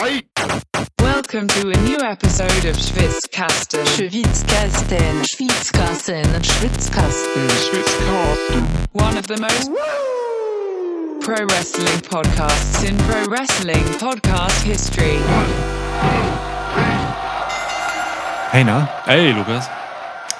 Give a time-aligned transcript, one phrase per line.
[0.00, 3.84] Welcome to a new episode of Schwitzkasten.
[3.84, 7.50] Schwitzkasten, Schwitzkasten, Schwitzkasten.
[8.92, 9.70] One of the most
[11.20, 15.18] pro wrestling podcasts in pro wrestling podcast history.
[18.52, 18.86] Hey, na?
[19.04, 19.68] Hey, Lukas.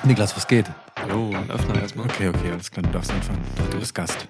[0.05, 0.71] Niklas, was geht?
[1.07, 2.07] Jo, Öffner erstmal.
[2.07, 3.43] Okay, okay, alles klar, du darfst anfangen.
[3.71, 4.27] Du bist Gast.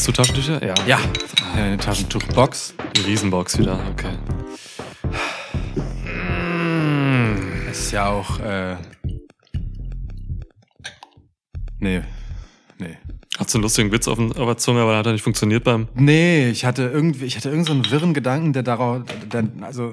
[0.00, 0.66] Hast du Taschentücher?
[0.66, 0.74] Ja.
[0.86, 0.98] Ja.
[1.54, 2.72] Eine Taschentuchbox.
[2.96, 4.16] Die Riesenbox wieder, okay.
[7.70, 8.76] Es ist ja auch, äh.
[11.80, 12.00] Nee.
[12.78, 12.96] Nee.
[13.38, 15.88] Hast du einen lustigen Witz auf, der Zunge, aber hat er nicht funktioniert beim.
[15.94, 19.92] Nee, ich hatte irgendwie, ich hatte irgendeinen so einen wirren Gedanken, der darauf, der, also,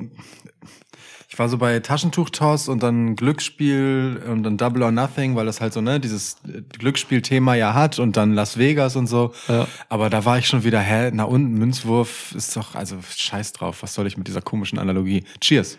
[1.38, 5.62] ich war so bei Taschentuchtoss und dann Glücksspiel und dann Double or Nothing, weil das
[5.62, 6.38] halt so, ne, dieses
[6.80, 9.34] Glücksspielthema ja hat und dann Las Vegas und so.
[9.48, 9.68] Ja.
[9.88, 13.84] Aber da war ich schon wieder, hä, na unten, Münzwurf ist doch, also scheiß drauf,
[13.84, 15.26] was soll ich mit dieser komischen Analogie?
[15.40, 15.78] Cheers.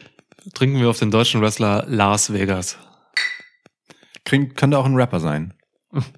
[0.55, 2.79] Trinken wir auf den deutschen Wrestler Las Vegas.
[4.25, 5.55] Klingt, könnte auch ein Rapper sein.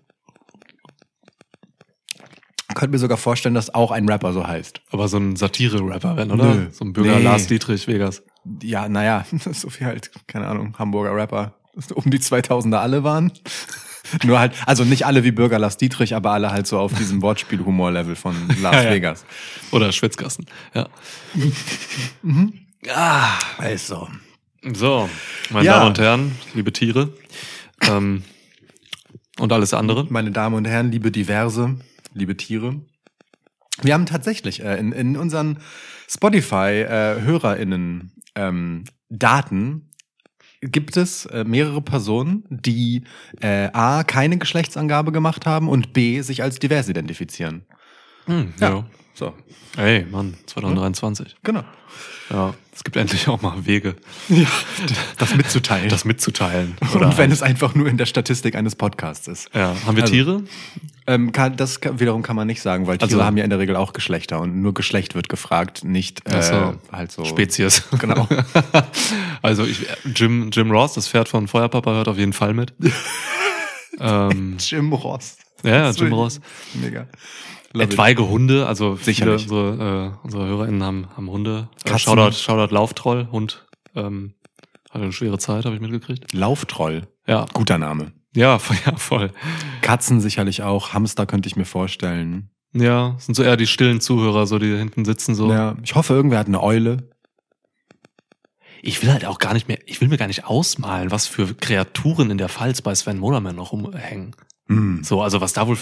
[2.81, 4.81] Könnte mir sogar vorstellen, dass auch ein Rapper so heißt.
[4.91, 6.55] Aber so ein Satire-Rapper, wenn, oder?
[6.55, 6.67] Nö.
[6.73, 7.25] So ein Bürger Nee.
[7.25, 8.23] Lars Dietrich Vegas.
[8.62, 11.55] Ja, naja, so viel halt, keine Ahnung, Hamburger Rapper,
[11.95, 13.33] um die 2000er alle waren.
[14.25, 17.20] Nur halt, also nicht alle wie Bürger Lars Dietrich, aber alle halt so auf diesem
[17.23, 18.91] Wortspiel-Humor-Level von Las Ja, ja.
[18.92, 19.25] Vegas.
[19.73, 20.47] Oder Schwitzkasten.
[20.75, 20.89] Ja.
[23.58, 24.08] Also.
[24.75, 25.08] So,
[25.51, 25.75] meine Ja.
[25.75, 27.12] Damen und Herren, liebe Tiere.
[27.83, 28.25] Ähm,
[29.39, 30.06] und alles andere.
[30.11, 31.77] Meine Damen und Herren, liebe Diverse,
[32.12, 32.80] liebe Tiere.
[33.83, 35.58] Wir haben tatsächlich äh, in, in unseren
[36.08, 39.91] Spotify-HörerInnen ähm, Daten
[40.61, 43.05] gibt es äh, mehrere Personen, die
[43.41, 47.64] äh, A, keine Geschlechtsangabe gemacht haben und B, sich als divers identifizieren.
[48.27, 48.84] Hm, ja.
[49.14, 49.34] So,
[49.77, 51.36] Hey, Mann, 2023.
[51.42, 51.64] genau.
[52.31, 53.97] Ja, es gibt endlich auch mal Wege,
[55.19, 55.89] Das mitzuteilen.
[55.89, 56.77] das mitzuteilen.
[56.95, 59.51] und wenn es einfach nur in der Statistik eines Podcasts ist.
[59.55, 60.42] ja, haben wir Also- Tiere?
[61.07, 63.51] Ähm, kann, das kann, wiederum kann man nicht sagen, weil Tiere Also- haben ja in
[63.51, 66.74] der Regel auch Geschlechter und nur Geschlecht wird gefragt, nicht äh, so.
[66.92, 67.24] halt so.
[67.24, 67.83] Spezies.
[67.98, 68.29] Genau.
[69.42, 72.73] also ich, Jim, Jim Ross, das Pferd von Feuerpapa, hört auf jeden Fall mit.
[73.98, 75.36] ähm, Jim Ross.
[75.64, 76.40] ja, ja, Jim Ross.
[76.74, 77.07] Mega.
[77.73, 77.92] Love it.
[77.92, 79.05] Etwaige Hunde, also viele
[79.39, 79.42] Sicherlich.
[79.45, 81.69] unsere, äh, unsere HörerInnen haben, haben Hunde.
[81.85, 81.98] Äh, Katzen.
[82.01, 83.67] Shoutout, Shoutout Lauftroll, Hund.
[83.95, 84.35] Ähm,
[84.91, 86.33] hatte eine schwere Zeit, habe ich mitgekriegt.
[86.33, 87.07] Lauftroll.
[87.29, 88.13] Ja, Guter Name.
[88.35, 89.31] ja, voll- ja, voll.
[89.83, 90.92] Katzen sicherlich auch.
[90.95, 92.51] Hamster könnte ich mir vorstellen.
[92.73, 95.51] Ja, sind so eher die stillen Zuhörer, so die hinten sitzen so.
[95.52, 97.08] Ja, ich hoffe, irgendwer hat eine Eule.
[98.83, 101.52] Ich will halt auch gar nicht mehr, ich will mir gar nicht ausmalen, was für
[101.55, 104.35] Kreaturen in der Pfalz bei Sven Modermann noch rumhängen.
[104.69, 105.02] Hm.
[105.05, 105.77] So, also was da wohl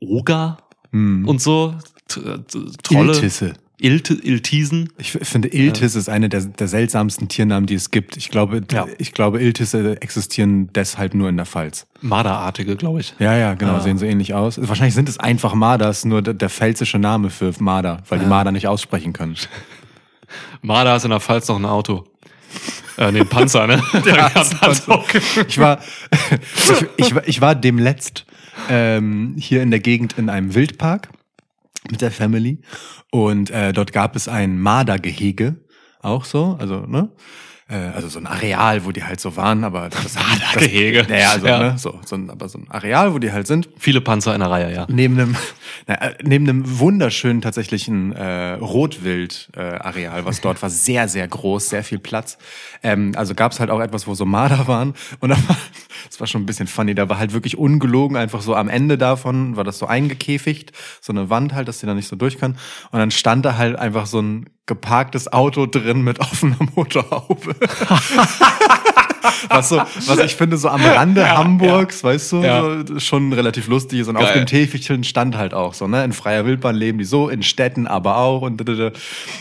[0.00, 0.58] Oger
[0.92, 1.26] Hm.
[1.26, 1.74] und so,
[2.08, 3.54] T T- Trolle, Iltisse.
[3.78, 4.90] Ilt Iltisen.
[4.98, 8.16] Ich finde, Iltis ist eine der, der seltsamsten Tiernamen, die es gibt.
[8.16, 8.86] Ich glaube, Ja.
[8.98, 11.86] ich glaube, Iltisse existieren deshalb nur in der Pfalz.
[12.00, 13.14] Marderartige, glaube ich.
[13.18, 13.80] Ja, ja, genau, Ah.
[13.80, 14.60] sehen so ähnlich aus.
[14.60, 18.28] Wahrscheinlich sind es einfach Marders, nur der, der pfälzische Name für Marder, weil die Ja.
[18.28, 19.34] Marder nicht aussprechen können.
[20.62, 22.04] Marder ist in der Pfalz noch ein Auto.
[22.98, 23.82] Äh, nee, ein Panzer, ne?
[24.06, 25.02] ja, Panzer.
[25.48, 25.80] Ich war,
[26.98, 28.26] ich, ich, war- ich war demletzt
[28.68, 31.08] ähm, hier in der Gegend in einem Wildpark
[31.90, 32.60] mit der Family.
[33.10, 35.56] Und äh, dort gab es ein Mardergehege,
[36.00, 37.10] auch so, also ne,
[37.76, 40.14] also so ein Areal, wo die halt so waren, aber das
[40.54, 40.98] Mardergehege.
[41.00, 41.58] Das, naja, also Ja.
[41.58, 43.68] ne, so, so ein, aber so ein Areal, wo die halt sind.
[43.78, 44.86] Viele Panzer in der Reihe, ja.
[44.88, 45.36] Neben einem,
[45.86, 51.26] na, äh, neben einem wunderschönen tatsächlichen äh, Rotwild-Areal, äh, Areal, was dort war, sehr, sehr
[51.28, 52.38] groß, sehr viel Platz.
[52.82, 54.94] Ähm, also gab es halt auch etwas, wo so Marder waren.
[55.20, 55.56] Und da war,
[56.08, 58.98] das war schon ein bisschen funny, da war halt wirklich ungelogen, einfach so am Ende
[58.98, 62.38] davon war das so eingekäfigt, so eine Wand halt, dass die da nicht so durch
[62.38, 62.52] kann.
[62.90, 67.54] Und dann stand da halt einfach so ein geparktes Auto drin mit offener Motorhaube.
[69.48, 72.84] was so, was ich finde, so am Rande Hamburgs, weißt du, Ja.
[72.86, 74.08] so, schon relativ lustig ist.
[74.08, 74.34] Und auf Geil.
[74.34, 76.04] dem Täfelchen stand halt auch so, ne?
[76.04, 78.42] In freier Wildbahn leben die so, in Städten aber auch.
[78.42, 78.62] Und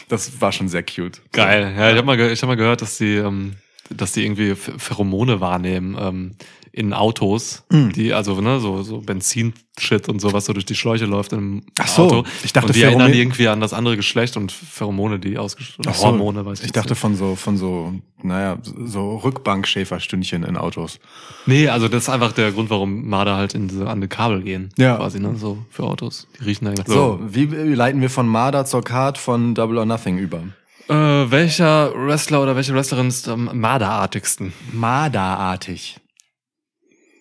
[0.09, 1.21] das war schon sehr cute.
[1.31, 1.73] Geil.
[1.77, 3.53] Ja, ich habe mal, ich hab mal gehört, dass die, ähm,
[3.89, 6.31] dass die irgendwie Ph- Pheromone wahrnehmen ähm,
[6.73, 7.91] in Autos, Hm.
[7.91, 11.63] die also ne so so Benzinshit und so was so durch die Schläuche läuft im
[11.79, 12.23] Ach so, Auto.
[12.43, 15.49] ich dachte, und die erinnern Pheromone- irgendwie an das andere Geschlecht und Pheromone, die Ach
[15.49, 16.99] so, Hormone, weiß ich Ich dachte nicht.
[16.99, 20.99] von so, von so, naja, so Rückbankschäferstündchen in Autos.
[21.45, 24.41] Nee, also das ist einfach der Grund, warum Marder halt in diese, an die Kabel
[24.41, 24.69] gehen.
[24.77, 24.95] Ja.
[24.95, 25.35] Quasi, ne?
[25.35, 26.27] So für Autos.
[26.39, 29.85] Die riechen eigentlich So, wie, wie leiten wir von Marder zur Card von Double or
[29.85, 30.41] Nothing über?
[30.87, 30.93] Äh,
[31.31, 34.53] welcher Wrestler oder welche Wrestlerin ist am Marderartigsten?
[34.71, 35.97] Marderartig.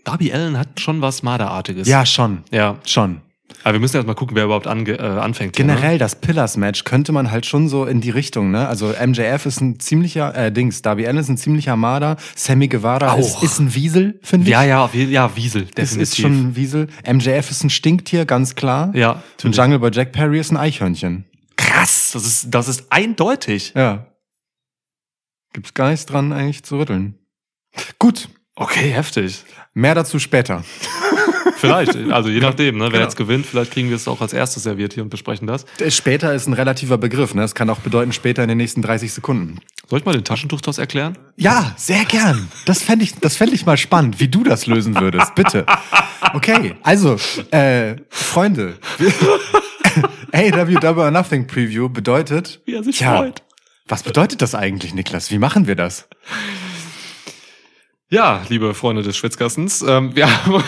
[0.04, 1.86] Darby Allen hat schon was Marderartiges.
[1.88, 2.44] Ja, schon.
[2.50, 2.78] Ja.
[2.86, 3.20] Schon.
[3.64, 5.56] Aber wir müssen erst mal gucken, wer überhaupt ange, äh, anfängt.
[5.56, 8.66] hier, Generell das Pillars-Match könnte man halt schon so in die Richtung, ne?
[8.68, 13.16] Also MJF ist ein ziemlicher, äh, Dings, Darby Allen ist ein ziemlicher Marder, Sammy Guevara
[13.16, 14.14] ist, ist ein Wiesel, Ne?
[14.22, 14.52] finde ich.
[14.52, 16.02] Ja, ja, ja, Wiesel, Das definitiv.
[16.02, 16.86] ist schon ein Wiesel.
[17.04, 18.94] MJF ist ein Stinktier, ganz klar.
[18.94, 21.24] Ja, Und Jungle Boy Jack Perry ist ein Eichhörnchen.
[21.56, 22.10] krass.
[22.14, 23.72] Das ist, das ist eindeutig.
[23.74, 24.06] Ja.
[25.52, 27.18] Gibt's gar nichts dran eigentlich zu rütteln.
[27.98, 29.44] Gut, Okay, heftig.
[29.74, 30.64] mehr dazu später.
[31.56, 32.84] Vielleicht, also je nachdem, ne?
[32.84, 33.02] wer Genau.
[33.02, 35.66] jetzt gewinnt, vielleicht kriegen wir es auch als erstes serviert hier und besprechen das.
[35.90, 37.42] Später ist ein relativer Begriff, ne?
[37.42, 39.58] Das kann auch bedeuten später in den nächsten 30 Sekunden.
[39.86, 41.18] Soll ich mal den Taschentuchtoss erklären?
[41.36, 42.48] Ja, sehr gern.
[42.64, 45.34] Das fände ich, das fänd ich mal spannend, wie du das lösen würdest.
[45.34, 45.66] Bitte.
[46.32, 47.16] Okay, also,
[47.50, 48.78] äh, Freunde.
[50.32, 52.62] AW Double Nothing Preview bedeutet.
[52.64, 53.42] Wie er sich Tja, freut.
[53.86, 55.30] Was bedeutet das eigentlich, Niklas?
[55.30, 56.08] Wie machen wir das?
[58.10, 60.64] Ja, liebe Freunde des Schwitzkastens, ähm, wir haben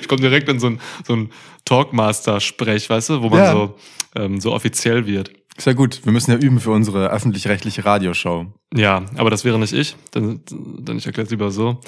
[0.00, 1.30] ich komme direkt in so ein, so ein
[1.64, 3.52] Talkmaster-Sprech, weißt du, wo man Ja.
[3.52, 3.74] so,
[4.14, 5.32] ähm, so offiziell wird.
[5.56, 6.00] Ist ja gut.
[6.04, 8.46] Wir müssen ja üben für unsere öffentlich-rechtliche Radioshow.
[8.74, 11.80] Ja, aber das wäre nicht ich, denn, denn ich erkläre es lieber so.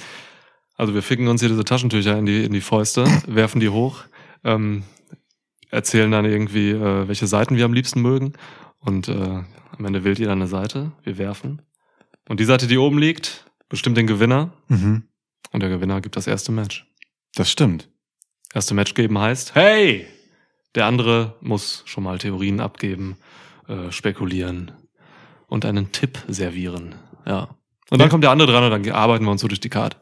[0.77, 4.03] Also wir ficken uns hier diese Taschentücher in die, in die Fäuste, werfen die hoch,
[4.43, 4.83] ähm,
[5.71, 8.33] erzählen dann irgendwie, äh, welche Seiten wir am liebsten mögen
[8.81, 9.13] und äh,
[9.79, 11.63] am Ende wählt jeder eine Seite, wir werfen.
[12.29, 15.03] Und die Seite, die oben liegt, bestimmt den Gewinner Mhm.
[15.51, 16.87] und der Gewinner gibt das erste Match.
[17.35, 17.89] Das stimmt.
[18.55, 20.07] Erste Match geben heißt, hey!
[20.75, 23.17] Der andere muss schon mal Theorien abgeben,
[23.69, 24.71] äh, spekulieren
[25.49, 26.95] und einen Tipp servieren.
[27.27, 27.55] Ja.
[27.91, 28.09] Und dann Ja.
[28.09, 29.97] kommt der andere dran und dann arbeiten wir uns so durch die Karte.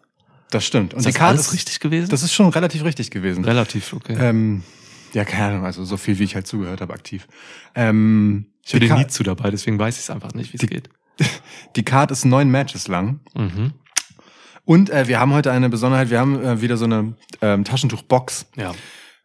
[0.50, 0.92] Das stimmt.
[0.94, 2.08] Und Ist die das Karte alles ist richtig gewesen?
[2.10, 3.44] Das ist schon relativ richtig gewesen.
[3.44, 4.16] relativ, okay.
[4.18, 4.62] Ähm,
[5.12, 7.26] ja, keine Ahnung, also so viel, wie ich halt zugehört habe, aktiv.
[7.74, 10.60] Ähm, ich bin die, nie zu dabei, deswegen weiß ich es einfach nicht, wie es
[10.60, 10.88] Die- geht.
[11.76, 13.20] die Card ist neun Matches lang.
[13.34, 13.72] Mhm.
[14.64, 18.46] Und äh, wir haben heute eine Besonderheit, wir haben äh, wieder so eine ähm, Taschentuchbox.
[18.56, 18.72] Ja.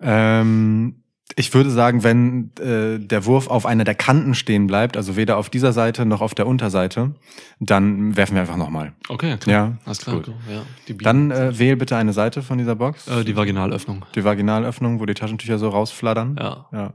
[0.01, 1.03] Ähm,
[1.36, 5.38] ich würde sagen, wenn äh, der Wurf auf einer der Kanten stehen bleibt, also weder
[5.38, 7.15] auf dieser Seite noch auf der Unterseite,
[7.59, 8.94] dann werfen wir einfach nochmal.
[9.09, 9.53] Okay, klar.
[9.53, 10.18] Ja, Alles klar.
[10.18, 10.31] gut.
[10.50, 10.95] Ja.
[11.01, 13.07] Dann äh, wähl bitte eine Seite von dieser Box.
[13.07, 14.06] äh, die Vaginalöffnung.
[14.15, 16.38] die Vaginalöffnung, wo die Taschentücher so rausflattern.
[16.39, 16.68] Ja.
[16.71, 16.94] Ja.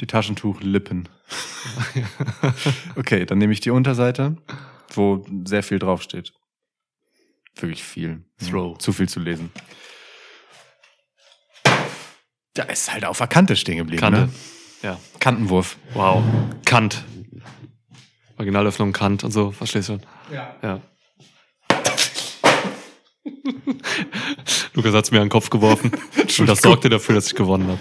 [0.00, 1.08] Die Taschentuchlippen.
[2.96, 4.36] Okay, dann nehme ich die Unterseite,
[4.94, 6.32] wo sehr viel draufsteht.
[7.56, 8.24] Wirklich viel.
[8.38, 8.78] Throw.
[8.78, 9.50] Zu viel zu lesen.
[12.54, 14.00] Da ist halt auf der Kante stehen geblieben.
[14.00, 14.20] Kante.
[14.20, 14.32] Ne?
[14.82, 15.00] Ja.
[15.18, 15.76] Kantenwurf.
[15.94, 16.22] Wow.
[16.64, 17.04] Kant.
[18.36, 19.98] Vaginalöffnung, Kant und so, verstehst du?
[20.32, 20.54] Ja.
[20.62, 20.80] Ja.
[24.74, 25.92] Lukas hat's mir an den Kopf geworfen.
[26.38, 27.78] und das sorgte dafür, dass ich gewonnen habe.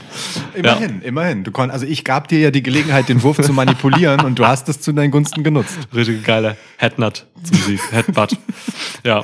[0.53, 1.43] Immerhin, immerhin.
[1.43, 4.45] Du konnt, also ich gab dir ja die Gelegenheit, den Wurf zu manipulieren und du
[4.47, 5.77] hast es zu deinen Gunsten genutzt.
[5.93, 7.79] Richtig geiler Headnut zum Sieg.
[7.91, 8.37] Headbutt.
[9.03, 9.23] Ja.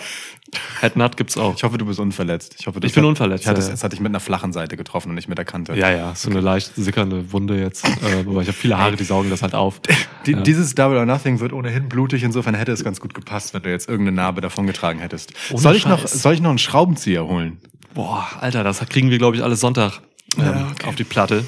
[0.82, 1.56] Headnut gibt's auch.
[1.56, 2.56] Ich hoffe, du bist unverletzt.
[2.60, 3.74] Ich hoffe, das Ich bin hat- unverletzt, Ich hatte, ja, ja.
[3.74, 5.74] Es hat dich mit einer flachen Seite getroffen und nicht mit der Kante.
[5.76, 7.86] Ja, ja, so eine leicht sickernde Wunde jetzt.
[8.04, 9.80] Äh, aber ich habe viele Haare, die saugen das halt auf.
[10.26, 10.42] Die, Ja.
[10.42, 13.70] Dieses Double or Nothing wird ohnehin blutig, insofern hätte es ganz gut gepasst, wenn du
[13.70, 15.34] jetzt irgendeine Narbe davon getragen hättest.
[15.52, 17.60] Ohne Soll ich, noch, soll ich noch einen Schraubenzieher holen?
[17.94, 20.02] Boah, Alter, das kriegen wir, glaube ich, alles Sonntag
[20.38, 20.88] ähm, Ja, okay.
[20.88, 21.46] auf die Platte.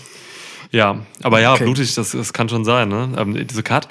[0.72, 1.64] Ja, aber ja, Okay.
[1.64, 2.90] blutig, das, das kann schon sein.
[2.90, 3.10] Ne?
[3.18, 3.88] Ähm, diese Card,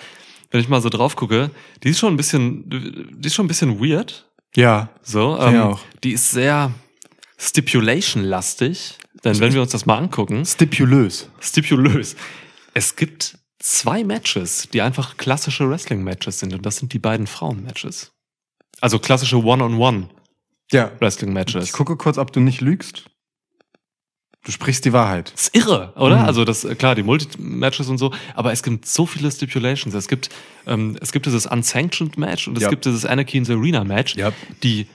[0.50, 1.50] wenn ich mal so drauf gucke,
[1.82, 4.26] die ist schon ein bisschen, die ist schon ein bisschen weird.
[4.56, 4.88] Ja.
[5.02, 5.80] So, ähm, auch.
[6.02, 6.72] die ist sehr
[7.38, 8.98] stipulation-lastig.
[9.24, 11.28] Denn wenn wir uns das mal angucken, Stipulös.
[11.40, 12.14] stipulös.
[12.74, 16.52] Es gibt zwei Matches, die einfach klassische Wrestling-Matches sind.
[16.52, 18.12] Und das sind die beiden Frauen-Matches.
[18.80, 20.08] Also klassische One-on-One
[20.72, 20.90] Ja.
[21.00, 21.64] Wrestling-Matches.
[21.64, 23.04] Ich gucke kurz, ob du nicht lügst.
[24.44, 25.32] Du sprichst die Wahrheit.
[25.32, 26.18] Das ist irre, oder?
[26.18, 26.24] Mhm.
[26.26, 29.94] Also das, äh, klar, die Multi-Matches und so, aber es gibt so viele Stipulations.
[29.94, 30.28] Es gibt,
[30.66, 32.68] ähm, es gibt dieses Unsanctioned Match und es Ja.
[32.68, 34.32] gibt dieses Anarchy in the Arena Match, Ja.
[34.62, 34.86] die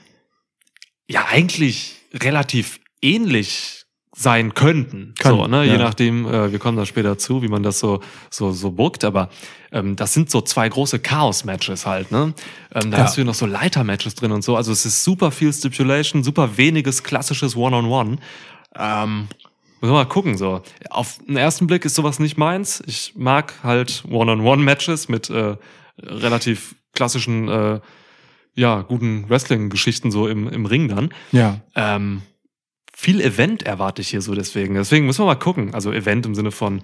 [1.08, 5.14] ja eigentlich relativ ähnlich sein könnten.
[5.18, 5.64] Können, so, ne?
[5.64, 5.72] ja.
[5.72, 9.02] Je nachdem, äh, wir kommen da später zu, wie man das so, so, so bookt,
[9.04, 9.30] aber
[9.72, 12.34] ähm, das sind so zwei große Chaos-Matches halt, ne?
[12.74, 13.04] Ähm, da Ja.
[13.04, 14.56] hast du hier noch so Leiter-Matches drin und so.
[14.56, 18.18] Also es ist super viel Stipulation, super weniges klassisches One-on-One.
[18.76, 19.28] Ähm,
[19.80, 20.62] müssen wir mal gucken, so.
[20.90, 22.82] Auf den ersten Blick ist sowas nicht meins.
[22.86, 25.56] Ich mag halt One-on-One-Matches mit äh,
[26.02, 27.80] relativ klassischen, äh,
[28.54, 31.14] ja, guten Wrestling-Geschichten so im, im Ring dann.
[31.32, 31.60] Ja.
[31.74, 32.22] Ähm,
[32.92, 34.74] viel Event erwarte ich hier so deswegen.
[34.74, 35.72] Deswegen müssen wir mal gucken.
[35.74, 36.82] Also Event im Sinne von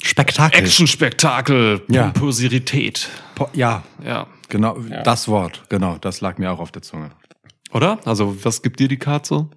[0.00, 0.60] Spektakel.
[0.60, 2.04] Action-Spektakel, Ja.
[2.10, 3.08] Pomposität.
[3.34, 4.28] Po- Ja, Ja.
[4.48, 4.78] genau.
[5.04, 5.64] Das Wort.
[5.68, 7.10] Genau, das lag mir auch auf der Zunge.
[7.72, 7.98] Oder?
[8.06, 9.50] Also, was gibt dir die Karte so?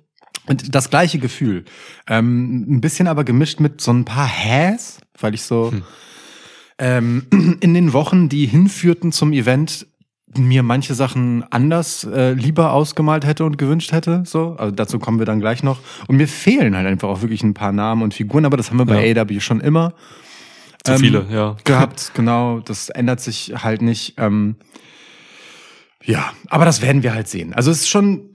[0.48, 1.66] Und das gleiche Gefühl.
[2.08, 5.84] Ähm, ein bisschen aber gemischt mit so ein paar Häs, weil ich so Hm.
[6.80, 7.24] ähm,
[7.62, 9.88] in den Wochen, die hinführten zum Event,
[10.38, 14.24] mir manche Sachen anders äh, lieber ausgemalt hätte und gewünscht hätte.
[14.26, 15.80] So, also dazu kommen wir dann gleich noch.
[16.08, 18.78] Und mir fehlen halt einfach auch wirklich ein paar Namen und Figuren, aber das haben
[18.78, 19.22] wir bei Ja.
[19.24, 19.94] AW schon immer
[20.86, 21.58] Zu Ähm, viele, ja.
[21.66, 22.12] gehabt.
[22.16, 24.14] genau, das ändert sich halt nicht.
[24.18, 24.56] Ähm,
[26.04, 27.54] ja, aber das werden wir halt sehen.
[27.54, 28.30] Also es ist schon,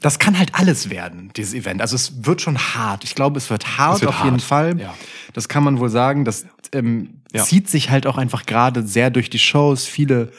[0.00, 1.80] das kann halt alles werden, dieses Event.
[1.80, 3.04] Also es wird schon hart.
[3.04, 4.80] Ich glaube, es wird hart Es wird auf jeden hart, Fall.
[4.80, 4.94] ja.
[5.32, 6.24] Das kann man wohl sagen.
[6.24, 7.44] Das ähm, Ja.
[7.44, 9.84] zieht sich halt auch einfach gerade sehr durch die Shows.
[9.86, 10.32] Viele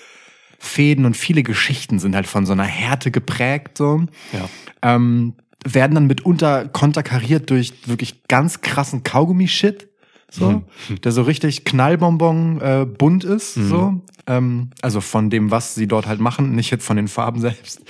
[0.58, 3.78] Fäden und viele Geschichten sind halt von so einer Härte geprägt.
[3.78, 4.06] So.
[4.34, 4.50] Ja.
[4.82, 5.36] Ähm,
[5.66, 9.89] werden dann mitunter konterkariert durch wirklich ganz krassen Kaugummi-Shit.
[10.32, 10.64] So,
[11.04, 14.02] der so richtig Knallbonbon äh, bunt ist, so.
[14.28, 17.82] Ähm, also von dem, was sie dort halt machen, nicht jetzt von den Farben selbst.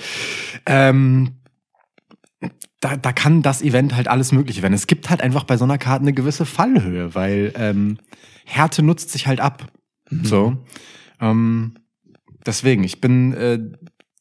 [0.64, 1.32] Ähm,
[2.80, 4.72] da, da kann das Event halt alles Mögliche werden.
[4.72, 7.98] Es gibt halt einfach bei so einer Karte eine gewisse Fallhöhe, weil ähm,
[8.46, 9.70] Härte nutzt sich halt ab.
[10.10, 10.56] So.
[11.20, 11.74] Ähm,
[12.46, 13.60] deswegen, ich bin äh,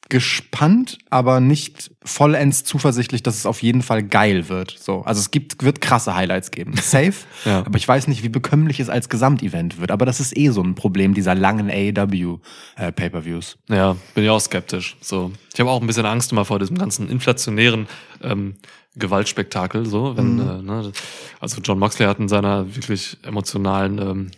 [0.10, 4.76] gespannt, aber nicht vollends zuversichtlich, dass es auf jeden Fall geil wird.
[4.80, 6.74] So, also es gibt, wird krasse Highlights geben.
[6.82, 7.14] Safe.
[7.46, 7.60] Ja.
[7.66, 9.92] Aber ich weiß nicht, wie bekömmlich es als Gesamtevent wird.
[9.92, 12.40] Aber das ist eh so ein Problem dieser langen AEW
[12.76, 13.58] äh, Pay-per-Views.
[13.70, 14.98] Ja, bin ich auch skeptisch.
[15.00, 17.88] So, ich habe auch ein bisschen Angst immer vor diesem ganzen inflationären
[18.24, 18.56] ähm,
[18.96, 19.86] Gewaltspektakel.
[19.86, 20.42] So, wenn Mhm.
[20.42, 20.92] äh, ne,
[21.40, 24.32] also John Moxley hat in seiner wirklich emotionalen ähm,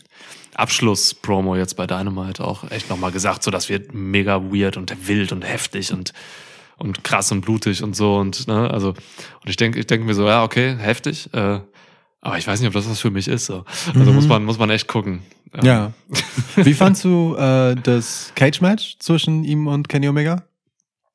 [0.58, 5.32] Abschluss-Promo jetzt bei Dynamite auch echt nochmal gesagt, so das wird mega weird und wild
[5.32, 6.14] und heftig und
[6.78, 10.16] und krass und blutig und so und ne, also und ich denke ich denke mir
[10.16, 11.60] so ja okay heftig äh,
[12.22, 14.16] aber ich weiß nicht ob das was für mich ist so also Mhm.
[14.16, 15.22] muss man muss man echt gucken
[15.54, 15.94] Ähm, Ja.
[16.56, 20.44] Wie fandst du äh, das Cage-Match zwischen ihm und Kenny Omega?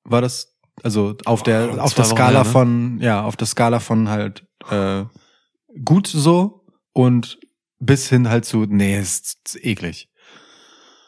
[0.05, 2.51] War das also auf der Oh, auf der Skala her, ne?
[2.51, 5.05] von ja auf der Skala von halt äh,
[5.85, 7.39] gut so und
[7.79, 10.09] bis hin halt zu nee ist, ist eklig.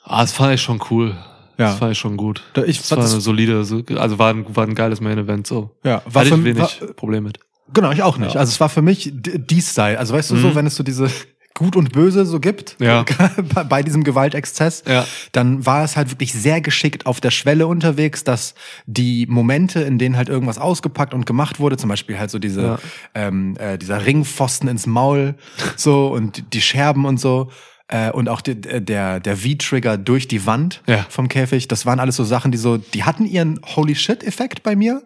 [0.05, 1.17] Ah, das fand ich schon cool.
[1.59, 1.67] Ja.
[1.71, 2.43] Das fand ich schon gut.
[2.55, 5.47] Da- ich das war eine solide, so- also war ein, war ein geiles Main Event
[5.47, 5.77] so.
[5.85, 7.41] Ja, war Hatte für ich wenig war, Problem mit.
[7.75, 8.35] genau ich auch nicht.
[8.35, 8.41] Ja.
[8.41, 9.99] Also es war für mich d- die Style.
[9.99, 10.55] Also weißt du so, Mhm.
[10.55, 11.11] wenn es so diese
[11.59, 13.05] Gut und Böse so gibt Ja.
[13.69, 15.05] bei, diesem Gewaltexzess, Ja.
[15.33, 18.55] dann war es halt wirklich sehr geschickt auf der Schwelle unterwegs, dass
[18.87, 22.63] die Momente, in denen halt irgendwas ausgepackt und gemacht wurde, zum Beispiel halt so diese,
[22.63, 22.79] Ja.
[23.15, 25.35] ähm, äh, dieser Ringpfosten ins Maul,
[25.77, 27.51] so und die Scherben und so.
[27.89, 31.07] Äh, und auch die, der, der V-Trigger durch die Wand Ja.
[31.09, 34.77] vom Käfig, das waren alles so Sachen, die so, die hatten ihren Holy Shit-Effekt bei
[34.77, 35.03] mir,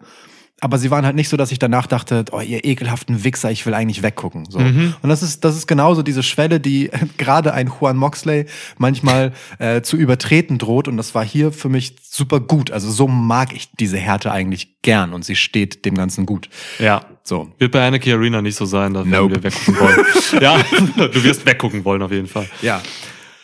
[0.63, 3.65] aber sie waren halt nicht so, dass ich danach dachte, oh, ihr ekelhaften Wichser, ich
[3.65, 4.45] will eigentlich weggucken.
[4.49, 4.59] So.
[4.59, 4.95] Mhm.
[5.01, 8.45] Und das ist, das ist genauso diese Schwelle, die gerade ein Juan Moxley
[8.77, 10.87] manchmal äh, zu übertreten droht.
[10.87, 12.71] Und das war hier für mich super gut.
[12.71, 16.47] Also so mag ich diese Härte eigentlich gern und sie steht dem Ganzen gut.
[16.79, 17.07] Ja.
[17.23, 17.51] So.
[17.57, 19.35] Wird bei Anarchy Arena nicht so sein, da werden Nope.
[19.35, 20.05] wir weggucken wollen.
[20.41, 20.57] ja,
[20.95, 22.47] du wirst weggucken wollen auf jeden Fall.
[22.61, 22.81] Ja.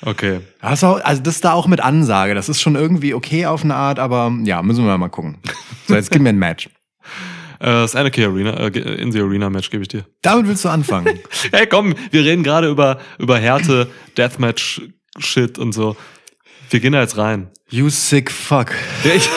[0.06, 0.40] Okay.
[0.62, 2.34] Auch, also das ist da auch mit Ansage.
[2.34, 5.38] Das ist schon irgendwie okay auf eine Art, aber ja, müssen wir mal gucken.
[5.86, 6.70] So, jetzt gib mir ein Match.
[7.60, 10.06] Äh, das Anarchy Arena, äh, in the Arena Match gebe ich dir.
[10.22, 11.20] Damit willst du anfangen.
[11.52, 14.82] Hey, komm, wir reden gerade über, über Härte, Deathmatch,
[15.18, 15.96] Shit und so.
[16.70, 17.50] Wir gehen da jetzt rein.
[17.70, 18.72] You sick fuck.
[19.04, 19.30] Ja, ich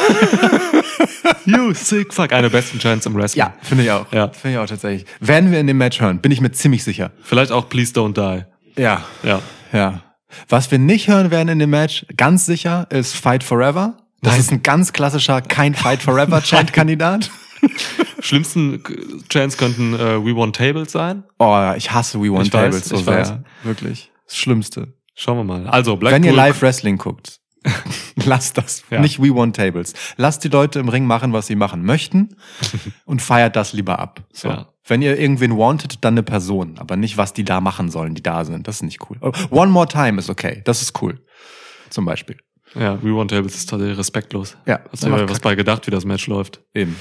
[1.46, 2.32] you sick fuck.
[2.32, 3.40] Eine besten Chance im Wrestling.
[3.40, 4.12] Ja, finde ich auch.
[4.12, 4.28] Ja.
[4.28, 5.06] Finde ich auch tatsächlich.
[5.20, 7.12] Werden wir in dem Match hören, bin ich mir ziemlich sicher.
[7.22, 8.80] Vielleicht auch Please Don't Die.
[8.80, 9.04] Ja.
[9.22, 9.40] Ja.
[9.72, 10.02] Ja.
[10.48, 13.96] Was wir nicht hören werden in dem Match, ganz sicher, ist Fight Forever.
[14.22, 14.40] Das Nein.
[14.40, 17.30] ist ein ganz klassischer kein Fight Forever Chant-Kandidat.
[18.20, 18.82] Schlimmsten
[19.28, 21.24] Chance könnten äh, We Want Tables sein.
[21.38, 23.18] Oh, ich hasse We Want Ich weiß, Tables so ich sehr.
[23.18, 23.34] weiß.
[23.64, 24.10] Wirklich.
[24.26, 24.94] Das Schlimmste.
[25.14, 25.66] Schauen wir mal.
[25.66, 26.22] Also, Blackpool.
[26.22, 27.40] Wenn ihr Live Wrestling guckt,
[28.24, 28.82] lasst das.
[28.90, 29.00] Ja.
[29.00, 29.92] Nicht We Want Tables.
[30.16, 32.36] Lasst die Leute im Ring machen, was sie machen möchten
[33.04, 34.20] und feiert das lieber ab.
[34.32, 34.48] So.
[34.48, 34.68] Ja.
[34.84, 38.22] Wenn ihr irgendwen wanted, dann eine Person, aber nicht, was die da machen sollen, die
[38.22, 38.66] da sind.
[38.66, 39.16] Das ist nicht cool.
[39.20, 40.62] Oh, One More Time ist okay.
[40.64, 41.20] Das ist cool.
[41.90, 42.36] Zum Beispiel.
[42.74, 44.56] Ja, We Want Tables ist tatsächlich respektlos.
[44.66, 46.60] Ja, Hast du dir was bei gedacht, wie das Match läuft?
[46.74, 46.96] Eben.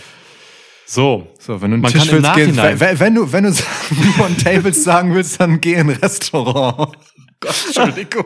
[0.85, 1.27] So.
[1.39, 3.49] So, wenn du einen Man Tisch willst, geh, Nachhinein- wenn, wenn du, wenn du
[4.17, 6.97] Want Tables sagen willst, dann geh in ein Restaurant.
[7.39, 8.25] Gott, Entschuldigung.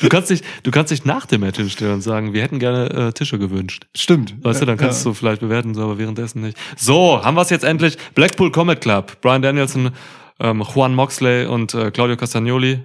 [0.00, 2.90] Du kannst dich, du kannst dich nach dem Match hinstellen und sagen, wir hätten gerne
[2.90, 3.86] äh, Tische gewünscht.
[3.94, 4.34] Stimmt.
[4.42, 5.10] Weißt du, dann kannst ja.
[5.10, 6.58] du vielleicht bewerten, so, aber währenddessen nicht.
[6.76, 7.96] So, haben wir es jetzt endlich.
[8.14, 9.20] Blackpool Comet Club.
[9.20, 9.92] Brian Danielson,
[10.40, 12.80] ähm, Juan Moxley und äh, Claudio Castagnoli.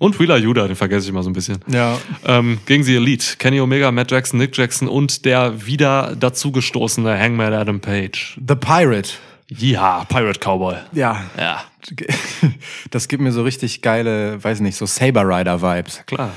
[0.00, 1.58] Und Wheeler Yuda, den vergesse ich immer so ein bisschen.
[1.66, 1.98] Ja.
[2.24, 3.36] Ähm, gegen die Elite.
[3.38, 8.40] Kenny Omega, Matt Jackson, Nick Jackson und der wieder dazugestoßene Hangman Adam Page.
[8.48, 9.10] The Pirate.
[9.48, 10.76] Ja, Pirate Cowboy.
[10.92, 11.24] Ja.
[11.36, 11.64] Ja,
[12.90, 16.02] Das gibt mir so richtig geile, weiß nicht, so Saber Rider Vibes.
[16.06, 16.32] klar.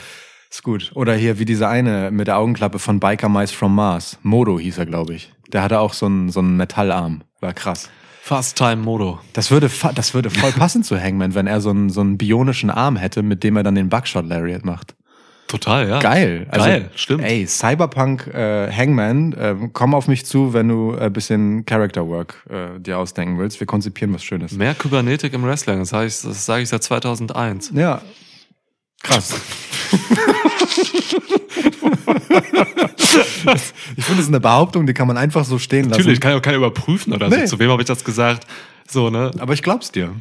[0.50, 0.92] Ist gut.
[0.94, 4.20] Oder hier wie dieser eine mit der Augenklappe von Biker Mice from Mars.
[4.24, 5.32] Modo hieß er, glaube ich.
[5.48, 7.24] Der hatte auch so einen, so einen Metallarm.
[7.40, 7.90] War krass.
[8.26, 9.20] Fast Time Modo.
[9.34, 12.70] Das würde, das würde voll passen zu Hangman, wenn er so einen, so einen bionischen
[12.70, 14.96] Arm hätte, mit dem er dann den Buckshot Lariat macht.
[15.48, 16.00] Total, ja.
[16.00, 16.48] Geil.
[16.50, 17.26] Also, Geil, stimmt.
[17.26, 22.46] Ey, Cyberpunk äh, Hangman, äh, komm auf mich zu, wenn du ein bisschen Character Work
[22.50, 23.60] äh, dir ausdenken willst.
[23.60, 24.54] Wir konzipieren was Schönes.
[24.54, 27.74] Mehr Kybernetik im Wrestling, das sage ich, das sag ich seit 2001.
[27.76, 28.02] Ja.
[29.04, 29.36] Krass.
[32.72, 36.00] ich finde, das ist eine Behauptung, die kann man einfach so stehen lassen.
[36.02, 37.46] Natürlich, kann ja auch keiner überprüfen oder Nee.
[37.46, 37.56] so.
[37.58, 38.48] Zu wem habe ich das gesagt?
[38.88, 39.32] So, ne?
[39.40, 40.12] Aber ich glaub's dir.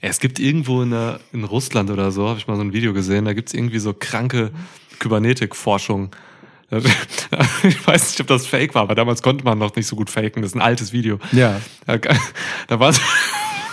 [0.00, 2.94] Es gibt irgendwo in, der, in Russland oder so, habe ich mal so ein Video
[2.94, 4.50] gesehen, da gibt's irgendwie so kranke
[4.98, 6.10] Kybernetik-Forschung.
[7.64, 10.08] Ich weiß nicht, ob das fake war, aber damals konnte man noch nicht so gut
[10.08, 10.40] faken.
[10.42, 11.18] Das ist ein altes Video.
[11.32, 11.60] Ja.
[11.86, 11.98] Da,
[12.68, 13.00] da war so,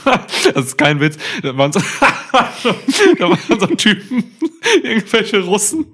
[0.53, 1.79] das ist kein Witz, da waren so,
[3.19, 4.23] da waren so Typen,
[4.83, 5.85] irgendwelche Russen,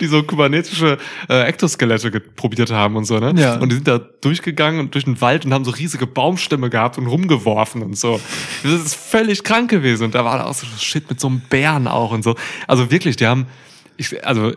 [0.00, 3.34] die so kybernetische äh, Ektoskelette probiert haben und so, ne?
[3.36, 3.56] Ja.
[3.58, 6.98] Und die sind da durchgegangen und durch den Wald und haben so riesige Baumstämme gehabt
[6.98, 8.20] und rumgeworfen und so.
[8.62, 10.04] Das ist völlig krank gewesen.
[10.04, 12.36] Und da war da auch so Shit mit so einem Bären auch und so.
[12.66, 13.46] Also wirklich, die haben,
[13.96, 14.52] ich, also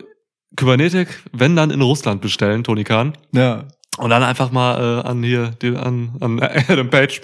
[0.56, 3.16] Kybernetik, wenn dann in Russland bestellen, Tony Khan.
[3.32, 3.64] Ja.
[3.98, 7.20] Und dann einfach mal äh, an hier, die, an, an Adam Page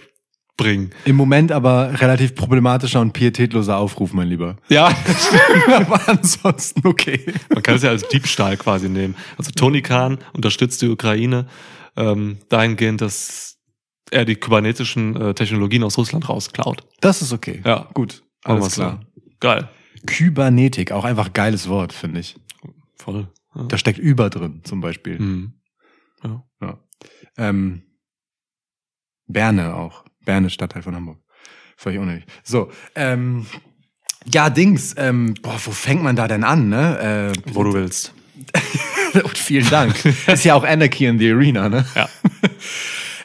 [0.58, 0.90] bringen.
[1.06, 4.56] Im Moment aber relativ problematischer und pietätloser Aufruf, mein Lieber.
[4.68, 4.94] Ja,
[5.74, 7.32] aber ansonsten okay.
[7.48, 9.16] man kann es ja als Diebstahl quasi nehmen.
[9.38, 11.46] Also Tony Khan unterstützt die Ukraine
[11.96, 13.56] ähm, dahingehend, dass
[14.10, 16.82] er die kybernetischen äh, Technologien aus Russland rausklaut.
[17.00, 17.62] Das ist okay.
[17.64, 17.88] Ja.
[17.94, 18.22] Gut.
[18.44, 19.00] Alles klar.
[19.14, 19.22] so.
[19.40, 19.68] Geil.
[20.06, 22.36] Kybernetik, auch einfach geiles Wort, finde ich.
[22.96, 23.28] Voll.
[23.54, 23.64] Ja.
[23.64, 25.18] Da steckt über drin, zum Beispiel.
[25.18, 25.52] Mhm.
[26.22, 26.44] Ja.
[26.60, 26.78] Ja.
[27.36, 27.82] Ähm,
[29.26, 30.04] Berne auch.
[30.28, 31.18] Berne, Stadtteil von Hamburg.
[31.78, 32.26] Völlig unnötig.
[32.42, 33.46] So, ähm,
[34.30, 37.32] ja, Dings, ähm, boah, wo fängt man da denn an, ne?
[37.34, 38.12] Äh, Wo du willst.
[39.14, 39.94] und vielen Dank.
[40.26, 41.86] Ist ja auch Anarchy in the Arena, ne?
[41.94, 42.08] Ja.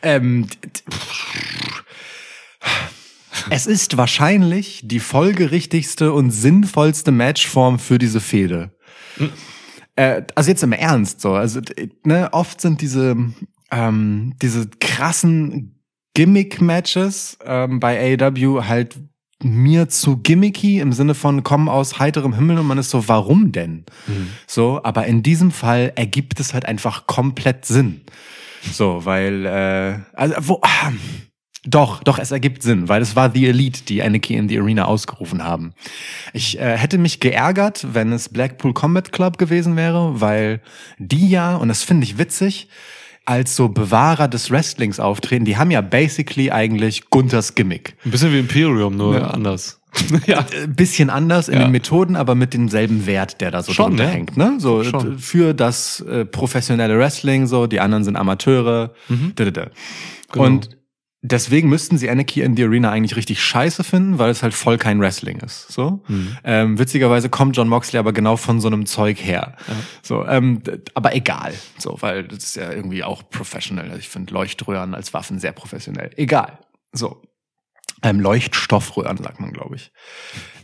[0.06, 0.48] Ähm,
[3.50, 8.76] es ist wahrscheinlich die folgerichtigste und sinnvollste Matchform für diese Fehde.
[9.96, 11.36] Äh, also jetzt im Ernst so.
[11.36, 11.62] Also
[12.04, 13.16] ne, oft sind diese
[13.72, 15.73] ähm, diese krassen
[16.14, 18.98] Gimmick-Matches ähm, bei AEW halt
[19.44, 23.52] mir zu gimmicky im Sinne von kommen aus heiterem Himmel und man ist so, warum
[23.52, 23.86] denn?
[24.48, 28.02] So, aber in diesem Fall ergibt es halt einfach komplett Sinn.
[28.72, 30.92] So, weil, äh, also, wo, ah,
[31.66, 34.86] doch, doch, es ergibt Sinn, weil es war The Elite, die Anarchy in the Arena
[34.86, 35.74] ausgerufen haben.
[36.34, 40.62] Ich äh, hätte mich geärgert, wenn es Blackpool Combat Club gewesen wäre, weil
[40.98, 42.68] die ja, und das finde ich witzig,
[43.26, 47.96] als so Bewahrer des Wrestlings auftreten, die haben ja basically eigentlich Gunthers Gimmick.
[48.06, 49.28] Ein bisschen wie Imperium, nur Ja.
[49.28, 49.80] anders.
[50.26, 50.40] ja.
[50.40, 51.66] Äh, bisschen anders in Ja.
[51.66, 54.10] den Methoden, aber mit demselben Wert, der da so Schon, drunter ne?
[54.12, 54.38] hängt.
[54.38, 54.56] Ne?
[54.58, 55.20] So Schon.
[55.20, 58.94] für das äh, professionelle Wrestling, so die anderen sind Amateure.
[59.36, 59.68] Da.
[60.32, 60.46] Genau.
[60.46, 60.70] Und
[61.24, 64.78] deswegen müssten sie Anarchy in the Arena eigentlich richtig scheiße finden, weil es halt voll
[64.78, 65.72] kein Wrestling ist.
[65.72, 66.04] So.
[66.08, 66.38] Mhm.
[66.44, 69.56] Ähm, witzigerweise kommt John Moxley aber genau von so einem Zeug her.
[70.02, 70.62] So, ähm,
[70.94, 71.54] aber egal.
[71.78, 73.86] So, weil das ist ja irgendwie auch professional.
[73.86, 76.12] Also ich finde Leuchtröhren als Waffen sehr professionell.
[76.18, 76.60] Egal.
[76.92, 77.22] So.
[78.04, 79.92] Ähm, Leuchtstoffröhren, sagt man, glaube ich.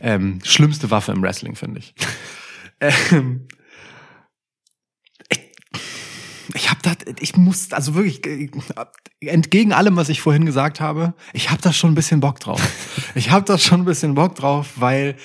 [0.02, 1.94] Ähm, schlimmste Waffe im Wrestling, finde ich.
[2.80, 3.59] ähm, ich.
[6.54, 8.50] Ich habe da, ich muss, also wirklich,
[9.20, 12.60] entgegen allem, was ich vorhin gesagt habe, ich habe da schon ein bisschen Bock drauf.
[13.14, 15.16] ich habe da schon ein bisschen Bock drauf, weil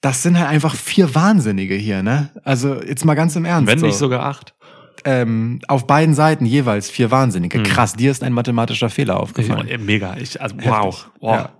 [0.00, 2.30] das sind halt einfach vier Wahnsinnige hier, ne?
[2.44, 3.70] Also jetzt mal ganz im Ernst.
[3.70, 4.54] Wenn so nicht sogar acht.
[5.04, 7.62] ähm, auf beiden Seiten jeweils vier Wahnsinnige.
[7.62, 9.68] Krass, dir ist ein mathematischer Fehler aufgefallen.
[9.84, 10.16] Mega.
[10.16, 11.10] Ich, also, wow.
[11.20, 11.34] Wow.
[11.34, 11.57] Ja.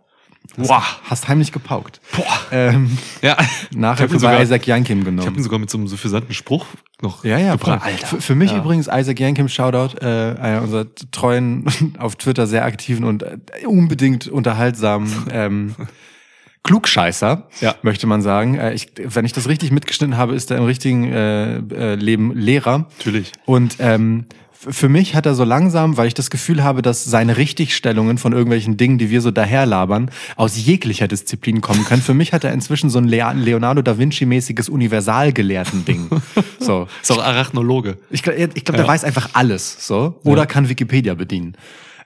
[0.57, 0.83] Wow.
[1.05, 2.01] Hast heimlich gepaukt.
[2.17, 2.25] Boah.
[2.51, 3.37] Ähm, Ja.
[3.73, 5.43] nachher bei sogar- Isaac Yankim Ich habe ihn genommen.
[5.43, 6.67] sogar mit so einem suffisanten Spruch
[7.01, 7.89] noch Ja, ja, gebracht.
[8.07, 8.59] Für, für mich Ja.
[8.59, 11.65] übrigens Isaac Yankim, Shoutout, äh, einer unserer treuen,
[11.99, 15.75] auf Twitter sehr aktiven und äh, unbedingt unterhaltsamen ähm,
[16.65, 17.75] Klugscheißer, Ja.
[17.83, 18.57] möchte man sagen.
[18.57, 22.35] Äh, ich, wenn ich das richtig mitgeschnitten habe, ist er im richtigen äh, äh, Leben
[22.35, 22.87] Lehrer.
[22.99, 23.33] Natürlich.
[23.47, 24.27] Und ähm,
[24.61, 28.33] für mich hat er so langsam, weil ich das Gefühl habe, dass seine Richtigstellungen von
[28.33, 32.03] irgendwelchen Dingen, die wir so daherlabern, aus jeglicher Disziplin kommen können.
[32.03, 36.11] Für mich hat er inzwischen so ein Leonardo da Vinci-mäßiges Universalgelehrten-Ding.
[36.61, 36.87] So.
[37.01, 37.97] Ist auch Arachnologe.
[38.11, 38.91] Ich glaube, ich glaub, der Ja.
[38.93, 40.21] weiß einfach alles, so.
[40.25, 41.57] Oder kann Wikipedia bedienen.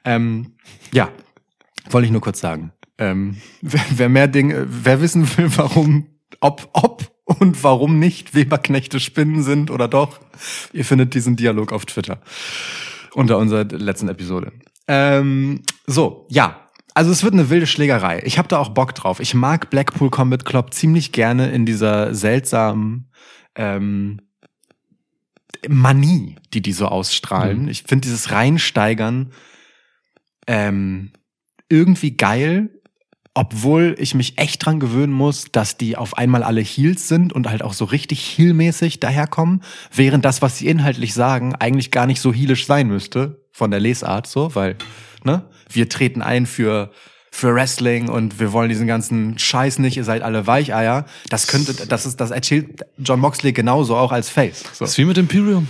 [0.05, 0.53] Ähm,
[0.93, 1.09] ja,
[1.91, 2.71] wollte ich nur kurz sagen.
[2.99, 6.07] Ähm, wer, wer mehr Dinge, wer wissen will, warum,
[6.41, 10.21] ob, ob und warum nicht Weberknechte Spinnen sind oder doch,
[10.73, 12.21] ihr findet diesen Dialog auf Twitter
[13.15, 14.53] unter unserer letzten Episode.
[14.89, 16.59] Ähm, so, ja.
[16.95, 18.23] Also es wird eine wilde Schlägerei.
[18.27, 19.19] Ich habe da auch Bock drauf.
[19.19, 23.11] Ich mag Blackpool Combat Club ziemlich gerne in dieser seltsamen
[23.55, 24.21] ähm,
[25.69, 27.63] Manie, die die so ausstrahlen.
[27.63, 27.69] Mhm.
[27.69, 29.33] Ich finde dieses Reinsteigern
[30.47, 31.13] ähm,
[31.69, 32.82] irgendwie geil,
[33.35, 37.49] obwohl ich mich echt dran gewöhnen muss, dass die auf einmal alle Heels sind und
[37.49, 39.63] halt auch so richtig Heel-mäßig daherkommen,
[39.95, 43.81] während das, was sie inhaltlich sagen, eigentlich gar nicht so heelisch sein müsste, von der
[43.81, 44.77] Lesart so, weil,
[45.25, 46.91] ne, wir treten ein für
[47.35, 51.07] für Wrestling und wir wollen diesen ganzen Scheiß nicht, ihr seid alle Weicheier.
[51.31, 54.61] Das könnte, das ist, das erzählt John Moxley genauso auch als Face.
[54.75, 54.85] So.
[54.85, 55.67] Das ist wie mit Imperium.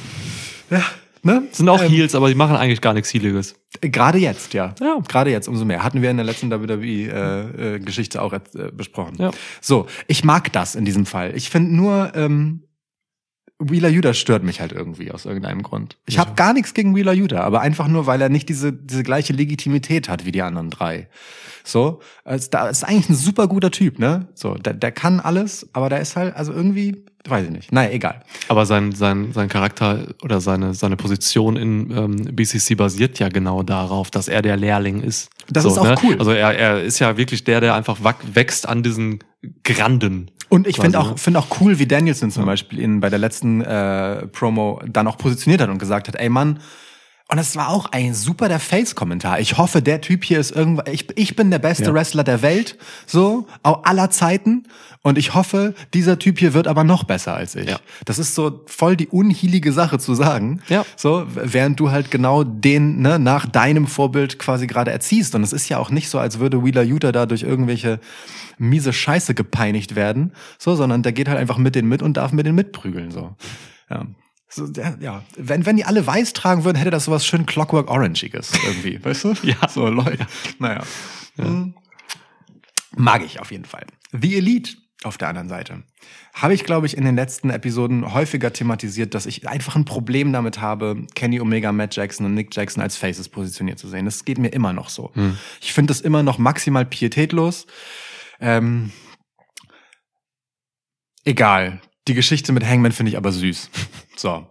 [0.71, 0.83] Ja,
[1.23, 1.49] ne?
[1.53, 3.55] Sind auch Ähm, Heels, aber die machen eigentlich gar nichts Heeliges.
[3.81, 4.75] Gerade jetzt, ja.
[4.81, 4.99] Ja.
[5.09, 5.83] Gerade jetzt umso mehr.
[5.83, 8.41] Hatten wir in der letzten WWE-Geschichte äh, Geschichte auch äh,
[8.73, 9.17] besprochen.
[9.19, 9.31] Ja.
[9.61, 11.35] So, ich mag das in diesem Fall.
[11.37, 12.65] Ich finde nur, ähm,
[13.71, 15.97] Wheeler Yuta stört mich halt irgendwie aus irgendeinem Grund.
[16.07, 19.03] Ich habe gar nichts gegen Wheeler Yuta, aber einfach nur, weil er nicht diese, diese
[19.03, 21.09] gleiche Legitimität hat wie die anderen drei.
[21.65, 24.29] So, also da ist eigentlich ein super guter Typ, ne?
[24.35, 27.73] So, der, der kann alles, aber der ist halt, also irgendwie, weiß ich nicht.
[27.73, 28.23] Naja, egal.
[28.49, 33.63] Aber sein, sein, sein Charakter oder seine, seine Position in ähm, BCC basiert ja genau
[33.63, 35.31] darauf, dass er der Lehrling ist.
[35.49, 36.17] Das ist auch cool.
[36.19, 37.99] Also er, er ist ja wirklich der, der einfach
[38.35, 39.21] wächst an diesen
[39.65, 40.31] Granden.
[40.53, 41.17] Und ich finde auch, ne?
[41.17, 45.17] finde auch cool, wie Danielson zum Beispiel in, bei der letzten äh, Promo dann auch
[45.17, 46.59] positioniert hat und gesagt hat, ey Mann,
[47.29, 49.41] und es war auch ein super der Face-Kommentar.
[49.41, 51.95] Ich hoffe, der Typ hier ist irgendwann, ich, ich bin der beste Ja.
[51.95, 54.65] Wrestler der Welt, so, aller Zeiten.
[55.05, 57.69] Und ich hoffe, dieser Typ hier wird aber noch besser als ich.
[57.69, 57.81] Ja.
[58.05, 60.63] Das ist so voll die unhielige Sache zu sagen.
[60.69, 60.87] Ja.
[60.97, 65.35] So, während du halt genau den, ne, nach deinem Vorbild quasi gerade erziehst.
[65.35, 67.99] Und es ist ja auch nicht so, als würde Wheeler Utah da durch irgendwelche
[68.59, 72.31] miese Scheiße gepeinigt werden, so, sondern der geht halt einfach mit denen mit und darf
[72.33, 73.35] mit denen mitprügeln, so.
[73.91, 74.07] Ja.
[74.49, 74.69] So,
[75.01, 79.03] ja, wenn, wenn die alle weiß tragen würden, hätte das sowas schön Clockwork Orangiges irgendwie,
[79.05, 79.35] weißt du?
[79.43, 79.69] Ja.
[79.69, 80.27] So, Leute.
[80.59, 80.83] Naja.
[81.37, 81.75] Hm.
[82.95, 83.87] Mag ich auf jeden Fall.
[84.13, 85.83] The Elite auf der anderen Seite.
[86.35, 90.33] Habe ich, glaube ich, in den letzten Episoden häufiger thematisiert, dass ich einfach ein Problem
[90.33, 94.05] damit habe, Kenny Omega, Matt Jackson und Nick Jackson als Faces positioniert zu sehen.
[94.05, 95.13] Das geht mir immer noch so.
[95.61, 97.67] Ich finde das immer noch maximal pietätlos.
[98.41, 98.93] Ähm,
[101.25, 101.81] egal.
[102.09, 103.71] Die Geschichte mit Hangman finde ich aber süß.
[104.15, 104.47] So.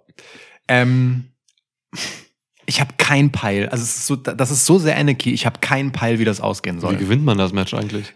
[0.67, 1.31] Ähm,
[2.65, 3.69] ich habe kein Peil.
[3.69, 5.31] Also es ist so, das ist so sehr Anarchy.
[5.31, 6.95] Ich habe keinen Peil, wie das ausgehen Wie soll.
[6.97, 8.13] gewinnt man das Match eigentlich?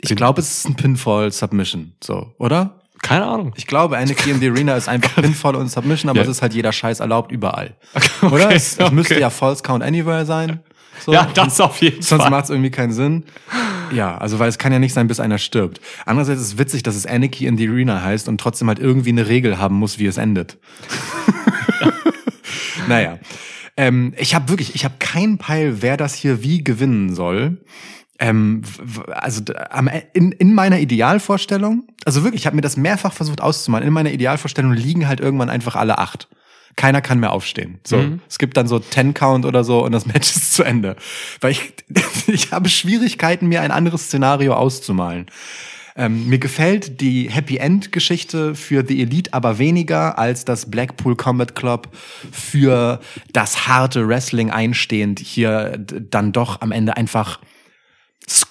[0.00, 1.94] Ich glaube, es ist ein Pinfall Submission.
[2.02, 2.80] So, oder?
[3.02, 3.52] Keine Ahnung.
[3.56, 6.24] Ich glaube, Anarchy in the Arena ist einfach Pinfall und Submission, aber Ja.
[6.24, 7.76] es ist halt jeder Scheiß erlaubt überall.
[8.22, 8.50] Oder?
[8.50, 9.20] Es, es müsste okay.
[9.20, 10.60] ja False Count Anywhere sein.
[11.04, 11.12] So.
[11.12, 12.30] Ja, das auf jeden Sonst Fall.
[12.30, 13.24] macht es irgendwie keinen Sinn.
[13.92, 15.80] Ja, also weil es kann ja nicht sein, bis einer stirbt.
[16.06, 19.10] Andererseits ist es witzig, dass es Anarchy in the Arena heißt und trotzdem halt irgendwie
[19.10, 20.56] eine Regel haben muss, wie es endet.
[22.88, 23.18] naja.
[23.76, 27.58] Ähm, ich habe wirklich, ich habe keinen Peil, wer das hier wie gewinnen soll.
[28.18, 28.62] Ähm,
[29.12, 33.86] also E- in, in meiner Idealvorstellung, also wirklich, ich habe mir das mehrfach versucht auszumalen.
[33.86, 36.28] In meiner Idealvorstellung liegen halt irgendwann einfach alle acht.
[36.76, 37.78] Keiner kann mehr aufstehen.
[37.84, 38.20] So, Mhm.
[38.28, 40.96] es gibt dann so Ten Count oder so und das Match ist zu Ende.
[41.40, 41.72] Weil ich,
[42.26, 45.26] ich habe Schwierigkeiten, mir ein anderes Szenario auszumalen.
[45.96, 51.14] Ähm, mir gefällt die Happy End Geschichte für The Elite aber weniger als das Blackpool
[51.14, 51.88] Combat Club
[52.32, 52.98] für
[53.32, 57.38] das harte Wrestling einstehend hier dann doch am Ende einfach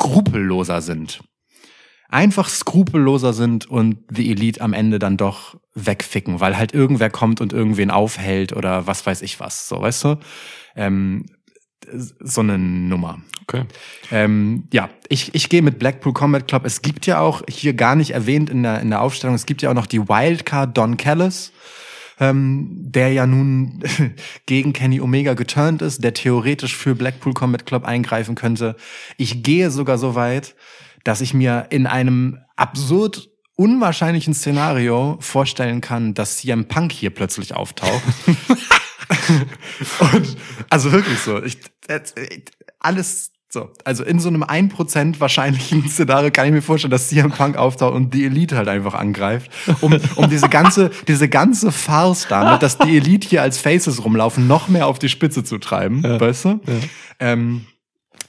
[0.03, 1.21] skrupelloser sind.
[2.09, 7.41] Einfach skrupelloser sind und The Elite am Ende dann doch wegficken, weil halt irgendwer kommt
[7.41, 10.19] und irgendwen aufhält oder was weiß ich was, so, weißt du?
[10.75, 11.25] Ähm,
[11.91, 13.19] so eine Nummer.
[13.43, 13.63] Okay.
[14.11, 16.65] Ähm, ja, ich, ich gehe mit Blackpool Combat Club.
[16.65, 19.61] Es gibt ja auch hier gar nicht erwähnt in der, in der Aufstellung, es gibt
[19.61, 21.51] ja auch noch die Wildcard Don Callis,
[22.19, 23.83] ähm, der ja nun
[24.45, 28.75] gegen Kenny Omega geturnt ist, der theoretisch für Blackpool Combat Club eingreifen könnte.
[29.17, 30.55] Ich gehe sogar so weit,
[31.03, 37.53] dass ich mir in einem absurd unwahrscheinlichen Szenario vorstellen kann, dass CM Punk hier plötzlich
[37.55, 38.01] auftaucht.
[39.99, 40.37] Und
[40.69, 41.41] also wirklich so.
[41.43, 42.15] Ich, das-
[42.79, 43.69] alles so.
[43.85, 47.93] Also in so einem 1% wahrscheinlichen Szenario kann ich mir vorstellen, dass CM Punk auftaucht
[47.93, 49.51] und die Elite halt einfach angreift.
[49.81, 54.47] Um, um diese ganze, diese ganze Farce damit, dass die Elite hier als Faces rumlaufen,
[54.47, 56.03] noch mehr auf die Spitze zu treiben.
[56.03, 56.59] Weißt du?
[57.19, 57.65] Ähm,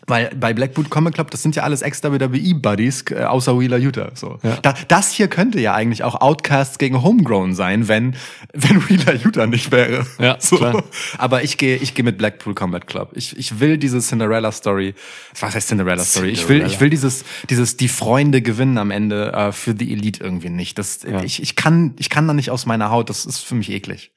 [0.06, 4.10] weil bei Blackboot Comic Club, das sind ja alles extra WWE-Buddies, äh, außer Wheeler Utah.
[4.14, 4.38] So.
[4.42, 4.56] Ja.
[4.62, 8.16] Da, das hier könnte ja eigentlich auch Outcasts gegen Homegrown sein, wenn,
[8.52, 10.06] wenn Wheeler Utah nicht wäre.
[10.18, 10.56] Ja, so.
[10.56, 10.82] klar.
[11.18, 13.12] Aber ich gehe ich gehe mit Blackpool Combat Club.
[13.14, 14.94] Ich, ich will diese Cinderella-Story.
[15.40, 16.28] Was heißt Cinderella-Story?
[16.30, 20.22] Ich will, ich will dieses, dieses, die Freunde gewinnen am Ende äh, für die Elite
[20.22, 20.78] irgendwie nicht.
[20.78, 21.22] Das, Ja.
[21.22, 23.10] ich, ich, kann, ich kann da nicht aus meiner Haut.
[23.10, 24.12] Das ist für mich eklig.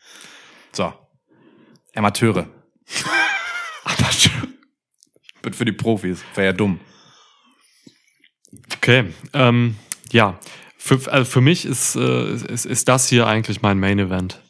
[0.74, 0.94] So.
[1.96, 2.48] Amateure.
[3.86, 4.47] Amateure.
[5.48, 6.26] Bin für die Profis.
[6.36, 6.82] Wäre ja dumm.
[8.76, 9.78] Okay, ähm,
[10.12, 10.38] ja.
[10.78, 14.42] Für, also für mich ist, äh, ist, ist das hier eigentlich mein Main Event.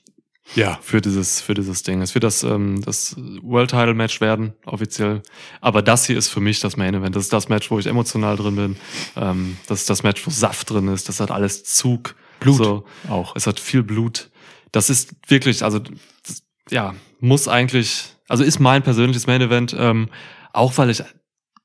[0.55, 0.79] Ja.
[0.81, 2.01] für dieses, für dieses Ding.
[2.01, 5.21] Es wird das, ähm, das World Title Match werden, offiziell.
[5.62, 7.15] Aber das hier ist für mich das Main Event.
[7.15, 8.77] Das ist das Match, wo ich emotional drin bin.
[9.17, 11.10] Ähm, das ist das Match, wo Saft drin ist.
[11.10, 12.15] Das hat alles Zug.
[12.39, 12.86] Blut So.
[13.10, 13.36] auch.
[13.36, 14.31] Es hat viel Blut.
[14.71, 20.10] Das ist wirklich, also, das, ja, muss eigentlich, also ist mein persönliches Main Event, ähm,
[20.53, 21.03] auch weil ich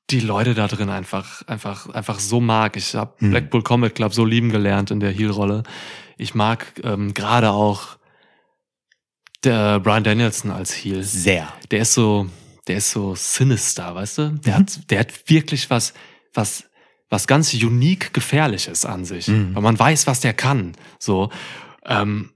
[0.09, 2.75] die Leute da drin einfach, einfach, einfach so mag.
[2.77, 3.31] Ich habe Hm.
[3.31, 5.63] Blackpool Combat Club so lieben gelernt in der Heel-Rolle.
[6.17, 7.97] Ich mag ähm, gerade auch
[9.43, 11.03] der Brian Danielson als Heel.
[11.03, 11.51] Sehr.
[11.71, 12.27] Der ist so,
[12.67, 14.29] der ist so sinister, weißt du?
[14.45, 14.59] Der Mhm.
[14.59, 15.93] hat, der hat wirklich was,
[16.33, 16.65] was,
[17.09, 19.27] was ganz unique gefährliches an sich.
[19.27, 19.55] Mhm.
[19.55, 20.73] Weil man weiß, was der kann.
[20.99, 21.29] So,
[21.85, 22.31] ähm,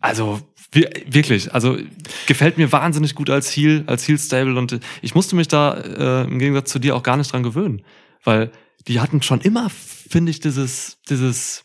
[0.00, 0.40] also
[0.72, 1.78] wir- wirklich, also
[2.26, 6.24] gefällt mir wahnsinnig gut als Heel, als Heel Stable und ich musste mich da äh,
[6.24, 7.82] im Gegensatz zu dir auch gar nicht dran gewöhnen,
[8.24, 8.50] weil
[8.88, 11.64] die hatten schon immer, finde ich, dieses, dieses,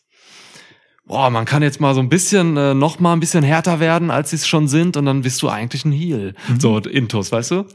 [1.05, 4.11] boah, man kann jetzt mal so ein bisschen, äh, noch mal ein bisschen härter werden,
[4.11, 6.33] als sie es schon sind und dann bist du eigentlich ein Heel.
[6.59, 7.65] So Intos, weißt du?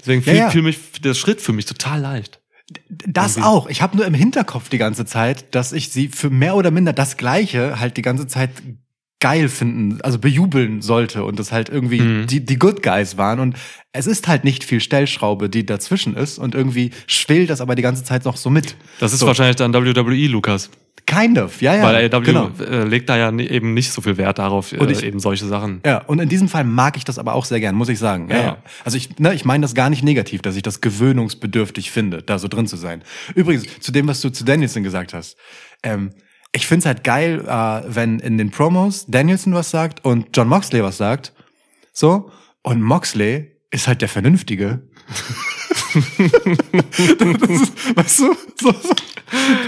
[0.00, 0.50] Deswegen Ja, fiel, ja.
[0.50, 2.40] fiel mich der Schritt für mich total leicht.
[2.88, 3.68] Das auch.
[3.68, 6.92] Ich habe nur im Hinterkopf die ganze Zeit, dass ich sie für mehr oder minder
[6.92, 8.50] das Gleiche halt die ganze Zeit
[9.20, 12.26] geil finden, also bejubeln sollte und das halt irgendwie Mhm.
[12.26, 13.40] die, die Good Guys waren.
[13.40, 13.56] Und
[13.92, 17.82] es ist halt nicht viel Stellschraube, die dazwischen ist und irgendwie schwillt das aber die
[17.82, 18.76] ganze Zeit noch so mit.
[19.00, 20.70] Das ist so, wahrscheinlich dann WWE, Lukas.
[21.06, 21.82] Kind of, ja, ja.
[21.84, 22.50] Weil AEW genau.
[22.58, 25.46] äh, legt da ja eben nicht so viel Wert darauf, äh, Und ich- eben solche
[25.46, 25.80] Sachen.
[25.86, 28.28] Ja, und in diesem Fall mag ich das aber auch sehr gern, muss ich sagen.
[28.28, 28.42] Ja, Ja.
[28.42, 28.58] ja.
[28.84, 32.38] Also ich, ne, ich meine das gar nicht negativ, dass ich das gewöhnungsbedürftig finde, da
[32.40, 33.02] so drin zu sein.
[33.36, 35.36] Übrigens, zu dem, was du zu Danielson gesagt hast.
[35.84, 36.10] Ähm,
[36.56, 40.82] ich find's halt geil, äh, wenn in den Promos Danielson was sagt und John Moxley
[40.82, 41.32] was sagt.
[41.92, 42.32] So.
[42.62, 44.88] Und Moxley ist halt der Vernünftige.
[46.18, 48.94] das ist, weißt du, so, so,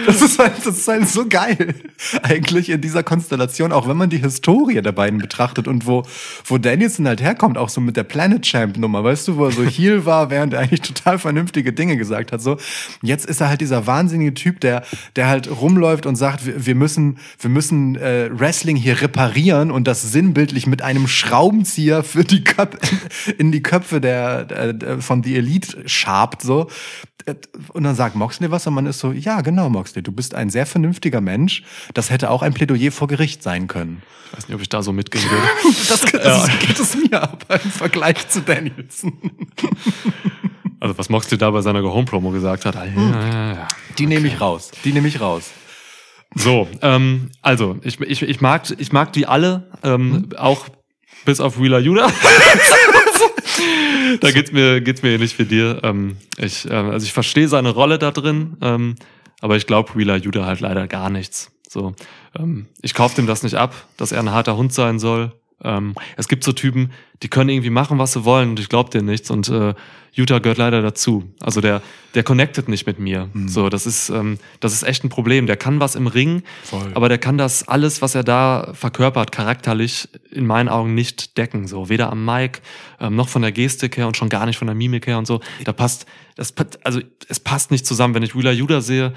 [0.07, 1.75] das, ist halt, das ist halt so geil,
[2.23, 6.05] eigentlich in dieser Konstellation, auch wenn man die Historie der beiden betrachtet und wo,
[6.44, 9.53] wo Danielson halt herkommt, auch so mit der Planet Champ Nummer, weißt du, wo er
[9.53, 12.57] so Heel war, während er eigentlich total vernünftige Dinge gesagt hat, so.
[13.03, 14.85] Jetzt ist er halt dieser wahnsinnige Typ, der,
[15.16, 19.88] der halt rumläuft und sagt, wir, wir müssen, wir müssen äh, Wrestling hier reparieren und
[19.88, 22.79] das sinnbildlich mit einem Schraubenzieher für die Köp
[23.38, 26.68] in die Köpfe der, der von The Elite schabt, so.
[27.69, 30.51] Und dann sagt Moxley was und man ist so, ja, genau, Moxley, du bist ein
[30.51, 31.62] sehr vernünftiger Mensch.
[31.95, 34.03] Das hätte auch ein Plädoyer vor Gericht sein können.
[34.27, 35.47] Ich weiß nicht, ob ich da so mitgehen würde.
[35.88, 39.12] Das, das so geht es mir aber im Vergleich zu Danielson.
[40.81, 42.81] Also was Moxley da bei seiner Home-Promo gesagt hat.
[42.81, 43.11] Hm.
[43.11, 43.69] Ja, ja, ja.
[43.99, 44.71] Die nehme ich raus.
[44.85, 45.51] Die nehme ich raus.
[46.37, 50.69] So, ähm, also ich, ich, ich mag ich mag die alle, ähm, auch
[51.25, 52.12] bis auf Wheeler Judah.
[54.21, 55.81] da geht's mir geht's mir ähnlich wie dir.
[55.83, 58.97] Ähm, ich ähm, also ich verstehe seine Rolle da drin, ähm,
[59.40, 61.51] aber ich glaube Wheeler Judah halt leider gar nichts.
[61.68, 61.94] So,
[62.38, 65.33] ähm, ich kaufe dem das nicht ab, dass er ein harter Hund sein soll.
[65.62, 66.92] Ähm, es gibt so Typen,
[67.23, 69.75] die können irgendwie machen, was sie wollen und ich glaube dir nichts und äh,
[70.14, 71.33] Utah gehört leider dazu.
[71.40, 71.83] Also der
[72.14, 73.29] der connectet nicht mit mir.
[73.47, 75.47] So, das ist ähm, das ist echt ein Problem.
[75.47, 76.90] Der kann was im Ring, Voll.
[76.94, 81.66] aber der kann das alles, was er da verkörpert, charakterlich in meinen Augen nicht decken.
[81.66, 82.61] So weder am Mic
[83.01, 85.27] ähm, noch von der Gestik her und schon gar nicht von der Mimik her und
[85.27, 85.40] so.
[85.64, 88.14] Da passt das also es passt nicht zusammen.
[88.14, 89.12] Wenn ich Wheeler Judah sehe,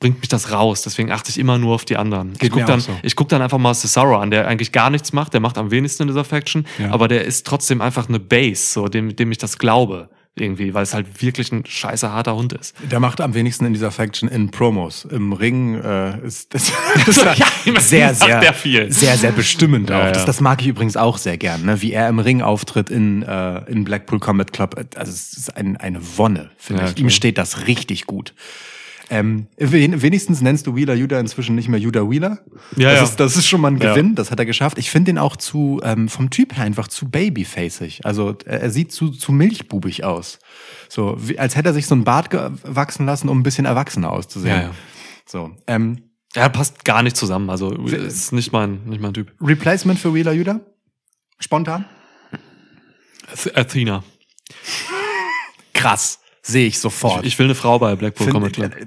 [0.00, 0.82] bringt mich das raus.
[0.82, 2.32] Deswegen achte ich immer nur auf die anderen.
[2.34, 2.92] Geht ich guck mir dann, so.
[3.02, 5.32] ich guck dann einfach mal Cesaro an, der eigentlich gar nichts macht.
[5.32, 6.90] Der macht am wenigsten in dieser Faction, Ja.
[6.90, 10.82] aber der ist trotzdem einfach eine Base, so dem, dem ich das glaube irgendwie, weil
[10.82, 12.74] es halt wirklich ein scheiße harter Hund ist.
[12.90, 15.04] Der macht am wenigsten in dieser Faction in Promos.
[15.04, 16.72] Im Ring äh, ist das,
[17.24, 18.90] Ja, immerhin sehr, sehr, viel.
[18.90, 19.98] sehr, sehr bestimmend auch.
[19.98, 20.26] Ja, Das, ja.
[20.26, 21.80] das mag ich übrigens auch sehr gern, ne?
[21.82, 24.74] wie er im Ring auftritt in, äh, in Blackpool Combat Club.
[24.96, 26.98] Also es ist ein, eine Wonne, finde Ja, ich.
[26.98, 28.34] Ihm steht das richtig gut.
[29.10, 32.38] Ähm, wen- wenigstens nennst du Wheeler Judah inzwischen nicht mehr Judah Wheeler.
[32.76, 33.04] Ja, das, ja.
[33.04, 33.92] Ist, das ist schon mal ein Ja.
[33.92, 34.78] Gewinn, das hat er geschafft.
[34.78, 38.00] Ich finde ihn auch zu, ähm, vom Typ her einfach zu babyfacig.
[38.04, 40.38] Also er, er sieht zu, zu milchbubig aus.
[40.88, 42.30] So, wie, als hätte er sich so ein Bart
[42.64, 44.56] wachsen lassen, um ein bisschen erwachsener auszusehen.
[44.56, 44.70] Ja, ja.
[45.26, 47.50] So, ähm, Er passt gar nicht zusammen.
[47.50, 49.32] Also ist nicht mein, nicht mein Typ.
[49.40, 50.60] Replacement für Wheeler Judah?
[51.40, 51.84] Spontan?
[53.32, 54.02] Ath- Athena.
[55.72, 56.20] Krass.
[56.46, 57.20] Sehe ich sofort.
[57.22, 58.76] Ich, ich will eine Frau bei Blackpool Find- Combat Club.
[58.76, 58.84] äh,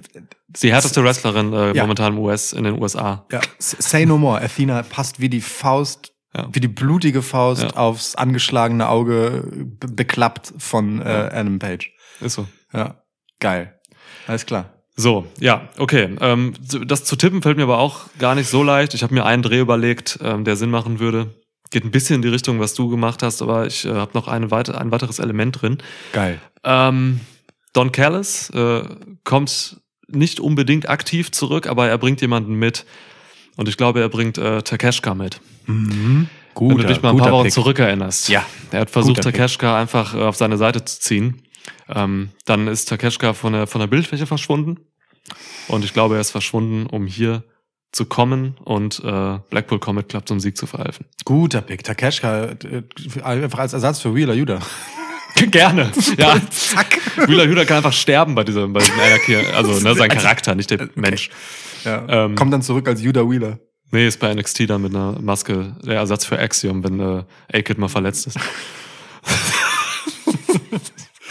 [0.53, 1.83] Ist die härteste Wrestlerin äh, Ja.
[1.83, 3.25] momentan im US, in den USA.
[3.31, 4.39] ja, say no more.
[4.41, 6.47] Athena passt wie die Faust, Ja.
[6.51, 9.43] wie die blutige Faust aufs angeschlagene Auge,
[9.79, 11.91] be beklappt von äh, Adam Page.
[12.21, 12.47] Ist so.
[12.73, 13.01] Ja,
[13.39, 13.73] geil.
[14.27, 14.73] Alles klar.
[14.95, 16.15] So, ja, okay.
[16.21, 16.53] Ähm,
[16.85, 18.93] das zu tippen fällt mir aber auch gar nicht so leicht.
[18.93, 21.35] Ich habe mir einen Dreh überlegt, ähm, der Sinn machen würde.
[21.71, 24.27] Geht ein bisschen in die Richtung, was du gemacht hast, aber ich äh, habe noch
[24.27, 25.77] eine weite, ein weiteres Element drin.
[26.13, 26.39] Geil.
[26.63, 27.19] Ähm,
[27.77, 28.81] Don Callis äh,
[29.23, 32.85] kommt nicht unbedingt aktiv zurück, aber er bringt jemanden mit.
[33.55, 35.41] Und ich glaube, er bringt äh, Takeshka mit.
[35.67, 36.27] Mhm.
[36.55, 37.53] Guter, Wenn du dich mal ein paar Wochen Pick.
[37.53, 38.29] zurückerinnerst.
[38.29, 38.43] Ja.
[38.71, 39.37] Er hat versucht, Guter Pick.
[39.41, 41.43] Takeshka einfach äh, auf seine Seite zu ziehen.
[41.87, 44.79] Ähm, dann ist Takeshka von der, von der Bildfläche verschwunden.
[45.67, 47.43] Und ich glaube, er ist verschwunden, um hier
[47.91, 51.05] zu kommen und äh, Blackpool Comet Club zum Sieg zu verhelfen.
[51.25, 51.83] Guter Pick.
[51.83, 52.83] Takeshka äh,
[53.23, 54.61] einfach als Ersatz für Wheeler Yuda.
[55.51, 55.91] Gerne.
[56.17, 56.35] Ja.
[56.49, 56.99] Zack.
[57.27, 59.35] Wheeler Yuda kann einfach sterben bei diesem, bei diesem Anarchy.
[59.55, 61.29] Also, ne, sein Charakter, nicht der Mensch.
[61.83, 62.05] Ja.
[62.07, 63.59] Ähm, Kommt dann zurück als Yuda Wheeler.
[63.91, 67.23] Nee, ist bei NXT dann mit einer Maske der Ersatz für Axiom, wenn äh,
[67.53, 68.37] A-Kid mal verletzt ist.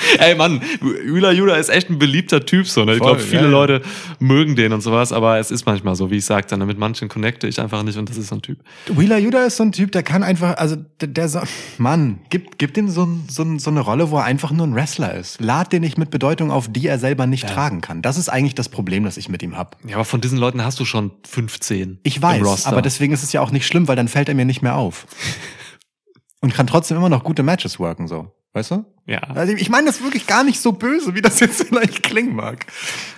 [0.19, 2.85] Ey Mann, Wheeler Yuda ist echt ein beliebter Typ so.
[2.85, 2.95] Ne?
[2.95, 3.53] Ich glaube, viele ja, ja.
[3.53, 3.83] Leute
[4.19, 7.47] mögen den und sowas, aber es ist manchmal so, wie ich sagte, mit manchen connecte
[7.47, 8.59] ich einfach nicht und das ist so ein Typ.
[8.89, 11.41] Wheeler Yuda ist so ein Typ, der kann einfach, also der, der so,
[11.79, 15.15] Mann, gib, gib dem so, so, so eine Rolle, wo er einfach nur ein Wrestler
[15.15, 15.41] ist.
[15.41, 18.03] Lad den nicht mit Bedeutung auf, die er selber nicht tragen kann.
[18.03, 19.77] Das ist eigentlich das Problem, das ich mit ihm hab.
[19.87, 22.01] Ja, aber von diesen Leuten hast du schon 15.
[22.03, 24.45] Ich weiß, aber deswegen ist es ja auch nicht schlimm, weil dann fällt er mir
[24.45, 25.07] nicht mehr auf.
[26.41, 28.36] Und kann trotzdem immer noch gute Matches worken, so.
[28.57, 28.87] Weißt du?
[29.05, 29.19] Ja.
[29.19, 32.65] Also ich meine das wirklich gar nicht so böse, wie das jetzt vielleicht klingen mag.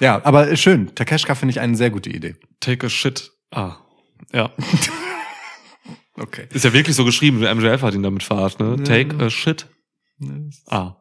[0.01, 0.92] Ja, aber schön.
[0.96, 2.35] Takeshka finde ich eine sehr gute Idee.
[2.59, 3.31] Take a shit.
[3.53, 3.77] Ah.
[4.33, 4.51] Ja.
[6.20, 6.48] Okay.
[6.53, 7.38] Ist ja wirklich so geschrieben.
[7.38, 8.83] MJF hat ihn damit verarscht, ne?
[8.83, 9.68] Take a shit.
[10.66, 10.96] Ah.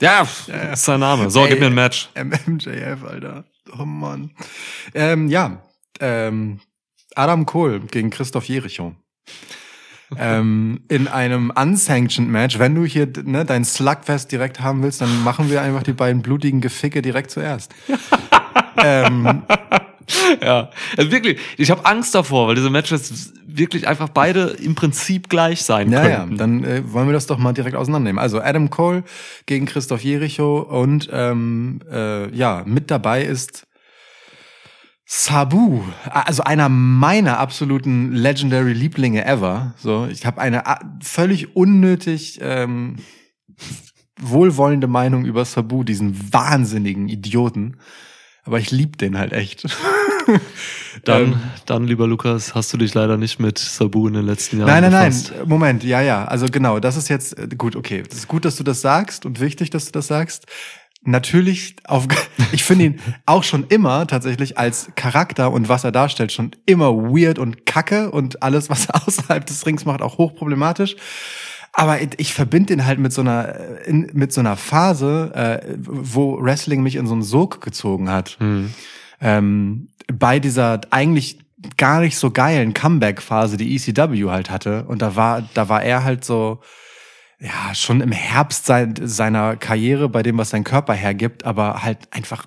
[0.00, 0.28] Ja,
[0.72, 1.28] ist sein Name.
[1.28, 1.48] So, Ey.
[1.48, 2.08] gib mir ein Match.
[2.14, 3.44] MMJF, Alter.
[3.76, 4.30] Oh Mann.
[4.94, 5.60] Ähm, ja,
[5.98, 6.60] ähm,
[7.16, 8.94] Adam Kohl gegen Christoph Jericho.
[10.18, 15.22] Ähm, in einem unsanctioned Match, wenn du hier ne, dein Slugfest direkt haben willst, dann
[15.24, 17.74] machen wir einfach die beiden blutigen Geficke direkt zuerst.
[18.76, 19.42] ähm,
[20.42, 25.28] Ja, also wirklich, ich habe Angst davor, weil diese Matches wirklich einfach beide im Prinzip
[25.28, 26.36] gleich sein ja, ja, könnten.
[26.38, 28.18] dann äh, wollen wir das doch mal direkt auseinandernehmen.
[28.18, 29.04] Also Adam Cole
[29.46, 33.66] gegen Christoph Jericho und ähm, äh, ja, mit dabei ist
[35.14, 39.74] Sabu, also einer meiner absoluten Legendary Lieblinge ever.
[39.76, 42.96] So, ich habe eine a- völlig unnötig ähm,
[44.18, 47.76] wohlwollende Meinung über Sabu, diesen wahnsinnigen Idioten.
[48.44, 49.66] Aber ich lieb den halt echt.
[51.04, 54.58] Dann, Ähm, dann, lieber Lukas, hast du dich leider nicht mit Sabu in den letzten
[54.58, 55.32] Jahren Nein, nein, befasst.
[55.36, 55.48] nein.
[55.48, 56.24] Moment, ja, ja.
[56.26, 58.02] Also genau, das ist jetzt äh, gut, okay.
[58.08, 60.46] Das ist gut, dass du das sagst und wichtig, dass du das sagst.
[61.04, 62.06] Natürlich, auf,
[62.52, 66.92] ich finde ihn auch schon immer tatsächlich als Charakter und was er darstellt schon immer
[66.94, 70.96] weird und kacke und alles, was er außerhalb des Rings macht, auch hochproblematisch.
[71.74, 75.74] Aber ich- verbinde ihn halt mit so einer, äh, in, mit so einer Phase, äh,
[75.78, 78.72] wo Wrestling mich in so einen Sog gezogen hat Hm.
[79.20, 81.38] ähm, bei dieser eigentlich
[81.76, 84.84] gar nicht so geilen Comeback-Phase, die ECW halt hatte.
[84.84, 86.60] Und da war, da war er halt so,
[87.42, 91.98] ja, schon im Herbst sein, seiner Karriere, bei dem, was sein Körper hergibt, aber halt
[92.12, 92.46] einfach,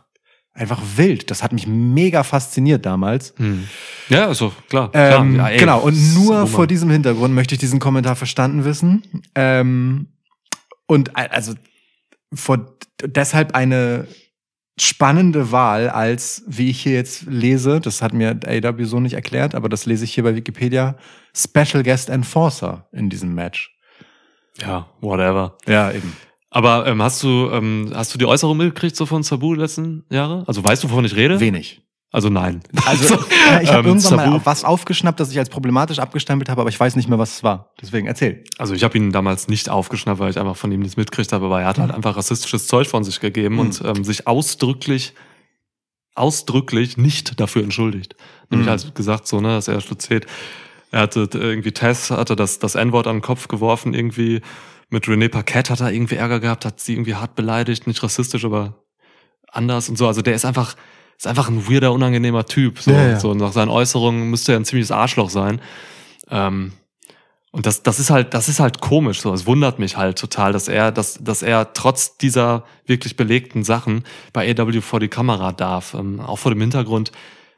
[0.54, 1.30] einfach wild.
[1.30, 3.34] Das hat mich mega fasziniert damals.
[3.36, 3.68] Hm.
[4.08, 4.92] Ja, also klar.
[4.92, 5.20] klar.
[5.20, 9.04] Ähm, ja, ey, genau, und nur vor diesem Hintergrund möchte ich diesen Kommentar verstanden wissen.
[9.36, 10.08] Ähm,
[10.88, 11.56] und also
[12.34, 14.08] vor deshalb eine
[14.80, 19.56] spannende Wahl als, wie ich hier jetzt lese, das hat mir AW so nicht erklärt,
[19.56, 20.96] aber das lese ich hier bei Wikipedia,
[21.36, 23.75] Special Guest Enforcer in diesem Match.
[24.62, 25.58] Ja, whatever.
[25.68, 26.16] Ja, eben.
[26.50, 30.44] Aber ähm, hast du ähm, hast du die Äußerung mitgekriegt so von Sabu letzten Jahre?
[30.48, 31.40] Also weißt du, wovon ich rede?
[31.40, 31.82] Wenig.
[32.12, 32.62] Also nein.
[32.86, 33.16] Also,
[33.52, 36.62] äh, ich habe Ähm, irgendwann mal Sabu- was aufgeschnappt, das ich als problematisch abgestempelt habe,
[36.62, 37.74] aber ich weiß nicht mehr, was es war.
[37.82, 38.46] Deswegen erzähl.
[38.58, 41.48] Also ich habe ihn damals nicht aufgeschnappt, weil ich einfach von ihm nichts mitkriegt habe,
[41.48, 43.60] aber er hat halt einfach rassistisches Zeug von sich gegeben Mhm.
[43.60, 45.14] und ähm, sich ausdrücklich,
[46.16, 48.16] ausdrücklich nicht dafür entschuldigt.
[48.50, 48.72] Nämlich Mhm.
[48.72, 50.26] halt gesagt, so, ne, dass er stutzet.
[50.96, 54.40] Er hatte irgendwie Tess, hatte das, das N-Wort an den Kopf geworfen, irgendwie
[54.90, 58.46] mit René Paquette hat er irgendwie Ärger gehabt, hat sie irgendwie hart beleidigt, nicht rassistisch,
[58.46, 58.76] aber
[59.52, 60.08] anders und so.
[60.08, 60.78] Also der ist einfach,
[61.18, 62.80] ist einfach ein weirder, unangenehmer Typ.
[62.80, 63.20] So, Ja, ja.
[63.20, 65.60] so nach seinen Äußerungen müsste er ein ziemliches Arschloch sein.
[66.30, 66.72] Ähm,
[67.52, 69.20] und das, das ist halt, das ist halt komisch.
[69.20, 73.66] So, es wundert mich halt total, dass er, dass, dass er trotz dieser wirklich belegten
[73.66, 75.94] Sachen bei AW vor die Kamera darf.
[75.94, 77.12] Ähm, auch vor dem Hintergrund,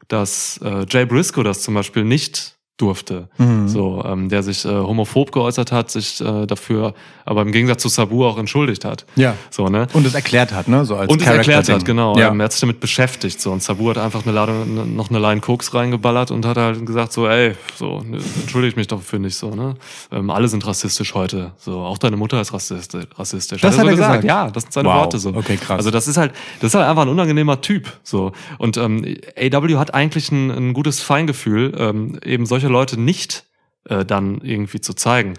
[0.08, 3.28] dass äh, Jay Briscoe das zum Beispiel nicht durfte.
[3.38, 3.68] Mhm.
[3.68, 7.88] So, ähm, der sich äh, homophob geäußert hat, sich äh, dafür, aber im Gegensatz zu
[7.88, 9.04] Sabu auch entschuldigt hat.
[9.16, 9.34] Ja.
[9.50, 9.88] So, ne?
[9.92, 10.84] Und es erklärt hat, ne?
[10.84, 12.16] So als Und es erklärt hat, genau.
[12.16, 12.28] Ja.
[12.28, 13.40] Ähm, er hat sich damit beschäftigt.
[13.40, 13.50] So.
[13.50, 17.12] Und Sabu hat einfach eine Ladung, noch eine Line Koks reingeballert und hat halt gesagt,
[17.12, 19.74] so, ey, so, ne, entschuldige ich mich dafür nicht so, ne?
[20.12, 21.52] Ähm, alle sind rassistisch heute.
[21.58, 23.06] So, auch deine Mutter ist rassistisch.
[23.16, 23.60] rassistisch.
[23.60, 24.24] Das so hat er gesagt?
[24.24, 25.00] Ja, das sind seine Wow.
[25.00, 25.30] Worte so.
[25.30, 25.78] Okay, krass.
[25.78, 27.92] Also das ist halt, das ist halt einfach ein unangenehmer Typ.
[28.04, 28.32] So.
[28.58, 29.04] Und ähm,
[29.36, 33.44] AW hat eigentlich ein, ein gutes Feingefühl, ähm, eben solche Leute nicht
[33.88, 35.34] äh, dann irgendwie zu zeigen.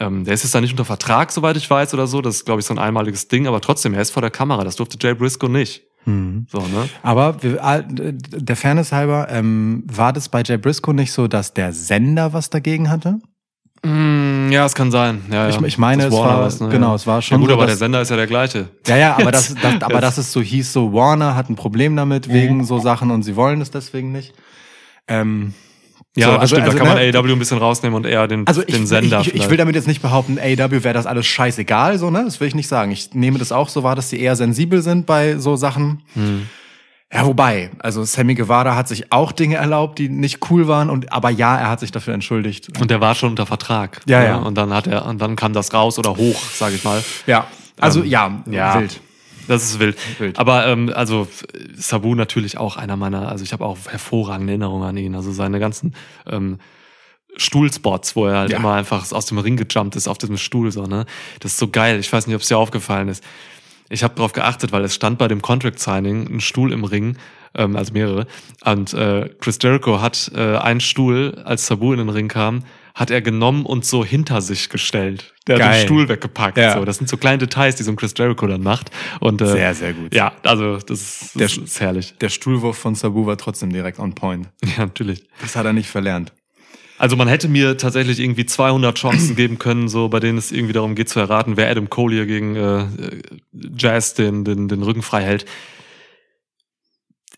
[0.00, 2.20] Ähm, der ist jetzt da nicht unter Vertrag, soweit ich weiß, oder so.
[2.20, 4.64] Das ist, glaube ich, so ein einmaliges Ding, aber trotzdem, er ist vor der Kamera.
[4.64, 5.82] Das durfte Jay Briscoe nicht.
[6.04, 6.46] Mhm.
[6.50, 6.88] So, ne?
[7.02, 11.54] Aber wir, äh, der Fairness halber, ähm, war das bei Jay Briscoe nicht so, dass
[11.54, 13.18] der Sender was dagegen hatte?
[13.84, 15.22] Mm, ja, es kann sein.
[15.30, 15.62] Ja, Ich, ja.
[15.66, 16.68] ich meine, Das es Warner war, was, ne?
[16.70, 16.94] genau, ja.
[16.96, 18.68] es war Ja, schon gut, so, aber der dass, Sender ist ja der gleiche.
[18.86, 21.94] ja, ja, aber das, das, aber dass es so hieß, so Warner hat ein Problem
[21.94, 24.34] damit wegen so Sachen und sie wollen es deswegen nicht.
[25.06, 25.54] Ähm,
[26.16, 26.66] Ja, so, das also- stimmt.
[26.68, 28.86] also, da kann man ne, AEW ein bisschen rausnehmen und eher den, Also ich, den
[28.86, 29.20] Sender.
[29.20, 32.22] ich, ich, ich will damit jetzt nicht behaupten, AEW wäre das alles scheißegal, so, ne?
[32.24, 32.92] Das will ich nicht sagen.
[32.92, 36.02] Ich nehme das auch so wahr, dass sie eher sensibel sind bei so Sachen.
[36.14, 36.48] Hm.
[37.12, 41.12] Ja, wobei, also Sammy Guevara hat sich auch Dinge erlaubt, die nicht cool waren, und
[41.12, 42.80] aber ja, er hat sich dafür entschuldigt.
[42.80, 44.00] Und der war schon unter Vertrag.
[44.06, 44.26] Ja, ne?
[44.26, 44.36] ja.
[44.36, 47.04] Und dann hat er, und dann kam das raus oder hoch, sage ich mal.
[47.26, 47.46] Ja,
[47.80, 48.80] also Ähm, ja, ja.
[48.80, 49.00] wild.
[49.48, 49.96] Das ist wild.
[50.20, 50.38] Wild.
[50.38, 51.28] Aber ähm, also
[51.76, 55.14] Sabu natürlich auch einer meiner, also ich habe auch hervorragende Erinnerungen an ihn.
[55.14, 55.94] Also seine ganzen
[56.26, 56.58] ähm,
[57.36, 58.58] Stuhlspots, wo er halt Ja.
[58.58, 61.04] immer einfach aus dem Ring gejumpt ist auf diesem Stuhl so, ne?
[61.40, 61.98] Das ist so geil.
[61.98, 63.24] Ich weiß nicht, ob es dir aufgefallen ist.
[63.90, 67.16] Ich habe darauf geachtet, weil es stand bei dem Contract Signing ein Stuhl im Ring,
[67.54, 68.26] ähm, also mehrere.
[68.64, 72.64] Und äh, Chris Jericho hat äh, einen Stuhl, als Sabu in den Ring kam,
[72.94, 75.34] hat er genommen und so hinter sich gestellt.
[75.48, 75.80] Der hat Geil.
[75.80, 76.56] den Stuhl weggepackt.
[76.56, 76.74] Ja.
[76.78, 76.84] So.
[76.84, 78.92] Das sind so kleine Details, die so ein Chris Jericho dann macht.
[79.18, 80.14] Und, äh, Sehr, sehr gut.
[80.14, 82.14] Ja, also das ist, Der das ist herrlich.
[82.20, 84.48] Der Stuhlwurf von Sabu war trotzdem direkt on point.
[84.64, 85.24] Ja, natürlich.
[85.40, 86.32] Das hat er nicht verlernt.
[86.96, 90.72] Also man hätte mir tatsächlich irgendwie 200 Chancen geben können, so bei denen es irgendwie
[90.72, 92.86] darum geht zu erraten, wer Adam Cole hier gegen äh,
[93.76, 95.44] Jazz den, den, den Rücken frei hält.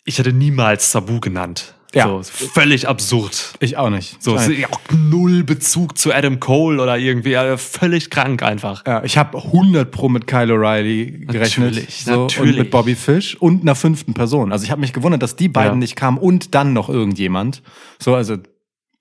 [0.04, 1.74] Ich hätte niemals Sabu genannt.
[1.96, 2.06] Ja.
[2.08, 3.54] So, völlig absurd.
[3.60, 4.22] Ich auch nicht.
[4.22, 8.84] So, ja auch null Bezug zu Adam Cole oder irgendwie äh, völlig krank einfach.
[8.86, 11.74] Ja, ich habe 100 pro mit Kyle O'Reilly gerechnet.
[11.74, 12.52] Natürlich, so, natürlich.
[12.52, 14.52] Und mit Bobby Fish und einer fünften Person.
[14.52, 15.78] Also ich habe mich gewundert, dass die beiden Ja.
[15.78, 17.62] nicht kamen und dann noch irgendjemand.
[17.98, 18.36] So, also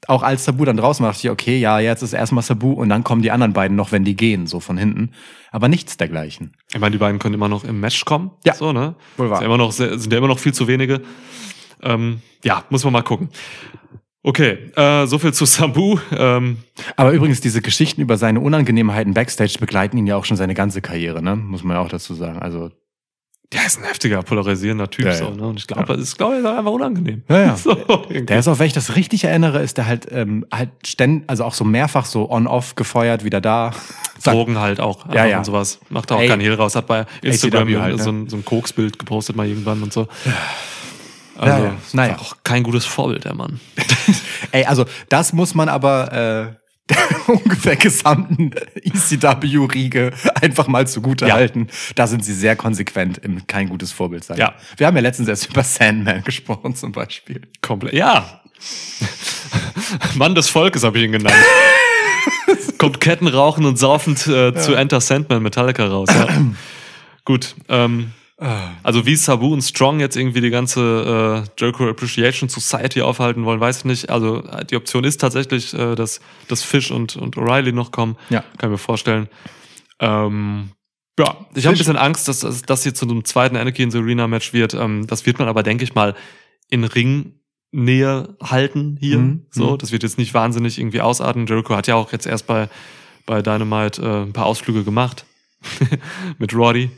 [0.08, 2.90] auch als Sabu dann draußen war, dachte ich, okay, ja, jetzt ist erstmal Sabu und
[2.90, 5.12] dann kommen die anderen beiden noch, wenn die gehen, so von hinten.
[5.52, 6.56] Aber nichts dergleichen.
[6.74, 8.32] Ich meine, die beiden können immer noch im Match kommen.
[8.46, 8.54] Ja.
[8.54, 8.96] So, ne?
[9.18, 9.40] Wohl wahr.
[9.42, 11.02] Ja immer noch, sind ja immer noch viel zu wenige.
[11.86, 13.30] Ähm, ja, muss man mal gucken.
[14.28, 16.00] Okay, äh, so viel zu Sabu.
[16.12, 16.58] Ähm,
[16.96, 20.82] Aber übrigens, diese Geschichten über seine Unangenehmheiten Backstage begleiten ihn ja auch schon seine ganze
[20.82, 21.36] Karriere, ne?
[21.36, 22.40] Muss man ja auch dazu sagen.
[22.40, 22.72] Also,
[23.54, 25.06] der ist ein heftiger, polarisierender Typ.
[25.06, 25.32] Ja, so, ja.
[25.36, 25.48] ne?
[25.48, 27.22] Und ich glaube, es ist, glaube ich, einfach unangenehm.
[27.30, 27.56] Ja, ja.
[27.58, 31.30] So, der ist auch, wenn ich das richtig erinnere, ist der halt, ähm, halt ständ,
[31.30, 33.74] also auch so mehrfach so on-off gefeuert, wieder da.
[34.24, 35.14] Drogen halt auch.
[35.14, 35.38] Ja, ja.
[35.38, 35.80] Und sowas.
[35.90, 36.30] Macht da auch Ey.
[36.30, 36.76] keinen Hehl raus.
[36.76, 38.04] Hat bei Instagram halt, ne?
[38.04, 40.08] so, ein, so ein Koksbild gepostet mal irgendwann und so.
[41.38, 41.74] Also, Ja, ja.
[41.94, 42.12] Naja.
[42.14, 43.60] war auch kein gutes Vorbild, der Mann.
[44.52, 46.56] Ey, also das muss man aber äh,
[46.90, 50.12] der ungefähr gesamten ECW-Riege
[50.42, 51.34] einfach mal zugute Ja.
[51.36, 51.68] halten.
[51.96, 54.38] Da sind sie sehr konsequent im kein gutes Vorbild sein.
[54.38, 54.54] Ja.
[54.78, 57.42] Wir haben ja letztens erst über Sandman gesprochen zum Beispiel.
[57.62, 57.94] Komplett.
[57.94, 58.42] Ja.
[60.16, 61.36] Mann des Volkes habe ich ihn genannt.
[62.78, 66.10] Kommt Ketten rauchen und saufend äh, zu Enter Sandman Metallica raus.
[66.12, 66.28] Ja.
[67.26, 67.56] Gut.
[67.70, 73.46] Ähm, also wie Sabu und Strong jetzt irgendwie die ganze äh, Jericho Appreciation Society aufhalten
[73.46, 74.10] wollen, weiß ich nicht.
[74.10, 76.20] Also äh, die Option ist tatsächlich, äh, dass,
[76.50, 78.18] dass Fish und, und O'Reilly noch kommen.
[78.30, 78.42] Ja.
[78.58, 79.30] Kann ich mir vorstellen.
[80.00, 80.72] Ähm,
[81.18, 83.92] ja, ich habe ein bisschen Angst, dass dass das hier zu einem zweiten Anarchy in
[83.92, 84.74] the Arena Match wird.
[84.74, 86.14] Ähm, das wird man aber, denke ich mal,
[86.70, 89.20] in Ringnähe halten hier.
[89.20, 89.46] Mhm.
[89.50, 89.78] So, Mhm.
[89.78, 91.48] das wird jetzt nicht wahnsinnig irgendwie ausarten.
[91.48, 92.68] Jericho hat ja auch jetzt erst bei,
[93.26, 95.26] bei Dynamite äh, ein paar Ausflüge gemacht.
[96.38, 96.90] Mit Roddy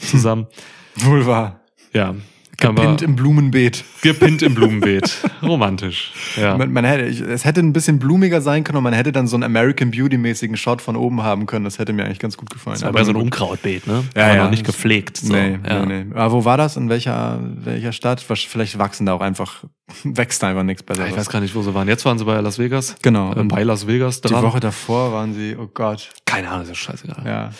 [0.00, 0.48] zusammen.
[1.04, 1.60] Wohl wahr.
[1.92, 2.14] Ja.
[2.62, 3.84] Aber Gepinnt im Blumenbeet.
[4.02, 5.16] gepinnt im Blumenbeet.
[5.42, 6.12] Romantisch.
[6.36, 6.58] Ja.
[6.58, 9.26] Man, man hätte, ich, es hätte ein bisschen blumiger sein können und man hätte dann
[9.26, 11.64] so einen American Beauty-mäßigen Shot von oben haben können.
[11.64, 12.74] Das hätte mir eigentlich ganz gut gefallen.
[12.74, 14.04] Das war bei so ein Unkrautbeet, ne?
[14.14, 14.44] Ja, Aber ja.
[14.44, 15.16] noch nicht gepflegt.
[15.16, 15.32] So.
[15.32, 15.86] nee, ja.
[15.86, 16.14] nee, nee.
[16.14, 16.76] Aber wo war das?
[16.76, 18.20] In welcher, welcher Stadt?
[18.20, 19.64] Vielleicht wachsen da auch einfach,
[20.04, 21.10] wächst da einfach nichts Ja, Besseres.
[21.12, 21.88] Ich weiß gar nicht, wo sie waren.
[21.88, 22.94] Jetzt waren sie bei Las Vegas.
[23.00, 23.32] Genau.
[23.32, 24.42] Äh, bei Las Vegas Die dran.
[24.42, 26.10] Woche davor waren sie, oh Gott.
[26.26, 27.22] Keine Ahnung, ist ja scheißegal.
[27.24, 27.50] Ja.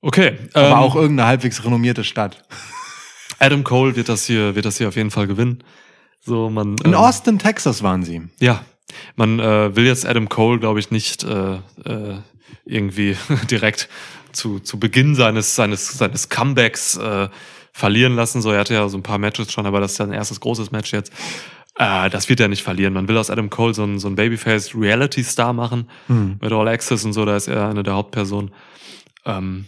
[0.00, 0.38] Okay.
[0.52, 2.44] Aber ähm, auch irgendeine halbwegs renommierte Stadt.
[3.38, 5.62] Adam Cole wird das hier, wird das hier auf jeden Fall gewinnen.
[6.20, 6.76] So, man.
[6.84, 8.22] In ähm, Austin, Texas waren sie.
[8.40, 8.64] Ja.
[9.16, 12.18] Man äh, will jetzt Adam Cole, glaube ich, nicht äh, äh,
[12.64, 13.16] irgendwie
[13.50, 13.88] direkt
[14.32, 17.28] zu, zu Beginn seines, seines, seines Comebacks äh,
[17.72, 18.42] verlieren lassen.
[18.42, 20.70] So, er hatte ja so ein paar Matches schon, aber das ist sein erstes großes
[20.70, 21.12] Match jetzt.
[21.78, 22.94] Äh, das wird er nicht verlieren.
[22.94, 25.88] Man will aus Adam Cole so einen, so einen Babyface Reality Star machen.
[26.06, 26.38] Hm.
[26.40, 28.50] Mit All Access und so, da ist er eine der Hauptpersonen.
[29.24, 29.66] Ähm,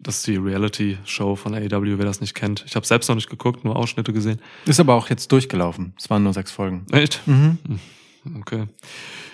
[0.00, 2.64] das ist die Reality-Show von AEW, wer das nicht kennt.
[2.66, 4.40] Ich habe selbst noch nicht geguckt, nur Ausschnitte gesehen.
[4.66, 5.94] Ist aber auch jetzt durchgelaufen.
[5.98, 6.86] Es waren nur sechs Folgen.
[6.92, 7.20] Echt?
[7.26, 7.58] Mhm.
[8.40, 8.64] Okay.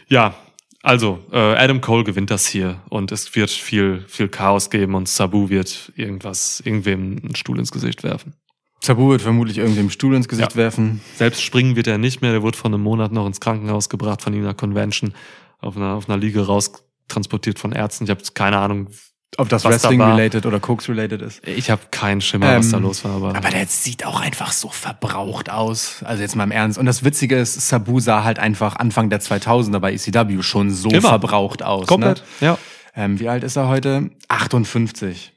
[0.09, 0.35] Ja,
[0.83, 5.09] also äh, Adam Cole gewinnt das hier und es wird viel, viel Chaos geben und
[5.09, 8.35] Sabu wird irgendwas, irgendwem einen Stuhl ins Gesicht werfen.
[8.83, 10.57] Sabu wird vermutlich irgendeinem Stuhl ins Gesicht Ja.
[10.57, 11.01] werfen.
[11.17, 14.23] Selbst springen wird er nicht mehr, der wurde vor einem Monat noch ins Krankenhaus gebracht
[14.23, 15.13] von einer Convention,
[15.59, 18.05] auf einer, auf einer Liege raustransportiert von Ärzten.
[18.05, 18.89] Ich habe keine Ahnung,
[19.37, 19.71] Ob das da.
[19.71, 21.47] Wrestling-related oder Koks-related ist.
[21.47, 24.53] Ich habe keinen Schimmer, was da Ähm, los war, aber, Aber der sieht auch einfach
[24.53, 26.03] so verbraucht aus.
[26.03, 26.79] Also jetzt mal im Ernst.
[26.79, 30.91] Und das Witzige ist, Sabu sah halt einfach Anfang der 2000er bei ECW schon so
[30.91, 31.09] Immer.
[31.09, 31.87] verbraucht aus.
[31.87, 32.25] komplett.
[32.41, 32.49] Ne?
[32.49, 32.59] Ja.
[32.97, 34.11] Ähm, wie alt ist er heute?
[34.29, 35.33] 58.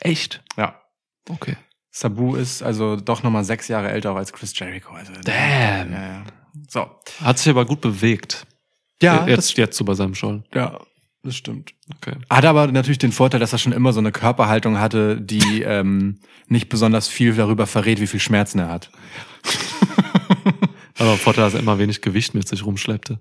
[0.00, 0.42] Echt?
[0.56, 0.80] Ja.
[1.28, 1.56] Okay.
[1.90, 4.92] Sabu ist also doch nochmal sechs Jahre älter als Chris Jericho.
[4.94, 5.92] Also, Damn.
[5.92, 6.22] Ja, ja.
[6.68, 6.86] So.
[7.24, 8.46] Hat sich aber gut bewegt.
[9.02, 10.44] Ja, jetzt, jetzt so bei seinem Schollen.
[10.50, 10.78] das, ja,
[11.22, 11.74] das stimmt.
[11.96, 12.16] Okay.
[12.30, 16.18] Hat aber natürlich den Vorteil, dass er schon immer so eine Körperhaltung hatte, die ähm,
[16.48, 18.90] nicht besonders viel darüber verrät, wie viel Schmerzen er hat.
[20.98, 23.20] Aber Vorteil, dass er immer wenig Gewicht mit sich rumschleppte.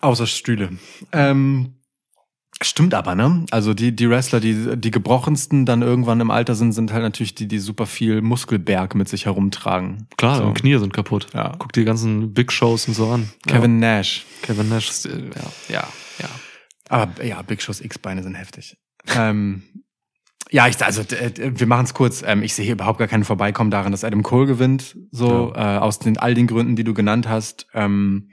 [0.00, 0.70] Außer Stühle.
[1.12, 1.74] Ähm,
[2.62, 3.44] stimmt aber, ne?
[3.50, 7.34] Also die, die Wrestler, die, die gebrochensten dann irgendwann im Alter sind, sind halt natürlich
[7.34, 10.06] die, die super viel Muskelberg mit sich herumtragen.
[10.16, 10.42] Klar, So.
[10.42, 11.26] deine Knie sind kaputt.
[11.34, 11.52] Ja.
[11.58, 13.28] Guck die ganzen Big Shows und so an.
[13.46, 14.24] Kevin Nash.
[14.40, 14.46] Ja.
[14.46, 15.88] Kevin Nash ist, äh, ja, ja,
[16.20, 16.28] ja.
[16.90, 18.76] Aber ja, Big Shows X-Beine sind heftig.
[19.16, 19.62] ähm,
[20.50, 22.22] ja, ich, also wir machen es kurz.
[22.22, 24.96] Ähm, ich sehe hier überhaupt gar keinen Vorbeikommen daran, dass Adam Cole gewinnt.
[25.12, 27.68] So äh, aus den all den Gründen, die du genannt hast.
[27.74, 28.30] Ähm,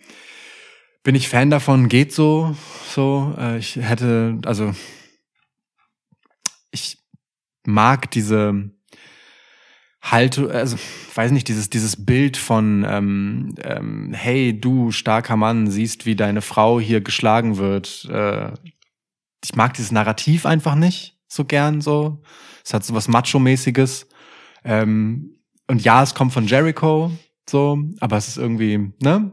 [1.04, 1.88] bin ich Fan davon?
[1.88, 2.56] Geht so.
[2.90, 3.36] So.
[3.38, 4.74] Äh, ich hätte also
[6.72, 6.98] ich
[7.64, 8.72] mag diese
[10.12, 10.78] Halte, also
[11.16, 16.42] weiß nicht, dieses, dieses Bild von ähm, ähm, hey, du starker Mann, siehst, wie deine
[16.42, 18.06] Frau hier geschlagen wird.
[18.12, 18.52] Äh,
[19.44, 22.22] ich mag dieses Narrativ einfach nicht so gern so.
[22.64, 24.08] Es hat so was Macho-mäßiges.
[24.64, 25.38] Ähm,
[25.68, 27.12] und ja, es kommt von Jericho,
[27.50, 29.32] so, aber es ist irgendwie, ne?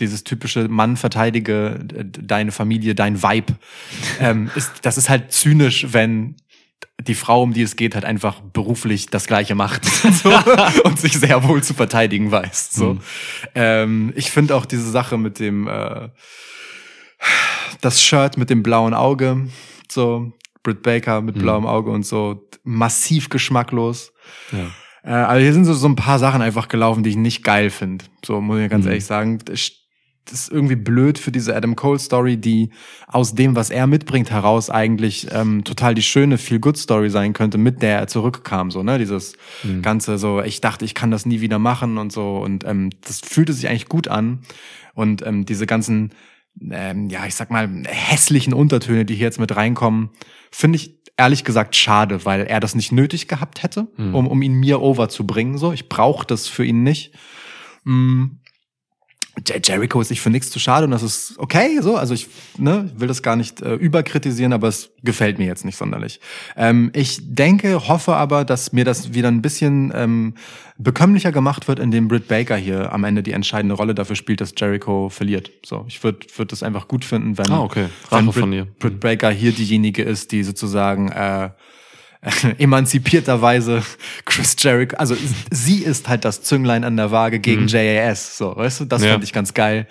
[0.00, 3.56] Dieses typische Mann verteidige deine Familie, dein Vibe.
[4.20, 6.36] ähm, ist, das ist halt zynisch, wenn
[7.00, 9.84] die Frau, um die es geht, halt einfach beruflich das Gleiche macht
[10.22, 10.32] so,
[10.84, 12.72] und sich sehr wohl zu verteidigen weiß.
[12.74, 12.94] So.
[12.94, 13.00] Mhm.
[13.54, 16.08] Ähm, ich finde auch diese Sache mit dem äh,
[17.80, 19.48] das Shirt mit dem blauen Auge,
[19.90, 21.40] so Britt Baker mit Mhm.
[21.40, 24.12] blauem Auge und so massiv geschmacklos.
[24.52, 24.66] ja.
[25.04, 27.70] Äh, aber hier sind so, so ein paar Sachen einfach gelaufen, die ich nicht geil
[27.70, 28.04] finde.
[28.24, 28.90] So muss ich ganz Mhm.
[28.90, 29.38] ehrlich sagen.
[29.44, 29.60] Das
[30.32, 32.70] ist irgendwie blöd für diese Adam Cole Story, die
[33.06, 37.32] aus dem, was er mitbringt, heraus eigentlich ähm, total die schöne Feel Good Story sein
[37.32, 38.70] könnte, mit der er zurückkam.
[38.70, 39.82] So ne, dieses Mhm.
[39.82, 43.20] ganze so, ich dachte, ich kann das nie wieder machen und so und ähm, das
[43.20, 44.40] fühlte sich eigentlich gut an
[44.94, 46.10] und ähm, diese ganzen
[46.72, 50.10] ähm, ja, ich sag mal, hässlichen Untertöne, die hier jetzt mit reinkommen,
[50.50, 54.14] finde ich ehrlich gesagt schade, weil er das nicht nötig gehabt hätte, Mhm.
[54.14, 55.56] um, um ihn mir over zu bringen.
[55.56, 57.12] So, ich brauche das für ihn nicht.
[57.84, 58.24] Mm.
[59.46, 61.96] Jer- Jericho ist nicht für nichts zu schade und das ist okay, so.
[61.96, 65.76] Also ich ne, will das gar nicht äh, überkritisieren, aber es gefällt mir jetzt nicht
[65.76, 66.20] sonderlich.
[66.56, 70.34] Ähm, ich denke, hoffe aber, dass mir das wieder ein bisschen ähm,
[70.78, 74.54] bekömmlicher gemacht wird, indem Britt Baker hier am Ende die entscheidende Rolle dafür spielt, dass
[74.56, 75.50] Jericho verliert.
[75.64, 77.86] So, ich würde würd das einfach gut finden, wenn, Ah, okay.
[78.10, 78.78] wenn Britt.
[78.78, 81.50] Britt Baker hier diejenige ist, die sozusagen äh,
[82.58, 83.82] emanzipierterweise
[84.24, 85.16] Chris Jericho, also
[85.50, 87.68] sie ist halt das Zünglein an der Waage gegen Mhm.
[87.68, 89.12] JAS, so, weißt du, das Ja.
[89.12, 89.86] fand ich ganz geil.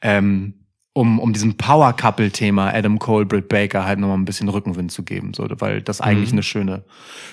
[0.00, 0.54] Ähm,
[0.94, 5.32] um, um diesem Power-Couple-Thema Adam Cole, Britt Baker halt nochmal ein bisschen Rückenwind zu geben,
[5.32, 6.34] so, weil das eigentlich Mhm.
[6.34, 6.84] eine schöne,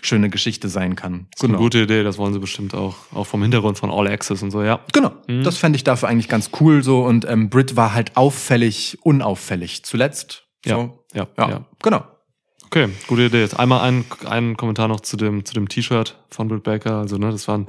[0.01, 1.27] schöne Geschichte sein kann.
[1.33, 2.95] Das ist eine gute Idee, das wollen sie bestimmt auch.
[3.13, 4.79] Auch vom Hintergrund von All Access und so, ja.
[4.93, 5.43] Genau, Mhm.
[5.43, 9.83] das fände ich dafür eigentlich ganz cool so und ähm, Britt war halt auffällig, unauffällig
[9.83, 10.45] zuletzt.
[10.65, 11.03] Ja, So.
[11.13, 11.65] ja, Ja, ja.
[11.83, 12.03] genau.
[12.71, 13.41] Okay, gute Idee.
[13.41, 16.99] Jetzt einmal ein, ein Kommentar noch zu dem, zu dem T-Shirt von Britt Baker.
[16.99, 17.67] Also, ne, das war ein,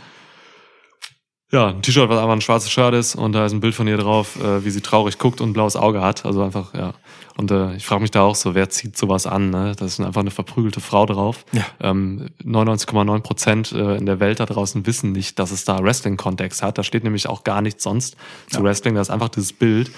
[1.51, 3.89] ja, ein T-Shirt, was einfach ein schwarzes Shirt ist und da ist ein Bild von
[3.89, 6.27] ihr drauf, äh, wie sie traurig guckt und ein blaues Auge hat.
[6.27, 6.93] Also einfach, ja.
[7.39, 9.49] Und äh, ich frage mich da auch so, wer zieht sowas an?
[9.49, 9.73] Ne?
[9.75, 11.47] Da ist einfach eine verprügelte Frau drauf.
[11.53, 11.65] Ja.
[11.81, 16.63] Ähm, 99,9 Prozent äh, in der Welt da draußen wissen nicht, dass es da Wrestling-Kontext
[16.63, 16.77] hat.
[16.77, 18.19] Da steht nämlich auch gar nichts sonst
[18.51, 18.65] zu Ja.
[18.65, 18.97] Wrestling.
[18.97, 19.91] Da ist einfach dieses Bild.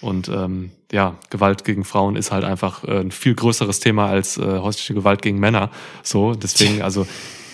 [0.00, 4.38] Und ähm, ja, Gewalt gegen Frauen ist halt einfach äh, ein viel größeres Thema als
[4.38, 5.70] äh, häusliche Gewalt gegen Männer.
[6.02, 7.06] So, deswegen, also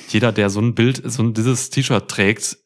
[0.08, 2.58] jeder, der so ein Bild, so ein, dieses T-Shirt trägt,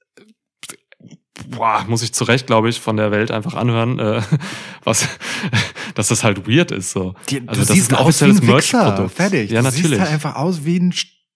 [1.48, 4.22] boah, muss ich zu Recht, glaube ich, von der Welt einfach anhören, äh,
[4.84, 5.08] was,
[5.94, 6.90] dass das halt weird ist.
[6.90, 7.14] So.
[7.30, 9.14] Die, Also das ist ein offizielles Merch-Produkt.
[9.14, 9.50] Fertig.
[9.50, 9.86] Ja, du natürlich.
[9.90, 10.94] siehst halt einfach aus wie ein.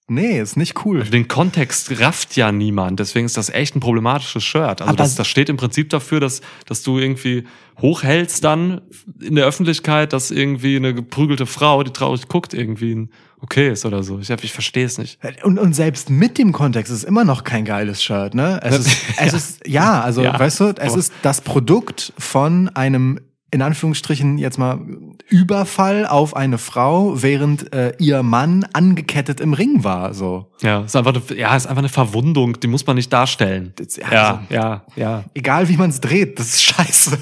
[0.09, 1.05] Nee, ist nicht cool.
[1.05, 4.83] Den Kontext rafft ja niemand, deswegen ist das echt ein problematisches Shirt.
[4.83, 7.47] Also Aber- das, das steht im Prinzip dafür, dass, dass du irgendwie
[7.83, 8.81] hochhältst dann
[9.21, 13.11] in der Öffentlichkeit, dass irgendwie eine geprügelte Frau, die traurig guckt, irgendwie ein
[13.41, 14.21] okay ist oder so.
[14.21, 15.19] Ich, ich verstehe es nicht.
[15.45, 18.61] Und, und selbst mit dem Kontext ist es immer noch kein geiles Shirt, ne?
[18.63, 20.39] Es ist, es ist ja, also Ja.
[20.39, 23.19] weißt du, es ist das Produkt von einem
[23.55, 24.81] in Anführungsstrichen jetzt mal
[25.29, 30.15] Überfall auf eine Frau, während äh, ihr Mann angekettet im Ring war.
[30.15, 33.75] So, Ja, ist einfach eine, ja, ist einfach eine Verwundung, die muss man nicht darstellen.
[33.77, 35.25] Das- ja, Ja, also- ja, ja.
[35.35, 37.19] egal wie man es dreht, das ist scheiße.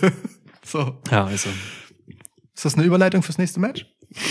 [0.71, 1.49] So, Ja, also.
[2.55, 3.87] ist das eine Überleitung fürs nächste Match?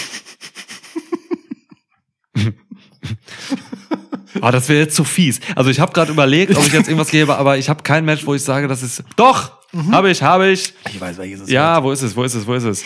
[4.41, 5.39] Ah, das wäre jetzt zu fies.
[5.55, 8.25] Also ich habe gerade überlegt, ob ich jetzt irgendwas gebe, aber ich habe kein Match,
[8.25, 9.03] wo ich sage, das ist.
[9.15, 9.51] Doch,
[9.91, 10.73] habe ich, habe ich.
[10.93, 12.83] Ich weiß, welches es Ja, wo ist es, wo ist es, wo ist es?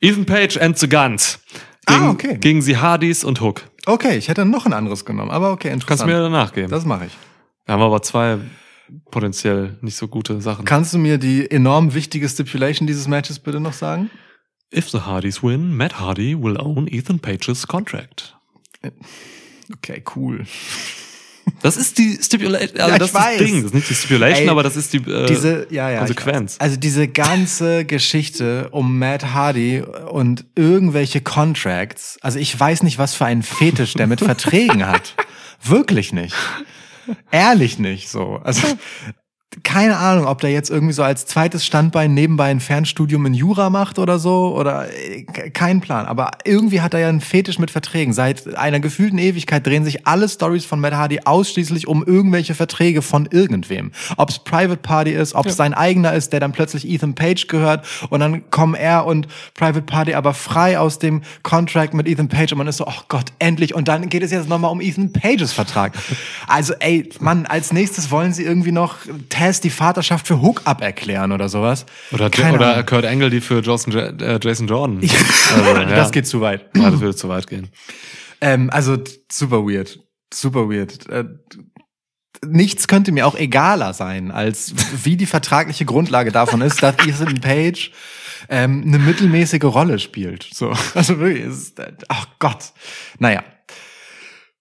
[0.00, 1.38] Ethan Page and the Guns.
[1.86, 2.38] Gegen, Ah, okay.
[2.38, 3.62] gegen sie Hardys und Hook.
[3.86, 6.10] Okay, ich hätte noch ein anderes genommen, aber okay, Kannst interessant.
[6.10, 6.70] du mir danach geben.
[6.70, 7.12] das mache ich.
[7.66, 8.38] Da haben wir aber zwei
[9.10, 10.64] potenziell nicht so gute Sachen.
[10.64, 14.10] Kannst du mir die enorm wichtige Stipulation dieses Matches bitte noch sagen?
[14.74, 18.36] If the Hardys win, Matt Hardy will own Ethan Pages contract.
[19.72, 20.44] Okay, cool.
[21.62, 23.38] Das ist die Stipulation, also Ja, das ich ist weiß.
[23.38, 23.56] das Ding.
[23.56, 26.56] Das ist nicht die Stipulation, Ey, aber das ist die äh, diese ja, ja, Konsequenz.
[26.58, 32.18] Also diese ganze Geschichte um Matt Hardy und irgendwelche Contracts.
[32.20, 35.14] Also ich weiß nicht, was für einen Fetisch der mit Verträgen hat.
[35.62, 36.34] Wirklich nicht.
[37.30, 38.40] Ehrlich nicht so.
[38.42, 38.66] Also
[39.62, 43.70] keine Ahnung, ob der jetzt irgendwie so als zweites Standbein nebenbei ein Fernstudium in Jura
[43.70, 46.04] macht oder so oder äh, ke- kein Plan.
[46.04, 48.12] Aber irgendwie hat er ja einen Fetisch mit Verträgen.
[48.12, 53.02] Seit einer gefühlten Ewigkeit drehen sich alle Stories von Matt Hardy ausschließlich um irgendwelche Verträge
[53.02, 53.92] von irgendwem.
[54.16, 57.46] Ob es Private Party ist, ob es sein eigener ist, der dann plötzlich Ethan Page
[57.46, 62.28] gehört und dann kommen er und Private Party aber frei aus dem Contract mit Ethan
[62.28, 63.74] Page und man ist so, oh Gott, endlich.
[63.74, 65.92] Und dann geht es jetzt nochmal um Ethan Pages Vertrag.
[66.46, 68.96] Also ey, Mann, als nächstes wollen sie irgendwie noch
[69.36, 71.86] Tess die Vaterschaft für Hook aberklären oder sowas.
[72.12, 72.86] Oder, Keine oder Ahnung.
[72.86, 75.00] Kurt Angle, die für Jason, äh, Jason Jordan.
[75.00, 75.84] Also, ja.
[75.84, 76.66] Das geht zu weit.
[76.76, 77.68] Ja, das würde zu weit gehen.
[78.40, 78.96] Ähm, also
[79.30, 79.98] super weird.
[80.32, 81.08] Super weird.
[81.08, 81.24] Äh,
[82.46, 84.74] nichts könnte mir auch egaler sein, als
[85.04, 87.92] wie die vertragliche Grundlage davon ist, dass Ethan Page
[88.48, 90.48] ähm, eine mittelmäßige Rolle spielt.
[90.52, 92.72] So, also wirklich, ist, äh, ach Gott.
[93.18, 93.42] Naja.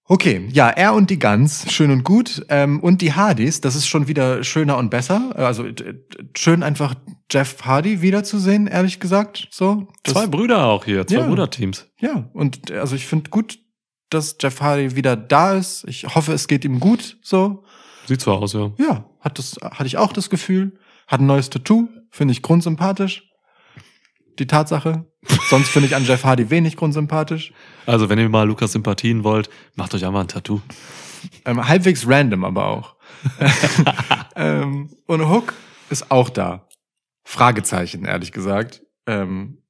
[0.08, 2.46] Okay, ja, er und die Guns, schön und gut.
[2.50, 5.32] Ähm, und die Hardys, das ist schon wieder schöner und besser.
[5.36, 5.96] Also äh,
[6.38, 6.94] schön einfach
[7.32, 9.48] Jeff Hardy wiederzusehen, ehrlich gesagt.
[9.50, 11.28] So, Zwei Brüder auch hier, zwei Ja.
[11.28, 11.88] Brüderteams.
[12.00, 13.58] ja, und also ich finde gut,
[14.12, 15.86] dass Jeff Hardy wieder da ist.
[15.88, 17.18] Ich hoffe, es geht ihm gut.
[17.24, 17.64] So,
[18.06, 18.72] Sieht so aus, ja.
[18.78, 20.78] ja, hat das, hatte ich auch das Gefühl.
[21.08, 23.32] Hat ein neues Tattoo, finde ich grundsympathisch.
[24.40, 25.06] Die Tatsache.
[25.50, 27.54] Sonst finde ich an Jeff Hardy wenig grundsympathisch.
[27.86, 30.62] Also, wenn ihr mal Lukas Sympathien wollt, macht euch einfach ein Tattoo.
[31.46, 32.96] Ähm, halbwegs random aber auch.
[34.36, 35.54] ähm, und Hook
[35.90, 36.68] ist auch da.
[37.24, 38.84] Fragezeichen, ehrlich gesagt.
[39.08, 39.64] Ähm,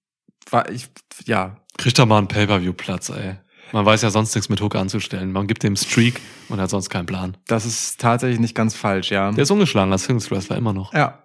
[0.50, 0.90] war ich,
[1.26, 3.36] ja, Kriegt da mal einen Pay-Per-View-Platz, ey.
[3.72, 5.32] Man weiß ja sonst nichts mit Hook anzustellen.
[5.32, 7.36] Man gibt dem Streak und hat sonst keinen Plan.
[7.48, 9.32] das ist tatsächlich nicht ganz falsch, ja.
[9.32, 10.94] Der ist ungeschlagen als Singles-Wrestler immer noch.
[10.94, 11.25] Ja.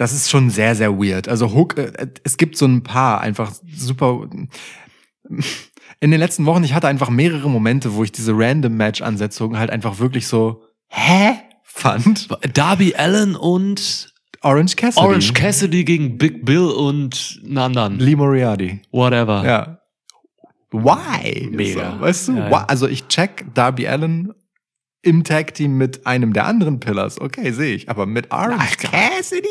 [0.00, 1.28] Das ist schon sehr, sehr weird.
[1.28, 4.26] Also Hook, äh, es gibt so ein paar einfach super.
[6.00, 9.68] In den letzten Wochen, ich hatte einfach mehrere Momente, wo ich diese random Match-Ansetzung halt
[9.68, 11.32] einfach wirklich so, hä?
[11.62, 12.28] Fand.
[12.54, 15.06] Darby Allen und Orange Cassidy.
[15.06, 17.98] Orange Cassidy gegen Big Bill und einen anderen.
[17.98, 18.80] Lee Moriarty.
[18.92, 19.44] Whatever.
[19.44, 19.80] Ja.
[20.70, 21.46] Why?
[21.50, 21.96] Mega.
[21.96, 22.36] So, weißt du?
[22.36, 22.64] Ja, ja.
[22.64, 24.32] Also ich check Darby Allen
[25.02, 27.20] im Tag Team mit einem der anderen Pillars.
[27.20, 27.88] Okay, sehe ich.
[27.88, 29.48] Aber mit Orange Cassidy?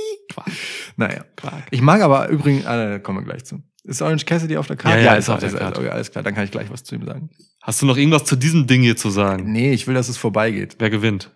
[0.95, 1.25] Naja.
[1.35, 1.63] Quark.
[1.71, 3.63] Ich mag aber übrigens, da kommen wir gleich zu.
[3.83, 4.99] Ist Orange Cassidy auf der Karte?
[4.99, 5.79] Ja, ja, ist auf der Karte.
[5.79, 7.29] Okay, alles klar, dann kann ich gleich was zu ihm sagen.
[7.61, 9.51] Hast du noch irgendwas zu diesem Ding hier zu sagen?
[9.51, 10.75] Nee, ich will, dass es vorbeigeht.
[10.79, 11.35] Wer gewinnt?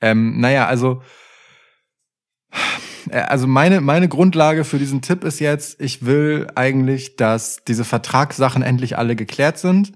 [0.00, 1.02] Ähm, naja, also,
[3.10, 7.84] äh, also meine, meine Grundlage für diesen Tipp ist jetzt, ich will eigentlich, dass diese
[7.84, 9.92] Vertragssachen endlich alle geklärt sind.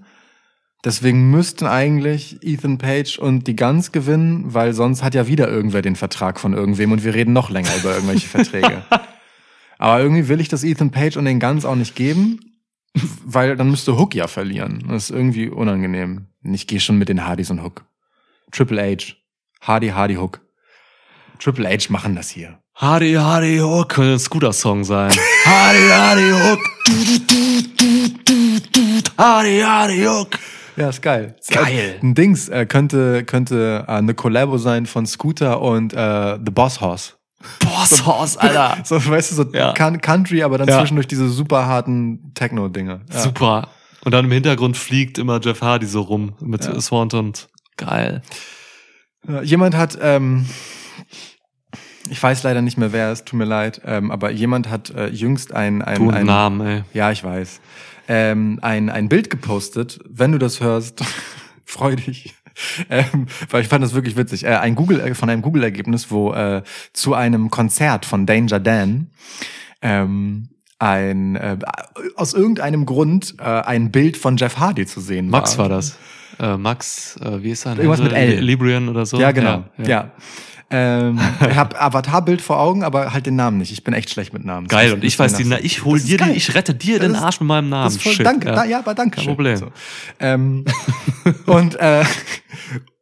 [0.83, 5.81] Deswegen müssten eigentlich Ethan Page und die Guns gewinnen, weil sonst hat ja wieder irgendwer
[5.81, 8.83] den Vertrag von irgendwem und wir reden noch länger über irgendwelche Verträge.
[9.77, 12.39] Aber irgendwie will ich das Ethan Page und den Guns auch nicht geben,
[13.23, 14.85] weil dann müsste Hook ja verlieren.
[14.87, 16.27] Das ist irgendwie unangenehm.
[16.43, 17.85] Ich gehe schon mit den Hardys und Hook.
[18.51, 19.15] Triple H.
[19.61, 20.41] Hardy, Hardy, Hook.
[21.39, 22.59] Triple H machen das hier.
[22.75, 25.11] Hardy, Hardy Hook könnte ein Scooter-Song sein.
[25.45, 26.59] Hardy, Hardy Hook.
[29.17, 30.39] Hardy, Hardy Hook.
[30.77, 31.35] Ja, ist geil.
[31.49, 31.99] Geil.
[32.01, 36.81] Ein Dings äh, könnte, könnte äh, eine Collabo sein von Scooter und äh, The Boss
[36.81, 37.13] Horse.
[37.59, 38.77] Boss Horse, Alter.
[38.83, 39.73] So, weißt du, so Ja.
[39.73, 40.79] Country, aber dann Ja.
[40.79, 43.01] zwischendurch diese super harten Techno-Dinge.
[43.11, 43.19] Ja.
[43.19, 43.69] Super.
[44.03, 46.79] Und dann im Hintergrund fliegt immer Jeff Hardy so rum mit Ja.
[46.81, 47.33] Swanton.
[47.77, 48.21] Geil.
[49.27, 50.45] Ja, Jemand hat, ähm,
[52.09, 55.07] ich weiß leider nicht mehr wer es, tut mir leid, ähm, aber jemand hat äh,
[55.07, 56.83] jüngst ein, ein, Du ein einen Namen, ey.
[56.93, 57.61] Ja, ich weiß.
[58.07, 59.99] Ähm, ein, ein Bild gepostet.
[60.07, 61.03] Wenn du das hörst,
[61.65, 62.35] freu dich.
[62.89, 64.45] Ähm, weil ich fand das wirklich witzig.
[64.45, 69.09] Äh, ein Google, äh, von einem Google-Ergebnis, wo äh, zu einem Konzert von Danger Dan
[69.81, 70.49] ähm,
[70.79, 71.57] ein äh,
[72.15, 75.97] aus irgendeinem Grund äh, ein Bild von Jeff Hardy zu sehen Max war das.
[76.39, 78.11] Äh, Max, äh, wie ist sein Irgendwas mit?
[78.11, 78.39] L.
[78.41, 79.17] Librian oder so?
[79.19, 79.63] Ja, genau.
[79.77, 79.85] Ja.
[79.87, 80.11] ja.
[80.69, 83.71] Ähm, ich habe Avatar-Bild vor Augen, aber halt den Namen nicht.
[83.71, 84.67] Ich bin echt schlecht mit Namen.
[84.67, 86.37] Geil, und ich weiß die, na, ich hol dir den, geil.
[86.37, 87.91] ich rette dir Das den Arsch mit meinem Namen.
[87.91, 88.55] Voll, Shit, danke, ja.
[88.55, 89.25] Da, ja, aber danke Kein.
[89.25, 89.57] Problem.
[89.57, 89.71] So.
[90.19, 90.65] Ähm,
[91.45, 92.03] und äh,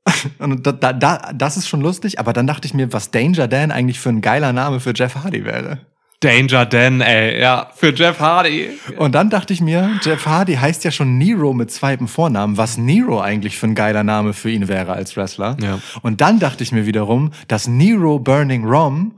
[0.40, 3.72] und da, da, das ist schon lustig, aber dann dachte ich mir, was Danger Dan
[3.72, 5.80] eigentlich für ein geiler Name für Jeff Hardy wäre.
[6.24, 8.70] Danger Dan, ey, ja, für Jeff Hardy.
[8.98, 12.78] Und dann dachte ich mir, Jeff Hardy heißt ja schon Nero mit zweitem Vornamen, was
[12.78, 15.58] Nero eigentlich für ein geiler Name für ihn wäre als Wrestler.
[15.62, 15.80] Ja.
[16.02, 19.16] Und dann dachte ich mir wiederum, dass Nero Burning Rom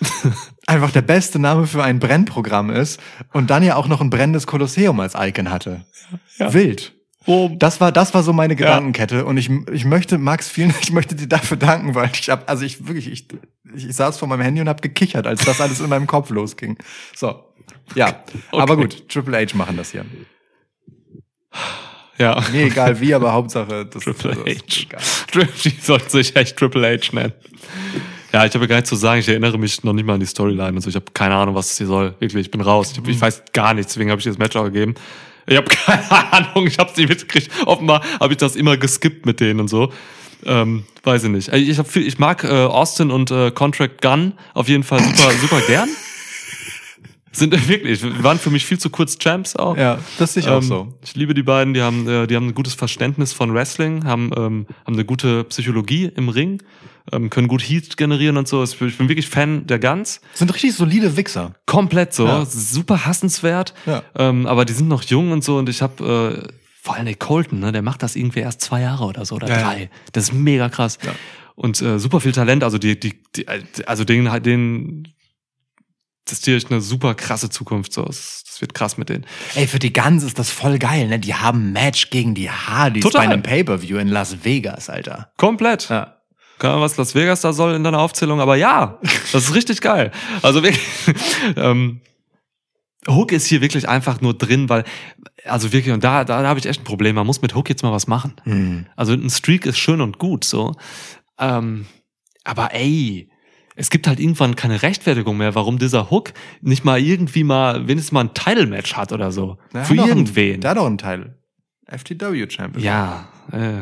[0.66, 3.00] einfach der beste Name für ein Brennprogramm ist
[3.32, 5.84] und dann ja auch noch ein brennendes Kolosseum als Icon hatte.
[6.38, 6.97] Wild.
[7.28, 7.58] Boom.
[7.58, 11.14] Das war, das war so meine Gedankenkette und ich, ich möchte Max vielen, ich möchte
[11.14, 13.26] dir dafür danken, weil ich hab, also ich wirklich, ich,
[13.74, 16.78] ich saß vor meinem Handy und habe gekichert, als das alles in meinem Kopf losging.
[17.14, 17.44] So,
[17.94, 20.06] ja, aber gut, Triple H machen das hier.
[22.16, 22.42] Ja.
[22.50, 24.86] Mir egal wie, aber Hauptsache das Triple ist H.
[25.34, 25.48] egal.
[25.64, 27.34] Die sollten sich echt Triple H nennen.
[28.32, 29.20] Ja, ich habe gar nichts zu sagen.
[29.20, 30.88] Ich erinnere mich noch nicht mal an die Storyline und so.
[30.88, 32.14] Ich habe keine Ahnung, was es hier soll.
[32.20, 32.92] Wirklich, ich bin raus.
[32.92, 34.94] Ich, hab, ich weiß gar nichts, deswegen habe ich dieses Match auch gegeben.
[35.48, 37.50] Ich habe keine Ahnung, ich habe es nicht mitgekriegt.
[37.66, 39.92] Offenbar habe ich das immer geskippt mit denen und so.
[40.44, 41.52] Ähm, weiß ich nicht.
[41.52, 45.30] Ich, hab viel, ich mag äh, Austin und äh, Contract Gun auf jeden Fall super,
[45.32, 45.88] super gern.
[47.38, 49.76] Sind äh, wirklich, waren für mich viel zu kurz Champs auch.
[49.76, 50.94] Ja, das sehe ich auch Ähm, so.
[51.02, 54.30] Ich liebe die beiden, die haben, äh, die haben ein gutes Verständnis von Wrestling, haben,
[54.36, 56.62] ähm, haben eine gute Psychologie im Ring,
[57.12, 58.62] ähm, können gut Heat generieren und so.
[58.62, 60.20] Ich bin ich bin wirklich Fan der Guns.
[60.34, 61.54] Sind richtig solide Wichser.
[61.66, 62.44] Komplett so, Ja.
[62.44, 63.74] super hassenswert.
[63.86, 64.02] Ja.
[64.16, 67.18] Ähm, aber die sind noch jung und so und ich habe äh, vor allem Nick
[67.20, 69.62] Colton, ne, der macht das irgendwie erst zwei Jahre oder so oder ja.
[69.62, 69.90] drei.
[70.12, 70.98] Das ist mega krass.
[71.04, 71.12] Ja.
[71.54, 73.46] Und äh, super viel Talent, also die, die, die
[73.86, 75.08] also den, den
[76.30, 77.92] das ist eine super krasse Zukunft.
[77.92, 79.24] So, das, wird krass mit denen.
[79.54, 81.20] Ey, für die Guns ist das voll geil, ne?
[81.20, 83.26] Die haben Match gegen die Hardys Total.
[83.26, 85.30] bei einem Pay-Per-View in Las Vegas, Alter.
[85.36, 85.88] Komplett.
[85.88, 86.16] Ja.
[86.58, 88.98] Keine Ahnung, was Las Vegas da soll in deiner Aufzählung, aber ja,
[89.32, 90.10] das ist richtig geil.
[90.42, 90.84] Also wirklich,
[91.56, 92.00] ähm,
[93.06, 94.84] Hook ist hier wirklich einfach nur drin, weil,
[95.44, 97.14] also wirklich, und da, da, da habe ich echt ein Problem.
[97.14, 98.34] Man muss mit Hook jetzt mal was machen.
[98.42, 98.86] Hm.
[98.96, 100.74] Also ein Streak ist schön und gut, so.
[101.38, 101.86] Ähm,
[102.44, 103.27] aber ey,
[103.78, 108.10] es gibt halt irgendwann keine Rechtfertigung mehr, warum dieser Hook nicht mal irgendwie mal, wenigstens
[108.10, 109.56] mal ein Title-Match hat oder so.
[109.72, 110.64] Der Für irgendwen.
[110.64, 111.36] Hat doch einen Teil.
[111.86, 112.84] FTW-Champion.
[112.84, 113.80] ja, äh,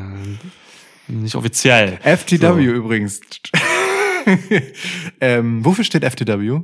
[1.08, 1.98] nicht offiziell.
[2.02, 2.58] FTW So.
[2.58, 3.20] übrigens.
[5.20, 6.60] ähm, wofür steht FTW?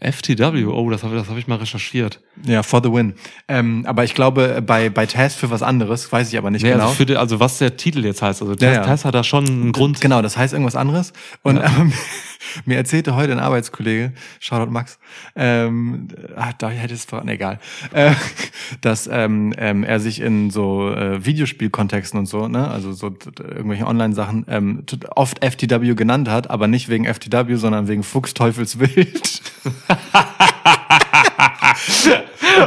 [0.00, 2.20] FTW, oh, das habe das hab ich mal recherchiert.
[2.44, 3.14] Ja, for the win.
[3.48, 6.70] Ähm, aber ich glaube, bei, bei Taz für was anderes, weiß ich aber nicht Nee,
[6.72, 6.84] genau.
[6.84, 8.40] also, für die, also was der Titel jetzt heißt.
[8.40, 8.84] Also Ja, Tess, ja.
[8.84, 10.00] Tess hat da schon einen Grund.
[10.00, 11.12] Genau, das heißt irgendwas anderes.
[11.42, 11.92] Und ähm,
[12.64, 14.98] mir erzählte heute ein Arbeitskollege, Shoutout Max,
[15.36, 17.58] ähm, ah, da hätte es verraten, egal,
[17.92, 18.12] äh,
[18.80, 23.86] dass ähm, ähm, er sich in so äh, Videospielkontexten und so, ne, also so irgendwelche
[23.86, 24.84] Online-Sachen, ähm,
[25.14, 29.42] oft FTW genannt hat, aber nicht wegen FTW, sondern wegen Fuchsteufelswild.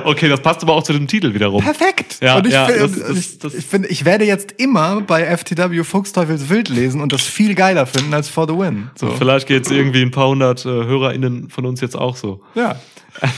[0.05, 1.63] Okay, das passt aber auch zu dem Titel wiederum.
[1.63, 2.17] Perfekt.
[2.21, 5.83] Ja, und ich, ja, das- das- das- ich finde, ich werde jetzt immer bei FTW
[5.83, 8.89] Fuchsteufelswild lesen und das viel geiler finden als For the Win.
[8.95, 9.11] So.
[9.11, 12.41] Vielleicht geht's irgendwie ein paar hundert äh, HörerInnen von uns jetzt auch so.
[12.55, 12.79] Ja.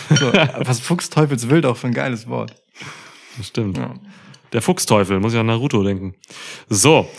[0.10, 2.56] So, was Fuchsteufelswild auch für ein geiles Wort.
[3.38, 3.78] Das stimmt.
[3.78, 3.94] Ja.
[4.54, 6.16] Der Fuchsteufel, muss ich an Naruto denken.
[6.70, 7.10] So.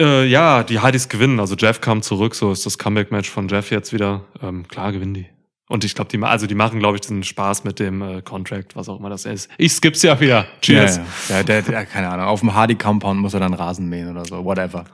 [0.00, 1.40] Äh, ja, die Hardys gewinnen.
[1.40, 4.24] Also Jeff kam zurück, so ist das Comeback-Match von Jeff jetzt wieder.
[4.42, 5.26] Ähm, klar gewinnen die.
[5.72, 8.76] Und ich glaube, die, also die machen, glaube ich, diesen Spaß mit dem äh, Contract,
[8.76, 9.48] was auch immer das ist.
[9.56, 10.44] Ich skipp's ja wieder.
[10.60, 10.98] Cheers.
[10.98, 11.36] Ja, ja.
[11.36, 14.44] ja der, der, keine Ahnung, auf dem Hardy-Compound muss er dann Rasen mähen oder so,
[14.44, 14.84] whatever.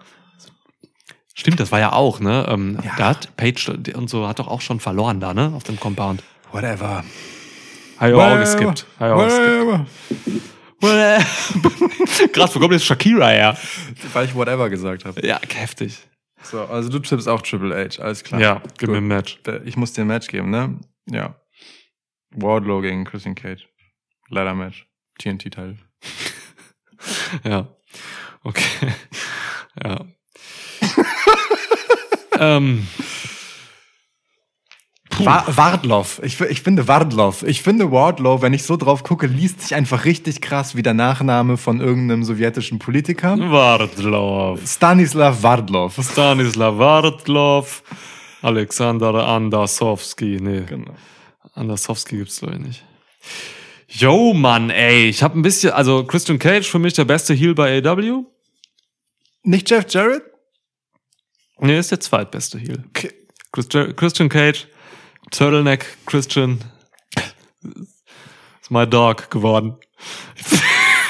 [1.35, 2.47] Stimmt, das war ja auch, ne?
[2.49, 2.93] Ähm, Ja.
[2.97, 5.53] Da hat Page und so hat doch auch schon verloren da, ne?
[5.57, 6.22] Auf dem Compound.
[6.53, 7.03] Whatever.
[7.99, 8.87] Habe ich auch geskippt.
[9.01, 9.81] Hab ich auch geskippt.
[12.33, 13.57] Krass, wo kommt jetzt Shakira her?
[14.12, 15.26] Weil ich whatever gesagt habe.
[15.26, 15.99] Ja, heftig.
[16.43, 18.41] So, also du tippst auch Triple H, alles klar.
[18.41, 18.91] Ja, gib Gut.
[18.91, 19.41] mir ein Match.
[19.64, 20.78] Ich muss dir ein Match geben, ne?
[21.07, 21.41] Ja.
[22.30, 23.68] Wardlow gegen Christian Cage.
[24.28, 24.86] Leider Match.
[25.18, 25.78] TNT-Teil.
[27.45, 27.68] Ja.
[28.43, 28.93] Okay.
[29.84, 30.05] ja.
[32.39, 32.89] ähm,
[35.25, 36.05] Wa Wardlow.
[36.23, 37.35] Ich, ich finde Wardlow.
[37.47, 40.95] Ich finde Wardlow, wenn ich so drauf gucke, liest sich einfach richtig krass wie der
[40.95, 43.37] Nachname von irgendeinem sowjetischen Politiker.
[43.39, 44.59] Wardlow.
[44.66, 45.91] Stanislav Wardlow.
[45.91, 47.66] Stanislav Wardlow.
[48.43, 50.39] Alexander Andasowski.
[50.41, 50.95] Nee, Genau.
[51.55, 52.85] Andasowski gibt's glaube ich nicht.
[53.89, 55.09] Yo, Mann, ey.
[55.09, 58.25] Ich habe ein bisschen, also Christian Cage für mich der beste Heel bei AW.
[59.43, 60.23] Nicht Jeff Jarrett?
[61.61, 62.85] Nee, ist der zweitbeste Heel.
[62.89, 63.11] Okay.
[63.51, 64.69] Christian Cage,
[65.31, 66.59] Turtleneck Christian,
[68.61, 69.74] ist my dog geworden.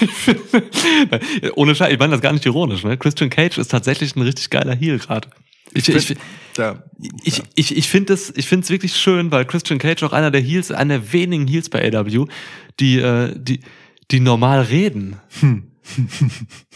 [1.55, 2.97] Ohne Scheiß, ich meine das gar nicht ironisch, ne?
[2.97, 5.29] Christian Cage ist tatsächlich ein richtig geiler Heel gerade.
[5.75, 6.17] Ich, ich,
[6.57, 6.83] Ja.
[7.25, 10.41] ich, ich, ich finde es ich find's wirklich schön, weil Christian Cage auch einer der
[10.41, 12.27] Heels, einer der wenigen Heels bei AW,
[12.81, 13.61] die, äh, die,
[14.11, 15.17] die normal reden.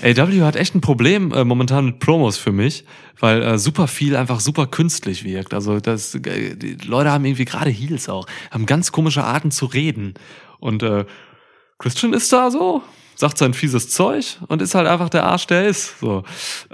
[0.03, 2.85] AW hat echt ein Problem äh, momentan mit Promos für mich,
[3.21, 5.55] weil äh, super viel einfach super künstlich wirkt.
[5.55, 9.67] Also das, äh, die Leute haben irgendwie gerade Heels auch, haben ganz komische Arten zu
[9.67, 10.15] reden.
[10.59, 11.05] Und äh,
[11.79, 12.83] Christian ist da so,
[13.15, 15.99] sagt sein fieses Zeug und ist halt einfach der Arsch, der ist.
[16.01, 16.25] So.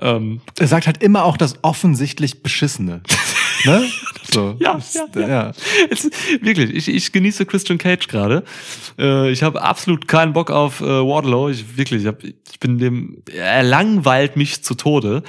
[0.00, 3.02] Ähm, Er sagt halt immer auch das offensichtlich Beschissene.
[3.64, 3.84] ne?
[4.32, 4.56] So.
[4.58, 5.28] Ja, ja, ja.
[5.28, 5.52] ja.
[5.90, 6.10] Es,
[6.40, 8.44] wirklich, ich, ich genieße Christian Cage gerade.
[8.98, 11.48] Äh, ich habe absolut keinen Bock auf äh, Wardlow.
[11.48, 15.22] Ich wirklich, ich, hab, ich bin dem, er langweilt mich zu Tode.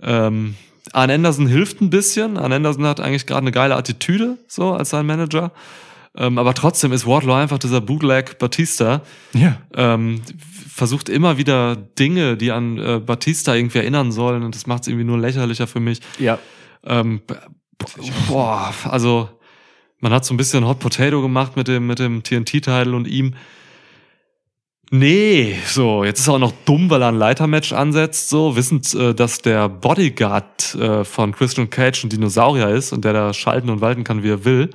[0.00, 0.54] Ähm,
[0.92, 2.38] Arn Anderson hilft ein bisschen.
[2.38, 5.52] Arn Anderson hat eigentlich gerade eine geile Attitüde, so als sein Manager.
[6.16, 9.02] Ähm, aber trotzdem ist Wardlow einfach dieser Bootleg Batista.
[9.32, 9.58] Ja.
[9.74, 10.22] Ähm,
[10.76, 14.88] versucht immer wieder Dinge, die an äh, Batista irgendwie erinnern sollen und das macht es
[14.88, 16.00] irgendwie nur lächerlicher für mich.
[16.18, 16.38] Ja.
[16.84, 17.22] Ähm,
[18.28, 19.28] boah, also
[20.00, 23.34] man hat so ein bisschen Hot Potato gemacht mit dem, mit dem TNT-Titel und ihm.
[24.90, 28.94] Nee, so, jetzt ist er auch noch dumm, weil er ein Leitermatch ansetzt, so, wissend,
[28.94, 33.68] äh, dass der Bodyguard äh, von Christian Cage ein Dinosaurier ist und der da schalten
[33.68, 34.70] und walten kann, wie er will.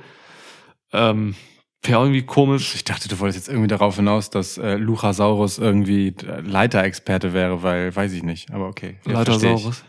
[0.92, 1.34] Ähm,
[1.84, 2.76] Wäre irgendwie komisch.
[2.76, 7.64] Ich dachte, du wolltest jetzt irgendwie darauf hinaus, dass äh, Luchasaurus irgendwie äh, Leiterexperte wäre,
[7.64, 8.98] weil, weiß ich nicht, aber okay.
[9.04, 9.12] Ich.
[9.12, 9.82] Leitersaurus.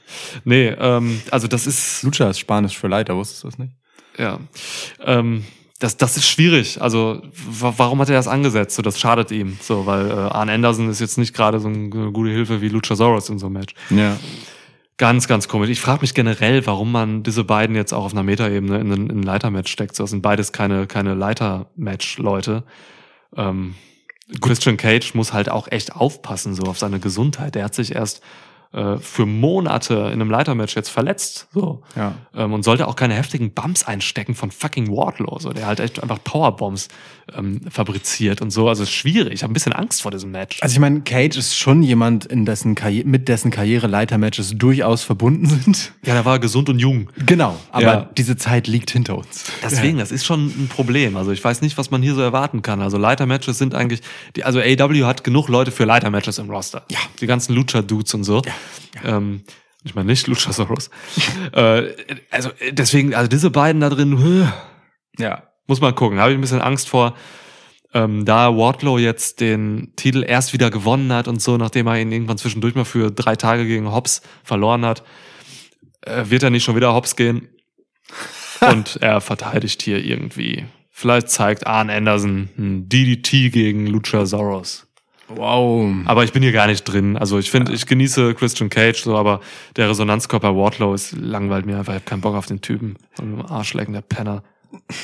[0.43, 3.73] Nee, ähm, also das ist, Lucha ist Spanisch für Leiter, wusstest du das nicht?
[4.17, 4.39] Ja.
[5.01, 5.43] Ähm,
[5.77, 6.81] das, das ist schwierig.
[6.81, 7.21] Also,
[7.59, 8.75] wa- warum hat er das angesetzt?
[8.75, 9.57] So, das schadet ihm.
[9.61, 12.69] So, weil äh, Arn Anderson ist jetzt nicht gerade so ein- eine gute Hilfe wie
[12.69, 13.75] Luchasaurus in so einem Match.
[13.91, 14.17] Ja.
[14.97, 15.69] Ganz, ganz komisch.
[15.69, 19.09] Ich frage mich generell, warum man diese beiden jetzt auch auf einer Metaebene in in
[19.09, 19.99] ein Leitermatch steckt.
[19.99, 22.63] Das sind beides keine, keine Leiter-Match-Leute.
[23.35, 23.75] Ähm,
[24.39, 27.55] Christian Cage muss halt auch echt aufpassen, so auf seine Gesundheit.
[27.55, 28.21] Der hat sich erst
[28.73, 31.47] äh, für Monate in einem Leitermatch jetzt verletzt.
[31.53, 31.83] So.
[31.95, 32.15] Ja.
[32.35, 36.01] Ähm, und sollte auch keine heftigen Bumps einstecken von fucking Wardlow, so, der halt echt
[36.01, 36.87] einfach Powerbombs
[37.37, 38.67] ähm, fabriziert und so.
[38.67, 39.33] Also es ist schwierig.
[39.33, 40.57] Ich habe ein bisschen Angst vor diesem Match.
[40.61, 45.03] Also ich meine, Cage ist schon jemand, in dessen Karriere, mit dessen Karriere Leitermatches durchaus
[45.03, 45.93] verbunden sind.
[46.03, 47.09] ja, der war gesund und jung.
[47.25, 48.09] Genau, aber Ja.
[48.17, 49.45] diese Zeit liegt hinter uns.
[49.63, 51.15] Deswegen, das ist schon ein Problem.
[51.15, 52.81] Also ich weiß nicht, was man hier so erwarten kann.
[52.81, 54.01] Also Leitermatches sind eigentlich,
[54.35, 56.83] die, also AW hat genug Leute für Leitermatches im Roster.
[56.91, 56.97] Ja.
[57.21, 58.41] Die ganzen Lucha-Dudes und so.
[59.03, 59.43] Ähm,
[59.83, 60.89] ich meine nicht Luchasaurus.
[61.53, 61.93] äh,
[62.31, 64.47] also deswegen, also diese beiden da drin,
[65.17, 65.43] Ja.
[65.67, 66.19] Muss mal gucken.
[66.19, 67.15] Habe ich ein bisschen Angst vor.
[67.93, 72.11] Ähm, da Wardlow jetzt den Titel erst wieder gewonnen hat und so, nachdem er ihn
[72.11, 75.03] irgendwann zwischendurch mal für drei Tage gegen Hobbs verloren hat,
[76.01, 77.49] äh, wird er nicht schon wieder Hobbs gehen.
[78.61, 80.65] und er verteidigt hier irgendwie.
[80.89, 84.87] Vielleicht zeigt Arn Anderson ein DDT gegen Luchasaurus.
[85.27, 85.91] Wow.
[86.05, 87.17] Aber ich bin hier gar nicht drin.
[87.17, 89.39] Also ich finde, ich genieße Christian Cage so, aber
[89.75, 91.93] der Resonanzkörper Wardlow ist langweilt mir einfach.
[91.93, 92.97] Ich hab keinen Bock auf den Typen.
[93.19, 94.43] Und im Arschlecken, der Penner.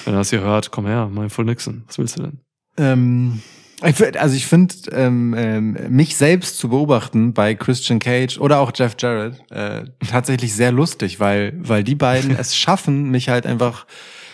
[0.05, 1.83] Wenn er das hier hört, komm her, mein voll Nixon.
[1.87, 2.39] Was willst du denn?
[2.77, 3.41] Ähm,
[3.81, 8.95] also ich finde, ähm, ähm, mich selbst zu beobachten bei Christian Cage oder auch Jeff
[8.99, 13.85] Jarrett äh, tatsächlich sehr lustig, weil, weil die beiden es schaffen, mich halt einfach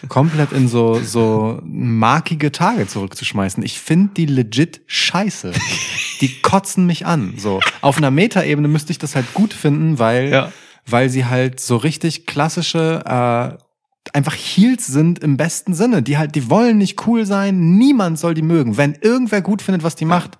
[0.07, 3.63] komplett in so, so markige Tage zurückzuschmeißen.
[3.63, 5.51] Ich finde die legit scheiße.
[6.21, 7.33] Die kotzen mich an.
[7.37, 7.59] So.
[7.81, 10.51] Auf einer Metaebene müsste ich das halt gut finden, weil, Ja.
[10.85, 13.01] weil sie halt so richtig klassische,
[13.57, 13.63] äh,
[14.13, 16.01] einfach Heels sind im besten Sinne.
[16.03, 18.77] Die halt, die wollen nicht cool sein, niemand soll die mögen.
[18.77, 20.37] Wenn irgendwer gut findet, was die macht,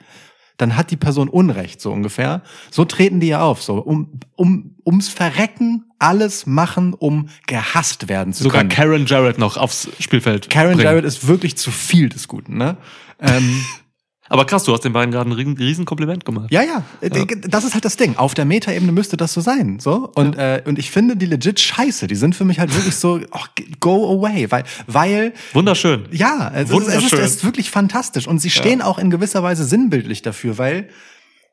[0.58, 2.42] dann hat die Person Unrecht, so ungefähr.
[2.72, 8.34] So treten die ja auf, so um, um, ums Verrecken alles machen, um gehasst werden
[8.34, 8.70] zu Sogar können.
[8.70, 10.50] Karen Jarrett noch aufs Spielfeld.
[10.50, 10.84] Karen bringen.
[10.84, 12.78] Jarrett ist wirklich zu viel des Guten, ne?
[13.20, 13.66] Ähm,
[14.28, 16.48] Aber krass, du hast den beiden gerade ein riesen, riesen Kompliment gemacht.
[16.52, 17.10] Ja, ja, äh,
[17.48, 18.16] das ist halt das Ding.
[18.18, 20.12] Auf der Metaebene müsste das so sein, so.
[20.16, 22.08] Und äh, und ich finde die legit scheiße.
[22.08, 23.50] Die sind für mich halt wirklich so, ach,
[23.80, 26.06] go away, weil weil Wunderschön.
[26.12, 27.20] ja, es ist, es, ist, Wunderschön.
[27.20, 30.90] es ist wirklich fantastisch und sie stehen auch in gewisser Weise sinnbildlich dafür, weil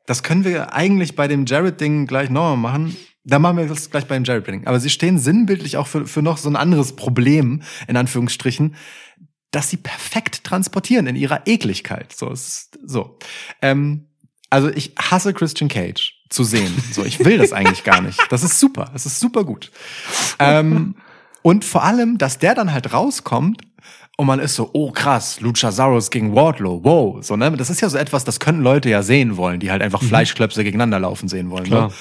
[0.05, 2.97] das können wir eigentlich bei dem Jared-Ding gleich nochmal machen.
[3.23, 4.67] Da machen wir das gleich beim Jared-Ding.
[4.67, 8.75] Aber sie stehen sinnbildlich auch für, für noch so ein anderes Problem, in Anführungsstrichen,
[9.53, 12.11] dass sie perfekt transportieren in ihrer Ekligkeit.
[12.13, 13.17] So, ist, so.
[13.61, 14.07] Ähm,
[14.49, 16.73] also ich hasse Christian Cage zu sehen.
[16.91, 18.19] So, ich will das eigentlich gar nicht.
[18.29, 18.89] Das ist super.
[18.93, 19.71] Das ist super gut.
[20.39, 20.95] Ähm,
[21.43, 23.61] und vor allem, dass der dann halt rauskommt
[24.17, 27.23] und man ist so, oh krass, Luchasaurus gegen Wardlow, wow.
[27.23, 27.51] So, ne?
[27.51, 30.63] Das ist ja so etwas, das können Leute ja sehen wollen, die halt einfach Fleischklöpse
[30.63, 31.65] gegeneinander laufen sehen wollen.
[31.65, 31.87] Klar.
[31.87, 31.93] Ne?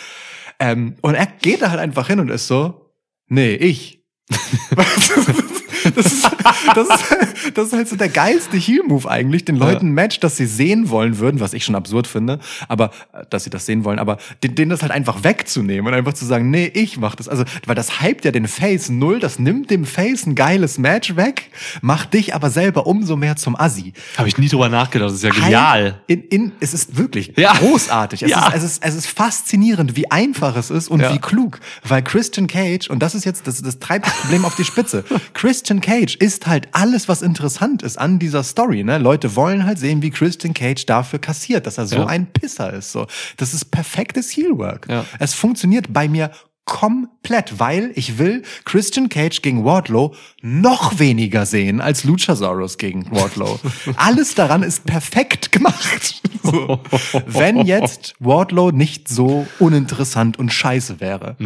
[0.58, 2.94] Ähm, und er geht da halt einfach hin und ist so,
[3.28, 4.04] nee, ich.
[5.94, 6.30] Das ist,
[6.74, 10.36] das ist, das ist halt so der geilste Heel-Move eigentlich, den Leuten ein Match, das
[10.36, 13.84] sie sehen wollen würden, was ich schon absurd finde, aber, äh, dass sie das sehen
[13.84, 17.14] wollen, aber den- denen das halt einfach wegzunehmen und einfach zu sagen, nee, ich mach
[17.14, 17.28] das.
[17.28, 21.16] Also, weil das hypt ja den Face null, das nimmt dem Face ein geiles Match
[21.16, 23.92] weg, macht dich aber selber umso mehr zum Assi.
[24.18, 25.08] Habe ich nie drüber nachgedacht.
[25.10, 26.00] Das ist ja genial.
[26.06, 27.52] In, in, es ist wirklich Ja.
[27.54, 28.22] großartig.
[28.22, 28.48] Es, Ja.
[28.48, 31.12] ist, es, ist, es ist faszinierend, wie einfach es ist und Ja.
[31.12, 31.60] wie klug.
[31.84, 35.04] Weil Christian Cage, und das ist jetzt, das, das treibt das Problem auf die Spitze.
[35.34, 38.84] Christian Cage ist halt alles, was interessant ist an dieser Story.
[38.84, 38.98] Ne?
[38.98, 42.06] Leute wollen halt sehen, wie Christian Cage dafür kassiert, dass er so Ja.
[42.06, 42.92] ein Pisser ist.
[42.92, 43.06] So.
[43.36, 44.86] Das ist perfektes Heelwork.
[44.88, 45.04] Ja.
[45.18, 46.30] Es funktioniert bei mir
[46.64, 53.58] komplett, weil ich will Christian Cage gegen Wardlow noch weniger sehen als Luchasaurus gegen Wardlow.
[53.96, 56.20] Alles daran ist perfekt gemacht.
[56.44, 56.80] So.
[57.28, 61.36] Wenn jetzt Wardlow nicht so uninteressant und scheiße wäre,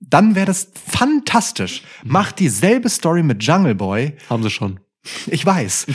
[0.00, 1.82] dann wäre das fantastisch.
[2.04, 4.16] Macht dieselbe Story mit Jungle Boy.
[4.28, 4.80] Haben sie schon.
[5.26, 5.86] Ich weiß.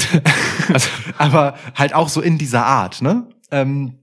[1.17, 3.27] Aber halt auch so in dieser Art, ne?
[3.51, 3.95] Ähm,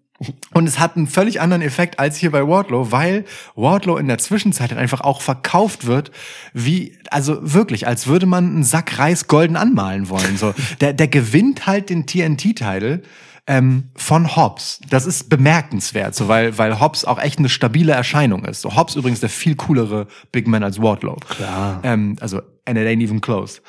[0.52, 3.24] und es hat einen völlig anderen Effekt als hier bei Wardlow, weil
[3.56, 6.12] Wardlow in der Zwischenzeit dann einfach auch verkauft wird,
[6.52, 10.36] wie, also wirklich, als würde man einen Sack Reis golden anmalen wollen.
[10.36, 13.02] So, der, der gewinnt halt den TNT-Titel
[13.46, 14.80] ähm, von Hobbs.
[14.88, 18.60] Das ist bemerkenswert, so, weil, weil Hobbs auch echt eine stabile Erscheinung ist.
[18.60, 21.16] So, Hobbs übrigens der viel coolere Big Man als Wardlow.
[21.28, 21.80] Klar.
[21.82, 23.60] Ähm, also, and it ain't even close.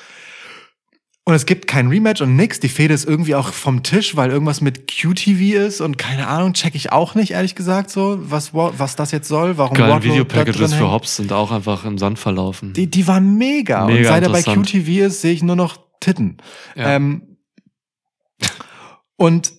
[1.25, 2.59] Und es gibt kein Rematch und nix.
[2.59, 6.51] Die Fehde ist irgendwie auch vom Tisch, weil irgendwas mit QTV ist und keine Ahnung,
[6.53, 10.03] check ich auch nicht, ehrlich gesagt, so, was, Wa- was das jetzt soll, warum Geile
[10.03, 10.91] Videopackages für.
[10.91, 12.73] Hobbs sind auch einfach im Sand verlaufen.
[12.73, 13.85] Die, die waren mega.
[13.85, 14.41] und Mega seit er bei.
[14.43, 16.37] QTV ist, sehe ich nur noch Titten.
[16.75, 16.95] Ja.
[16.97, 17.37] Ähm,
[19.15, 19.53] und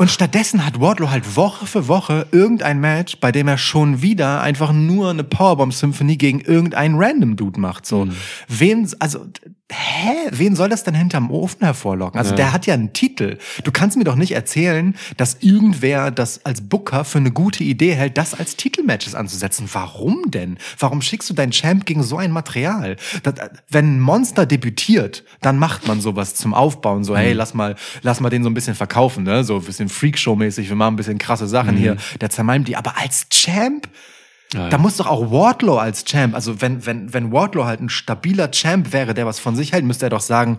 [0.00, 4.40] und stattdessen hat Wardlow halt Woche für Woche irgendein Match, bei dem er schon wieder
[4.40, 7.84] einfach nur eine Powerbomb-Symphonie gegen irgendeinen random Dude macht.
[7.84, 8.12] So, Mhm.
[8.48, 9.26] wen, also,
[9.70, 12.18] hä, wen soll das denn hinterm Ofen hervorlocken?
[12.18, 12.36] Also, Ja.
[12.36, 13.36] der hat ja einen Titel.
[13.62, 17.92] Du kannst mir doch nicht erzählen, dass irgendwer das als Booker für eine gute Idee
[17.92, 19.68] hält, das als Titelmatches anzusetzen.
[19.70, 20.56] Warum denn?
[20.78, 22.96] Warum schickst du deinen Champ gegen so ein Material?
[23.22, 23.34] Das,
[23.68, 27.04] wenn ein Monster debütiert, dann macht man sowas zum Aufbauen.
[27.04, 27.18] So, Mhm.
[27.18, 29.44] hey, lass mal, lass mal den so ein bisschen verkaufen, ne?
[29.44, 30.68] So ein bisschen Freakshow-mäßig.
[30.68, 31.96] Wir machen ein bisschen krasse Sachen hier.
[32.20, 32.76] Der zermalmt die.
[32.76, 34.58] Aber als Champ, Mhm.
[34.58, 34.68] Ja, ja.
[34.70, 38.50] da muss doch auch Wardlow als Champ, also wenn, wenn, wenn Wardlow halt ein stabiler
[38.50, 40.58] Champ wäre, der was von sich hält, müsste er doch sagen,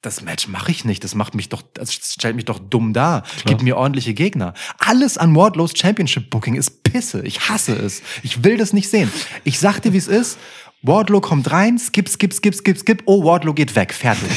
[0.00, 3.24] das Match mache ich nicht, das macht mich doch, das stellt mich doch dumm dar.
[3.44, 4.54] Gib mir ordentliche Gegner.
[4.78, 7.22] Alles an Wardlows Championship Booking ist Pisse.
[7.26, 8.00] Ich hasse es.
[8.22, 9.12] Ich will das nicht sehen.
[9.44, 10.38] Ich sag dir, wie es ist.
[10.82, 13.02] Wardlow kommt rein, skip, skip, skip, skip, skip.
[13.06, 13.92] Oh, Wardlow geht weg.
[13.92, 14.30] Fertig.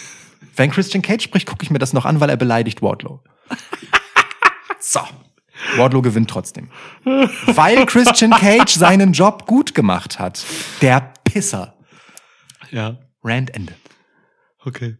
[0.56, 3.20] Wenn Christian Cage spricht, gucke ich mir das noch an, weil er beleidigt Wardlow.
[4.78, 5.00] So.
[5.76, 6.70] Wardlow gewinnt trotzdem.
[7.04, 10.42] Weil Christian Cage seinen Job gut gemacht hat.
[10.80, 11.74] Der Pisser.
[12.70, 12.96] ja.
[13.22, 13.74] Rand Ende.
[14.64, 14.96] Okay.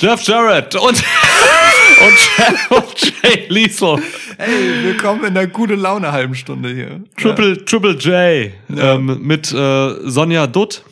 [0.00, 0.82] Jeff Jarrett und,
[2.70, 4.02] und, Jay- Lethal.
[4.36, 7.04] Hey, willkommen in der gute Laune halben Stunde hier.
[7.16, 10.84] Triple, Triple J ähm, mit äh, Sonja Dutt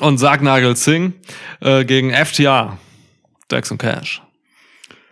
[0.00, 1.14] und Sargnagel Singh
[1.60, 2.76] äh, gegen FTR.
[3.52, 4.22] Und Cash.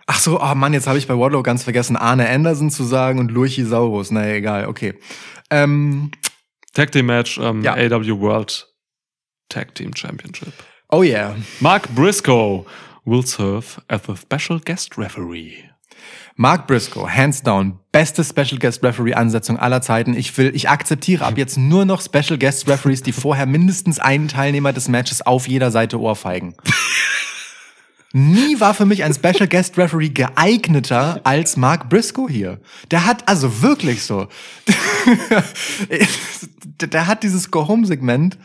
[0.06, 3.18] Ach so, oh Mann, jetzt habe ich bei Wardlow ganz vergessen, Arne Anderson zu sagen
[3.18, 4.10] und Lurchisaurus.
[4.12, 4.94] Naja, egal, okay.
[5.50, 6.12] Ähm,
[6.74, 7.74] Tag Team Match, ähm, Ja.
[7.74, 8.68] AW World
[9.48, 10.52] Tag Team Championship.
[10.90, 11.34] oh yeah.
[11.60, 12.64] Mark Briscoe
[13.04, 15.64] will serve as the special guest referee.
[16.36, 20.12] Mark Briscoe, hands down, beste Special Guest Referee Ansetzung aller Zeiten.
[20.14, 24.28] Ich will, ich akzeptiere ab jetzt nur noch Special Guest Referees, die vorher mindestens einen
[24.28, 26.54] Teilnehmer des Matches auf jeder Seite ohrfeigen.
[28.18, 32.58] Nie war für mich ein Special Guest Referee geeigneter als Mark Briscoe hier.
[32.90, 34.28] Der hat also wirklich so,
[36.80, 38.38] der hat dieses Go-Home-Segment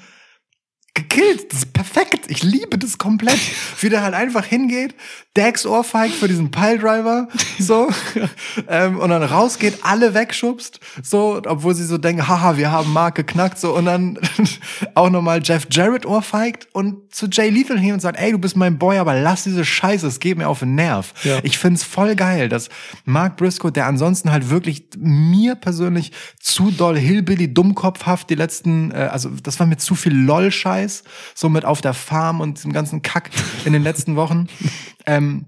[0.93, 1.51] gekillt.
[1.51, 2.25] Das ist perfekt.
[2.27, 3.39] Ich liebe das komplett.
[3.79, 4.95] Wie der halt einfach hingeht,
[5.33, 7.89] Dax Ohrfeigt für diesen Piledriver, so,
[8.67, 13.15] ähm, und dann rausgeht, alle wegschubst, so, obwohl sie so denken, haha, wir haben Mark
[13.15, 14.19] geknackt, so, und dann
[14.93, 18.57] auch nochmal Jeff Jarrett ohrfeigt und zu Jay Lethal hin und sagt, ey, du bist
[18.57, 21.13] mein Boy, aber lass diese Scheiße, es geht mir auf den Nerv.
[21.23, 21.39] Ja.
[21.43, 22.67] Ich find's voll geil, dass
[23.05, 26.11] Mark Briscoe, der ansonsten halt wirklich mir persönlich
[26.41, 30.80] zu doll Hillbilly dummkopfhaft die letzten, äh, also das war mir zu viel LOL-Scheiß,
[31.35, 33.29] so mit auf der Farm und diesem ganzen Kack
[33.65, 34.47] in den letzten Wochen.
[35.07, 35.47] Ähm,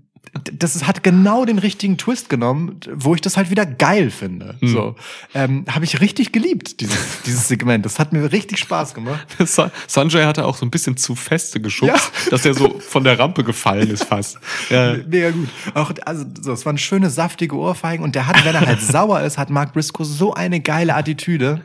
[0.52, 4.56] das ist, hat genau den richtigen Twist genommen, wo ich das halt wieder geil finde.
[4.62, 4.96] So
[5.36, 7.86] ähm, habe ich richtig geliebt dieses dieses Segment.
[7.86, 9.28] Das hat mir richtig Spaß gemacht.
[9.46, 13.20] Sa- Sanjay hatte auch so ein bisschen zu feste geschubst, dass er so von der
[13.20, 14.40] Rampe gefallen ist fast.
[14.72, 14.96] Ja.
[15.06, 15.50] Mega gut.
[15.76, 19.22] Auch, also, so, es waren schöne, saftige Ohrfeigen und der hat, wenn er halt sauer
[19.22, 21.62] ist, hat Mark Briscoe so eine geile Attitüde.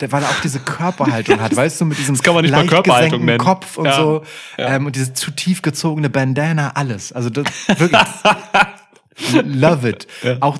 [0.00, 2.50] der, weil er auch diese Körperhaltung hat, weißt du, mit diesem Das kann man nicht
[2.50, 3.38] leicht Körperhaltung gesenkten nennen.
[3.38, 3.96] Kopf und Ja.
[3.96, 4.24] so
[4.58, 4.74] Ja.
[4.74, 7.12] ähm, und diese zu tief gezogene Bandana, alles.
[7.12, 7.89] Also das wirklich
[9.44, 10.06] love it.
[10.40, 10.58] Auch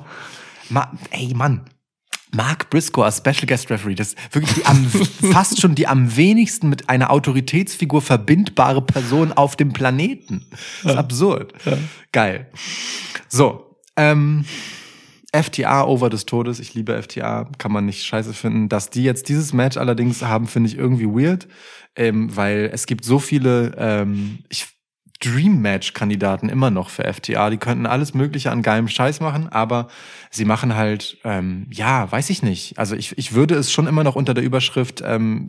[0.69, 1.65] ma, ey Mann,
[2.33, 4.85] Mark Briscoe als Special Guest Referee, das ist wirklich die am,
[5.31, 10.45] fast schon die am wenigsten mit einer Autoritätsfigur verbindbare Person auf dem Planeten.
[10.83, 11.53] Das ist absurd.
[12.11, 12.49] Geil.
[13.27, 14.45] So, ähm,
[15.33, 16.59] FTA over des Todes.
[16.59, 18.69] Ich liebe FTA, kann man nicht scheiße finden.
[18.69, 21.47] Dass die jetzt dieses Match allerdings haben, finde ich irgendwie weird,
[21.95, 24.67] ähm, weil es gibt so viele ähm, ich,
[25.23, 27.49] Dream Match Kandidaten immer noch für FTA.
[27.49, 29.87] Die könnten alles Mögliche an geilem Scheiß machen, aber
[30.31, 32.77] sie machen halt, ähm, ja, weiß ich nicht.
[32.79, 35.47] Also ich, ich würde es schon immer noch unter der Überschrift ähm,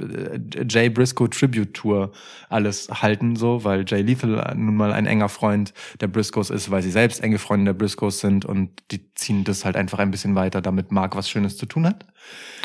[0.54, 2.12] äh, Jay Briscoe Tribute Tour
[2.50, 6.82] alles halten, so, weil Jay Lethal nun mal ein enger Freund der Briscoes ist, weil
[6.82, 10.34] sie selbst enge Freunde der Briscoes sind und die ziehen das halt einfach ein bisschen
[10.34, 12.06] weiter, damit Mark was Schönes zu tun hat.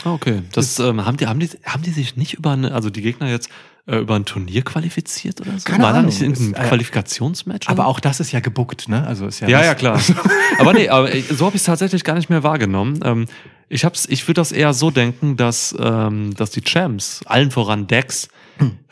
[0.04, 2.90] Ah, Okay, das ähm, haben die haben die haben die sich nicht über eine, also
[2.90, 3.50] die Gegner jetzt
[3.88, 5.66] äh, über ein Turnier qualifiziert oder so?
[5.66, 6.10] Keine War da Ahnung.
[6.10, 7.68] nicht irgendein Ist, Qualifikationsmatch?
[7.70, 9.06] Aber auch das ist ja gebuckt, ne?
[9.08, 10.00] Also ist ja ja, ja, klar.
[10.60, 13.00] aber nee, aber äh, so habe ich es tatsächlich gar nicht mehr wahrgenommen.
[13.04, 13.26] Ähm,
[13.70, 17.88] ich hab's, ich würde das eher so denken, dass, ähm, dass die Champs, allen voran
[17.88, 18.30] Dex,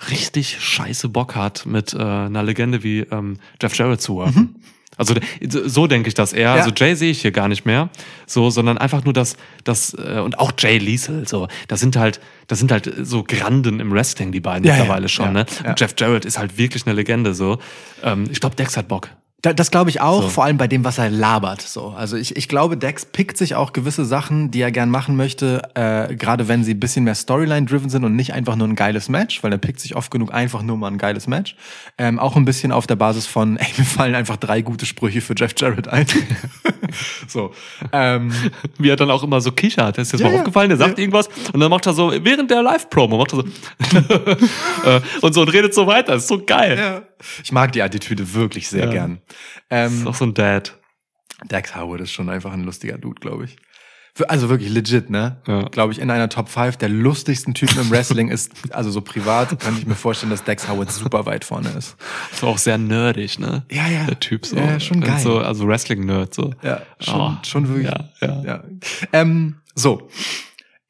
[0.09, 4.55] richtig scheiße Bock hat, mit äh, einer Legende wie ähm, Jeff Jarrett zu worken.
[4.97, 6.49] Also so denke ich das eher.
[6.49, 6.53] Ja.
[6.55, 7.89] Also Jay sehe ich hier gar nicht mehr,
[8.25, 11.47] so, sondern einfach nur das, das äh, und auch Jay Liesel, so.
[11.67, 15.09] Das sind halt, das sind halt so Granden im Wrestling, die beiden Ja, ja, mittlerweile
[15.09, 15.25] schon.
[15.25, 15.45] ja, ne?
[15.63, 15.69] ja.
[15.71, 17.59] Und Jeff Jarrett ist halt wirklich eine Legende, so.
[18.03, 19.09] Ähm, ich glaube, Dex hat Bock.
[19.41, 20.29] Da, das glaube ich auch, So.
[20.29, 21.61] vor allem bei dem, was er labert.
[21.61, 25.15] So, also ich, ich glaube, Dex pickt sich auch gewisse Sachen, die er gern machen
[25.15, 28.75] möchte, äh, gerade wenn sie ein bisschen mehr Storyline-driven sind und nicht einfach nur ein
[28.75, 31.55] geiles Match, weil er pickt sich oft genug einfach nur mal ein geiles Match.
[31.99, 35.21] Ähm, auch ein bisschen auf der Basis von, ey, mir fallen einfach drei gute Sprüche
[35.21, 36.07] für Jeff Jarrett ein.
[37.27, 37.51] so.
[37.91, 38.31] Ähm,
[38.79, 39.97] Wie er dann auch immer so kichert.
[39.99, 41.03] Das ist jetzt Ja, mal aufgefallen, der sagt Ja.
[41.03, 43.43] irgendwas und dann macht er so, während der Live-Promo, macht er so
[44.85, 46.13] äh, und so und redet so weiter.
[46.13, 46.77] Das ist so geil.
[46.79, 47.01] ja.
[47.43, 49.19] Ich mag die Attitüde wirklich sehr gern.
[49.69, 50.79] Das ist Ähm, auch so ein Dad.
[51.51, 53.57] Dex Howard ist schon einfach ein lustiger Dude, glaube ich.
[54.29, 55.41] Also wirklich legit, ne?
[55.45, 55.63] Ja.
[55.63, 59.59] Glaube ich, in einer Top 5 der lustigsten Typen im Wrestling ist, also so privat,
[59.59, 61.97] kann ich mir vorstellen, dass Dex Howard super weit vorne ist.
[62.31, 63.65] Ist auch sehr nerdig, ne?
[63.69, 64.05] Ja, ja.
[64.05, 64.55] Der Typ so.
[64.55, 65.19] Ja, schon geil.
[65.19, 66.53] So, also Wrestling-Nerd, so.
[66.61, 67.87] Ja, schon, Oh, schon wirklich.
[67.87, 68.43] Ja, ja.
[68.45, 68.63] Ja.
[69.11, 70.07] Ähm, so.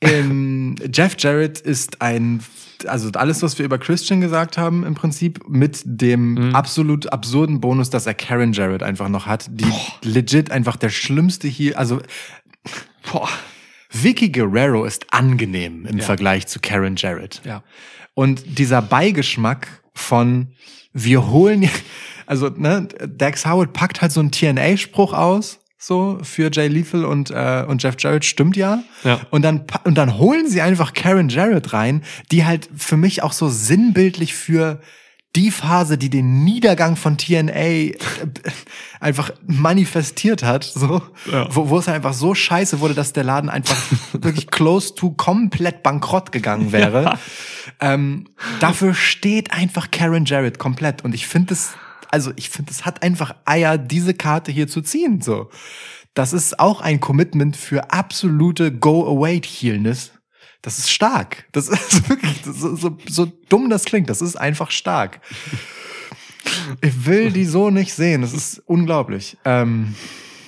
[0.01, 2.43] Ähm, Jeff Jarrett ist ein,
[2.87, 6.55] also alles, was wir über Christian gesagt haben, im Prinzip mit dem Mhm.
[6.55, 9.65] absolut absurden Bonus, dass er Karen Jarrett einfach noch hat, die
[10.03, 12.01] legit einfach der schlimmste hier, also
[13.11, 13.29] Boah.
[13.91, 17.41] Vicky Guerrero ist angenehm im Vergleich zu Karen Jarrett.
[17.45, 17.63] Ja.
[18.13, 20.47] Und dieser Beigeschmack von
[20.91, 21.69] wir holen,
[22.25, 27.29] also ne, Dax Howard packt halt so einen TNA-Spruch aus, so für Jay Lethal und
[27.29, 28.83] äh, und Jeff Jarrett stimmt ja.
[29.03, 29.19] Ja.
[29.29, 33.33] Und dann und dann holen sie einfach Karen Jarrett rein, die halt für mich auch
[33.33, 34.79] so sinnbildlich für
[35.35, 37.97] die Phase, die den Niedergang von TNA äh,
[39.01, 41.47] einfach manifestiert hat, so, Ja.
[41.53, 43.75] wo, wo es einfach so scheiße wurde, dass der Laden einfach
[44.13, 47.19] wirklich close to komplett bankrott gegangen wäre.
[47.81, 48.25] Ähm,
[48.61, 51.03] dafür steht einfach Karen Jarrett komplett.
[51.03, 51.73] Und ich finde es,
[52.15, 55.19] also ich finde, es hat einfach Eier, diese Karte hier zu ziehen.
[55.19, 55.49] So,
[56.13, 60.13] das ist auch ein Commitment für absolute Go-Away-Healness.
[60.61, 61.45] Das ist stark.
[61.51, 64.09] Das ist wirklich so, so, so dumm das klingt.
[64.09, 65.19] Das ist einfach stark.
[66.79, 68.21] Ich will die so nicht sehen.
[68.21, 69.35] Das ist unglaublich.
[69.43, 69.93] Ähm,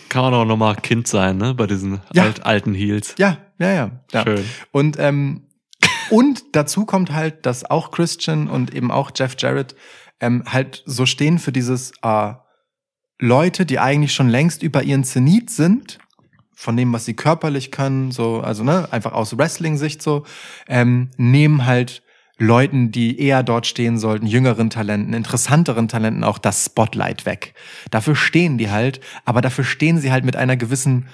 [0.07, 1.53] Kann man auch nochmal Kind sein, ne?
[1.53, 2.23] Bei diesen Ja.
[2.23, 3.13] alt, alten Heels.
[3.17, 3.91] ja, ja, ja.
[4.13, 4.23] ja.
[4.23, 4.45] Schön.
[4.71, 5.43] Und ähm,
[6.09, 9.75] und dazu kommt halt, dass auch Christian und eben auch Jeff Jarrett
[10.19, 12.33] ähm, halt so stehen für dieses äh,
[13.19, 15.99] Leute, die eigentlich schon längst über ihren Zenit sind,
[16.53, 20.25] von dem, was sie körperlich können, so, also ne, einfach aus Wrestling-Sicht so,
[20.67, 22.01] ähm, nehmen halt
[22.39, 27.55] Leuten, die eher dort stehen sollten, jüngeren Talenten, interessanteren Talenten auch das Spotlight weg.
[27.89, 31.07] Dafür stehen die halt, aber dafür stehen sie halt mit einer gewissen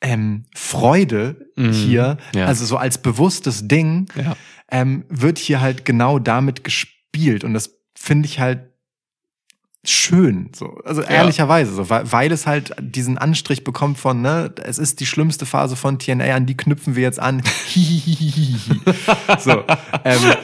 [0.00, 1.72] ähm, Freude Mhm.
[1.72, 2.46] hier, Ja.
[2.46, 4.36] also so als bewusstes Ding, Ja.
[4.70, 8.70] ähm, wird hier halt genau damit gespielt und das finde ich halt
[9.84, 14.78] schön, so, also ehrlicherweise, so, weil, weil es halt diesen Anstrich bekommt von, ne, es
[14.78, 17.42] ist die schlimmste Phase von TNA, an die knüpfen wir jetzt an.
[19.38, 19.64] so,
[20.04, 20.34] ähm,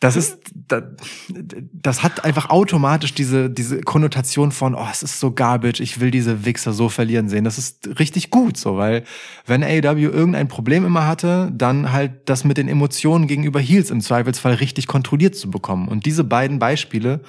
[0.00, 0.82] das ist, das,
[1.28, 6.10] das hat einfach automatisch diese, diese Konnotation von, oh, es ist so garbage, ich will
[6.10, 7.44] diese Wichser so verlieren sehen.
[7.44, 9.04] Das ist richtig gut, so, weil
[9.44, 14.00] wenn AEW irgendein Problem immer hatte, dann halt das mit den Emotionen gegenüber Heels im
[14.00, 15.86] Zweifelsfall richtig kontrolliert zu bekommen.
[15.86, 17.20] Und diese beiden Beispiele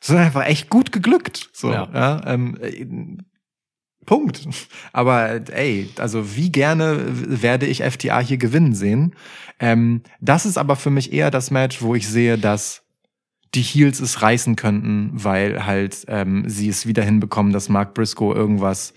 [0.00, 1.48] sind einfach echt gut geglückt.
[1.52, 1.88] So, Ja.
[1.94, 2.22] ja.
[2.26, 2.86] ähm, äh,
[4.06, 4.48] Punkt.
[4.92, 9.14] Aber ey, also wie gerne werde ich FTA hier gewinnen sehen.
[9.58, 12.82] Ähm, das ist aber für mich eher das Match, wo ich sehe, dass
[13.54, 18.32] die Heels es reißen könnten, weil halt ähm, sie es wieder hinbekommen, dass Mark Briscoe
[18.32, 18.94] irgendwas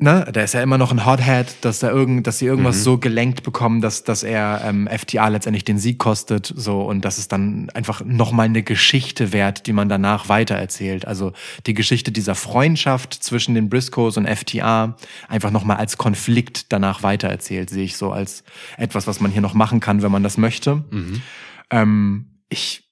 [0.00, 2.82] ne, der ist ja immer noch ein Hothead, dass da irgend, dass sie irgendwas Mhm.
[2.82, 7.18] so gelenkt bekommen, dass, dass er ähm, FTA letztendlich den Sieg kostet, so und dass
[7.18, 11.06] es dann einfach nochmal eine Geschichte wert, die man danach weitererzählt.
[11.06, 11.32] Also
[11.66, 14.96] die Geschichte dieser Freundschaft zwischen den Briscoes und FTA
[15.28, 18.42] einfach nochmal als Konflikt danach weitererzählt, sehe ich so als
[18.78, 20.84] etwas, was man hier noch machen kann, wenn man das möchte.
[20.90, 21.22] Mhm.
[21.70, 22.88] Ähm, ich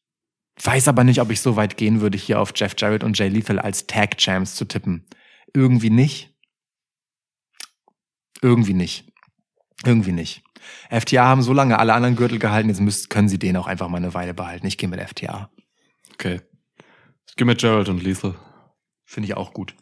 [0.62, 3.28] weiß aber nicht, ob ich so weit gehen würde, hier auf Jeff Jarrett und Jay
[3.28, 5.06] Lethal als Tag Champs zu tippen.
[5.54, 6.34] Irgendwie nicht.
[8.42, 9.04] Irgendwie nicht.
[9.84, 10.42] Irgendwie nicht.
[10.90, 13.88] FTA haben so lange alle anderen Gürtel gehalten, jetzt müsst, können sie den auch einfach
[13.88, 14.66] mal eine Weile behalten.
[14.66, 15.50] Ich gehe mit FTA.
[16.14, 16.40] Okay.
[17.28, 18.34] Ich gehe mit Gerald und Lethal.
[19.04, 19.74] Finde ich auch gut.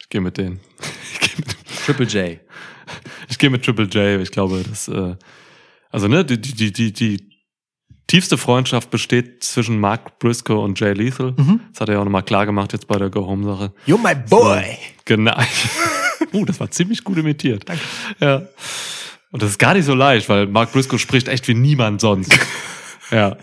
[0.00, 0.60] Ich gehe mit denen.
[1.10, 2.40] Ich gehe mit, Triple J.
[3.28, 4.20] ich geh mit Triple J.
[4.20, 5.16] Ich glaube, das, äh,
[5.90, 7.28] also ne, die, die, die, die,
[8.06, 11.34] tiefste Freundschaft besteht zwischen Mark Briscoe und Jay Lethal.
[11.36, 11.60] Mhm.
[11.72, 13.72] Das hat er ja auch nochmal klar gemacht jetzt bei der Go-Home-Sache.
[13.86, 14.78] You're my boy.
[15.04, 15.36] Genau.
[16.32, 17.68] uh, das war ziemlich gut imitiert.
[17.68, 17.82] Danke.
[18.20, 18.42] Ja.
[19.30, 22.32] Und das ist gar nicht so leicht, weil Mark Briscoe spricht echt wie niemand sonst.
[23.10, 23.36] ja.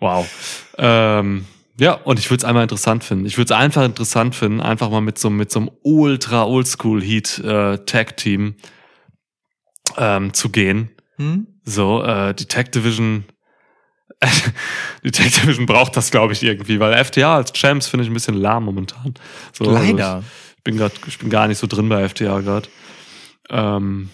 [0.00, 0.26] Wow.
[0.78, 1.46] Ähm,
[1.78, 3.26] ja, und ich würde es einmal interessant finden.
[3.26, 7.02] Ich würde es einfach interessant finden, einfach mal mit so, mit so einem ultra oldschool
[7.02, 8.56] Heat äh, Tag Team
[9.98, 10.90] ähm, zu gehen.
[11.16, 11.46] Hm?
[11.64, 13.24] So, äh, die Tag Division,
[15.04, 18.14] die Tag Division braucht das, glaube ich, irgendwie, weil FTA als Champs finde ich ein
[18.14, 19.14] bisschen lahm momentan.
[19.52, 20.20] So, also Leider.
[20.20, 22.68] ich bin grad, ich bin gar nicht so drin bei FTA gerade.
[23.48, 24.10] Ähm,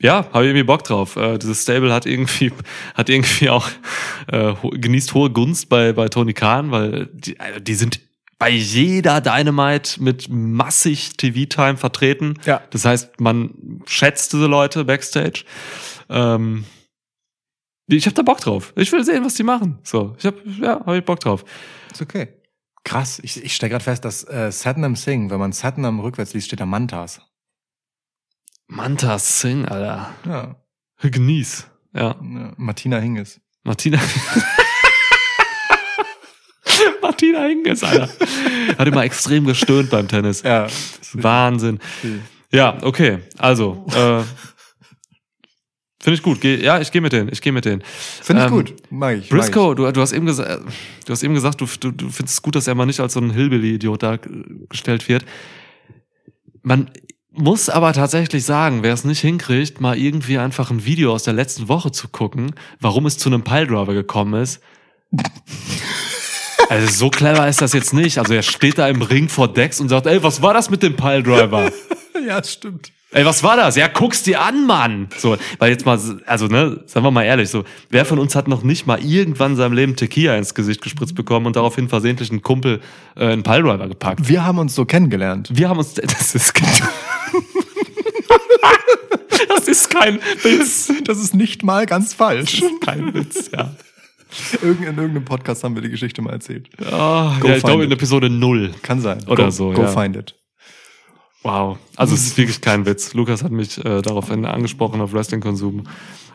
[0.00, 1.16] ja, habe ich irgendwie Bock drauf.
[1.16, 2.52] Äh, dieses Stable hat irgendwie,
[2.94, 3.68] hat irgendwie auch
[4.28, 8.00] äh, genießt hohe Gunst bei bei Tony Khan, weil die, also die sind
[8.38, 12.34] bei jeder Dynamite mit massig TV-Time vertreten.
[12.46, 12.62] Ja.
[12.70, 15.44] Das heißt, man schätzt diese Leute backstage.
[16.08, 16.64] Ähm,
[17.88, 18.72] ich habe da Bock drauf.
[18.76, 19.78] Ich will sehen, was die machen.
[19.82, 21.44] So, ich habe ja, habe ich Bock drauf.
[21.90, 22.28] Ist okay.
[22.84, 23.20] Krass.
[23.22, 26.60] Ich, ich stelle gerade fest, dass äh, Satnam Singh, wenn man Satnam rückwärts liest, steht
[26.60, 27.20] da Mantas.
[28.68, 30.14] Manta Singh, Alter.
[30.26, 30.56] Ja.
[31.00, 31.66] Genieß.
[31.94, 32.16] Ja.
[32.20, 32.52] ja.
[32.56, 33.40] Martina Hingis.
[33.64, 33.98] Martina.
[37.02, 38.08] Martina Hingis, Alter.
[38.78, 40.42] Hat immer extrem gestöhnt beim Tennis.
[40.42, 40.68] Ja.
[41.14, 41.80] Wahnsinn.
[42.50, 43.18] Ja, okay.
[43.38, 44.22] Also, äh,
[46.00, 46.40] finde ich gut.
[46.40, 47.28] Geh, ja, ich gehe mit denen.
[47.32, 47.82] Ich gehe mit denen.
[47.82, 48.74] Finde ich Ähm, gut.
[48.90, 49.28] Mag ich.
[49.28, 50.62] Briscoe, du, du hast eben gesagt,
[51.06, 53.14] du hast eben gesagt, du, du, du findest es gut, dass er mal nicht als
[53.14, 55.24] so ein Hillbilly-Idiot dargestellt wird.
[56.62, 56.90] Man
[57.32, 61.34] muss aber tatsächlich sagen, wer es nicht hinkriegt, mal irgendwie einfach ein Video aus der
[61.34, 64.60] letzten Woche zu gucken, warum es zu einem Piledriver gekommen ist.
[66.70, 68.18] Also so clever ist das jetzt nicht.
[68.18, 70.82] Also er steht da im Ring vor Dex und sagt, ey, was war das mit
[70.82, 71.70] dem Piledriver?
[72.26, 72.92] Ja, das stimmt.
[73.10, 73.76] Ey, was war das?
[73.76, 75.08] Ja, guck's dir an, Mann.
[75.16, 78.48] So, weil jetzt mal, also ne, sagen wir mal ehrlich, so, wer von uns hat
[78.48, 82.30] noch nicht mal irgendwann in seinem Leben Tequila ins Gesicht gespritzt bekommen und daraufhin versehentlich
[82.30, 82.80] einen Kumpel
[83.16, 84.28] äh, einen Piledriver gepackt?
[84.28, 85.48] Wir haben uns so kennengelernt.
[85.50, 86.68] Wir haben uns, das ist kein,
[89.48, 90.92] das ist kein Witz.
[91.04, 92.62] Das ist nicht mal ganz falsch.
[92.84, 93.74] Kein Witz, ja.
[94.60, 96.68] Irgend, in irgendeinem Podcast haben wir die Geschichte mal erzählt.
[96.78, 97.90] Oh, ja ich glaube in.
[97.90, 98.74] Episode null.
[98.82, 99.20] Kann sein.
[99.26, 99.88] Oder go, so, Go ja.
[99.88, 100.34] find it.
[101.42, 101.78] Wow.
[101.96, 103.14] Also es ist wirklich kein Witz.
[103.14, 105.84] Lukas hat mich äh, daraufhin angesprochen auf Wrestling-Konsum,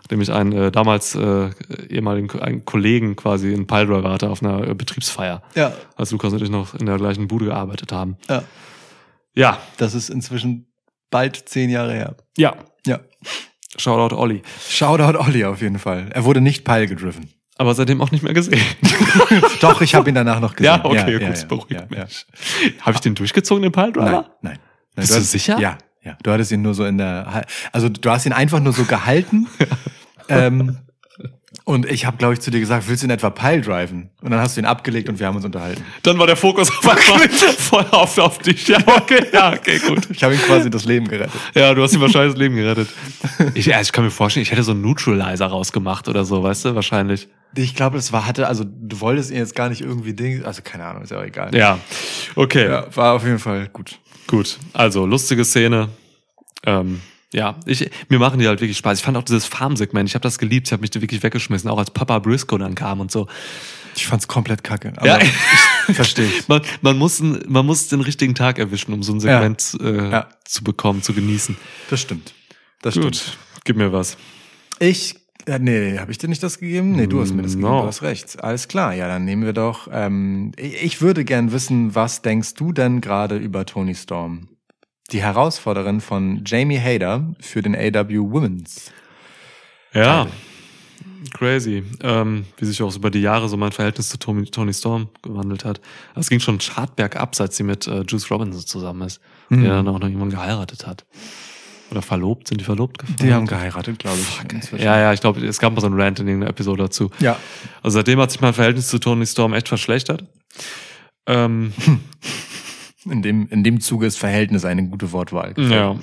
[0.01, 1.49] nachdem ich einen äh, damals äh,
[1.89, 5.73] ehemaligen einen Kollegen quasi in Piledriver hatte auf einer äh, Betriebsfeier, Ja.
[5.95, 8.17] als Lukas und ich noch in der gleichen Bude gearbeitet haben.
[8.29, 8.43] Ja.
[9.35, 10.67] Ja, Das ist inzwischen
[11.09, 12.15] bald zehn Jahre her.
[12.37, 12.55] ja.
[12.85, 12.99] Ja.
[13.77, 14.43] Shoutout Olli.
[14.69, 16.09] Shoutout Olli auf jeden Fall.
[16.13, 17.29] Er wurde nicht Pile gedriven.
[17.57, 18.61] Aber seitdem auch nicht mehr gesehen.
[19.61, 20.65] Doch, ich habe ihn danach noch gesehen.
[20.75, 22.03] ja, okay, gut, ja, beruhigt ja, ja.
[22.03, 22.25] mich.
[22.81, 24.03] Habe ich den durchgezogen, den Piledriver?
[24.11, 24.25] Nein, nein.
[24.41, 24.59] nein
[24.95, 25.59] Bist du du hast- sicher?
[25.59, 26.17] Ja, ja.
[26.23, 29.47] Du hattest ihn nur so in der, also du hast ihn einfach nur so gehalten.
[30.29, 30.77] ähm,
[31.65, 34.09] und ich habe, glaube ich, zu dir gesagt, willst du in etwa Pile driven?
[34.21, 35.81] Und dann hast du ihn abgelegt und wir haben uns unterhalten.
[36.01, 38.67] Dann war der Fokus auf einmal voll auf, auf dich.
[38.67, 40.09] Ja, okay, ja, okay, gut.
[40.09, 41.31] Ich habe ihm quasi das Leben gerettet.
[41.55, 42.89] Ja, du hast ihm wahrscheinlich das Leben gerettet.
[43.53, 46.65] Ich, ja, ich kann mir vorstellen, ich hätte so einen Neutralizer rausgemacht oder so, weißt
[46.65, 47.29] du, wahrscheinlich.
[47.55, 50.61] Ich glaube, das war, hatte, also du wolltest ihn jetzt gar nicht irgendwie Ding, also
[50.63, 51.55] keine Ahnung, ist ja auch egal.
[51.55, 51.77] Ja,
[52.35, 53.99] okay, Ja, war auf jeden Fall gut.
[54.27, 54.57] Gut.
[54.73, 55.89] Also, lustige Szene.
[56.65, 57.01] Ähm,
[57.33, 58.99] ja, ich, mir machen die halt wirklich Spaß.
[58.99, 61.69] Ich fand auch dieses Farm-Segment, ich habe das geliebt, ich habe mich da wirklich weggeschmissen,
[61.69, 63.27] auch als Papa Briscoe dann kam und so.
[63.95, 64.93] Ich fand's komplett kacke.
[64.97, 65.19] Aber Ja.
[65.87, 66.29] ich verstehe.
[66.47, 70.29] Man, man, muss, man muss den richtigen Tag erwischen, um so ein Segment äh, Ja.
[70.45, 71.57] zu bekommen, zu genießen.
[71.89, 72.33] Das stimmt.
[72.81, 73.05] Das stimmt.
[73.05, 74.17] Gut, gib mir was.
[74.79, 75.15] Ich
[75.47, 76.93] Ja, nee, habe ich dir nicht das gegeben?
[76.93, 77.81] Nee, du hast mir das gegeben, No.
[77.81, 78.41] du hast recht.
[78.43, 79.89] Alles klar, ja, dann nehmen wir doch.
[79.91, 84.47] Ähm, ich würde gern wissen, was denkst du denn gerade über Tony Storm?
[85.11, 88.91] Die Herausforderin von Jamie Hader für den AW Women's.
[89.93, 90.27] Ja.
[91.33, 91.83] Crazy.
[92.01, 95.65] Ähm, wie sich auch über die Jahre so mein Verhältnis zu Tony, Tony Storm gewandelt
[95.65, 95.81] hat.
[96.15, 99.63] Es ging schon hart bergab, seit sie mit äh, Juice Robinson zusammen ist, Mhm.
[99.63, 101.05] der dann auch noch jemanden geheiratet hat.
[101.93, 103.03] Oder verlobt, sind die verlobt?
[103.21, 104.51] Die haben geheiratet, glaube ich.
[104.53, 104.83] inzwischen.
[104.83, 107.11] Ja, ja, ich glaube, es gab mal so einen Rant in irgendeiner Episode dazu.
[107.19, 107.37] Ja.
[107.83, 110.25] Also seitdem hat sich mein Verhältnis zu Tony Storm echt verschlechtert.
[111.27, 111.71] Ähm,
[113.05, 115.53] In dem, in dem Zuge ist Verhältnis eine gute Wortwahl.
[115.57, 115.97] ja.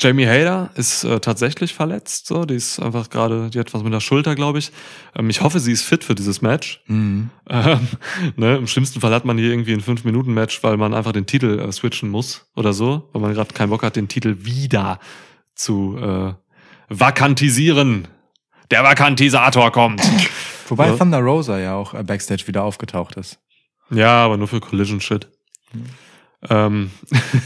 [0.00, 2.26] Jamie Hader ist äh, tatsächlich verletzt.
[2.26, 4.72] So, die ist einfach gerade, die hat was mit der Schulter, glaube ich.
[5.14, 6.82] Ähm, ich hoffe, sie ist fit für dieses Match.
[6.86, 7.28] Mhm.
[7.50, 7.88] Ähm,
[8.36, 11.58] ne, Im schlimmsten Fall hat man hier irgendwie ein 5-Minuten-Match, weil man einfach den Titel
[11.60, 14.98] äh, switchen muss oder so, weil man gerade keinen Bock hat, den Titel wieder
[15.54, 16.32] zu äh,
[16.88, 18.08] vakantisieren.
[18.70, 20.00] Der Vakantisator kommt.
[20.68, 20.96] Wobei Ja.
[20.96, 23.38] Thunder Rosa ja auch äh, Backstage wieder aufgetaucht ist.
[23.90, 25.28] ja, aber nur für Collision-Shit.
[26.48, 26.90] Ähm,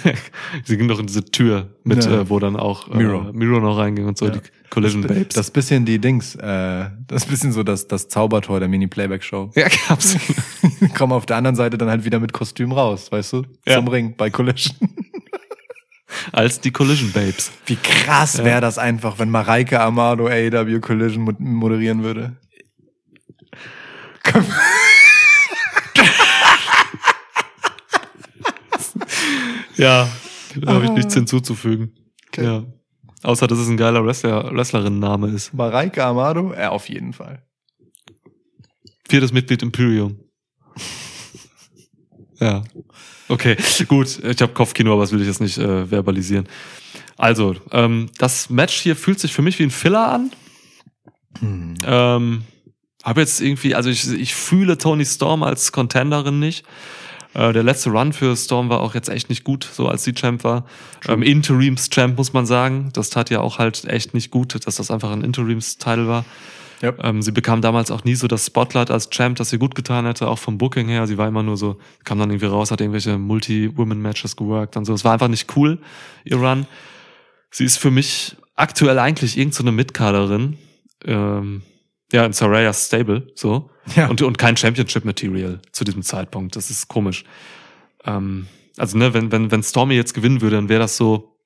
[0.65, 2.21] sie ging doch in diese Tür mit, Ja.
[2.21, 3.33] äh, wo dann auch äh, Miro.
[3.33, 4.33] Miro noch reinging und so, Ja.
[4.33, 4.41] die
[4.71, 5.35] Collision Babes.
[5.35, 9.51] Das bisschen die Dings, äh, das bisschen so das, das Zaubertor der Mini-Playback-Show.
[9.57, 10.17] ja, gab's.
[10.97, 13.43] Kommen auf der anderen Seite dann halt wieder mit Kostüm raus, weißt du?
[13.67, 13.77] Ja.
[13.77, 14.77] Zum Ring bei Collision.
[16.31, 17.51] Als die Collision Babes.
[17.67, 22.37] Wie krass wäre das einfach, wenn Mareike Amado AEW Collision mo- moderieren würde.
[29.77, 30.09] Ja,
[30.57, 31.93] da habe ich nichts hinzuzufügen.
[32.37, 32.65] Ja.
[33.23, 35.55] Außer, dass es ein geiler Wrestler, Wrestlerin-Name ist.
[35.55, 36.53] Mareike Amado?
[36.53, 37.43] Ja, auf jeden Fall.
[39.09, 40.21] Viertes Mitglied Imperium.
[42.39, 42.65] Ja.
[43.29, 43.57] Okay,
[43.89, 44.23] gut.
[44.23, 46.47] Ich habe Kopfkino, aber das will ich jetzt nicht äh, verbalisieren.
[47.17, 50.31] Also, ähm, das Match hier fühlt sich für mich wie ein Filler an.
[51.39, 51.75] Hm.
[51.85, 52.45] Ähm,
[53.03, 56.65] habe jetzt irgendwie, also ich, ich fühle Tony Storm als Contenderin nicht.
[57.35, 60.15] Äh, der letzte Run für Storm war auch jetzt echt nicht gut, so als sie
[60.15, 60.65] Champ war.
[61.07, 62.91] Ähm, Interims-Champ muss man sagen.
[62.93, 66.25] Das tat ja auch halt echt nicht gut, dass das einfach ein Interims-Title war.
[66.81, 66.93] Ja.
[67.03, 70.07] Ähm, sie bekam damals auch nie so das Spotlight als Champ, das sie gut getan
[70.07, 71.07] hätte, auch vom Booking her.
[71.07, 74.93] Sie war immer nur so, kam dann irgendwie raus, hat irgendwelche Multi-Women-Matches geworkt und so.
[74.93, 75.79] Es war einfach nicht cool,
[76.25, 76.67] ihr Run.
[77.51, 80.59] Sie ist für mich aktuell eigentlich irgendeine so eine Mitkaderin.
[81.05, 81.63] Ähm,
[82.13, 83.71] ja, in Sarayas Stable, so.
[83.97, 84.09] Ja.
[84.09, 86.57] Und, und kein Championship-Material zu diesem Zeitpunkt.
[86.57, 87.25] Das ist komisch.
[88.05, 88.47] Ähm,
[88.77, 91.37] also, ne, wenn, wenn, wenn Stormy jetzt gewinnen würde, dann wäre das so,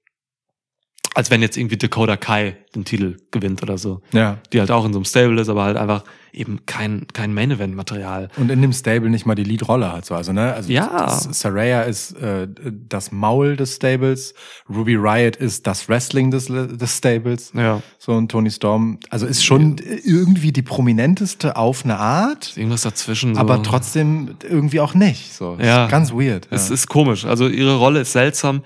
[1.15, 4.01] als wenn jetzt irgendwie Dakota Kai den Titel gewinnt oder so.
[4.13, 4.39] Ja.
[4.53, 8.29] Die halt auch in so einem Stable ist, aber halt einfach eben kein, kein Main-Event-Material.
[8.37, 10.05] Und in dem Stable nicht mal die Lead-Rolle hat.
[10.05, 10.15] So.
[10.15, 10.53] Also, ne?
[10.53, 11.09] also Ja.
[11.09, 14.35] Saraya ist äh, das Maul des Stables,
[14.69, 17.53] Ruby Riot ist das Wrestling des, des Stables.
[17.55, 17.83] Ja.
[17.99, 23.35] So und Tony Storm, also ist schon irgendwie die prominenteste auf eine Art, Irgendwas dazwischen.
[23.35, 23.41] So.
[23.41, 25.33] aber trotzdem irgendwie auch nicht.
[25.33, 25.87] So, Ja.
[25.87, 26.47] ist ganz weird.
[26.51, 26.75] Es ja.
[26.75, 27.25] ist komisch.
[27.25, 28.63] Also ihre Rolle ist seltsam.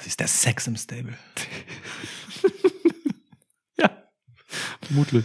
[0.00, 1.12] Sie ist der Sex im Stable.
[4.86, 5.24] Vermutlich.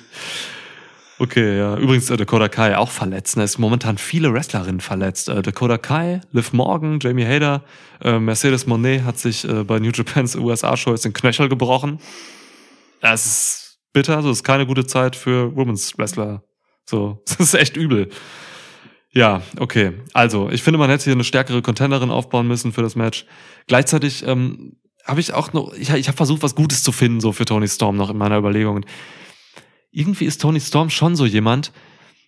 [1.19, 1.75] Okay, ja.
[1.77, 3.37] Übrigens, äh, Dakota Kai auch verletzt.
[3.37, 3.47] ne?
[3.47, 5.29] Sind momentan viele Wrestlerinnen verletzt.
[5.29, 7.63] Äh, Dakota Kai, Liv Morgan, Jamie Hader,
[8.03, 11.99] äh, Mercedes Monet hat sich äh, bei New Japans USA-Show jetzt den Knöchel gebrochen.
[13.01, 16.43] Das ist bitter, so ist keine gute Zeit für Women's Wrestler.
[16.85, 18.09] So, das ist echt übel.
[19.11, 19.93] Ja, okay.
[20.13, 23.25] Also, ich finde, man hätte hier eine stärkere Contenderin aufbauen müssen für das Match.
[23.65, 27.31] Gleichzeitig ähm, habe ich auch noch, ich, ich habe versucht, was Gutes zu finden, so
[27.31, 28.85] für Tony Storm noch in meiner Überlegung.
[29.91, 31.71] Irgendwie ist Tony Storm schon so jemand,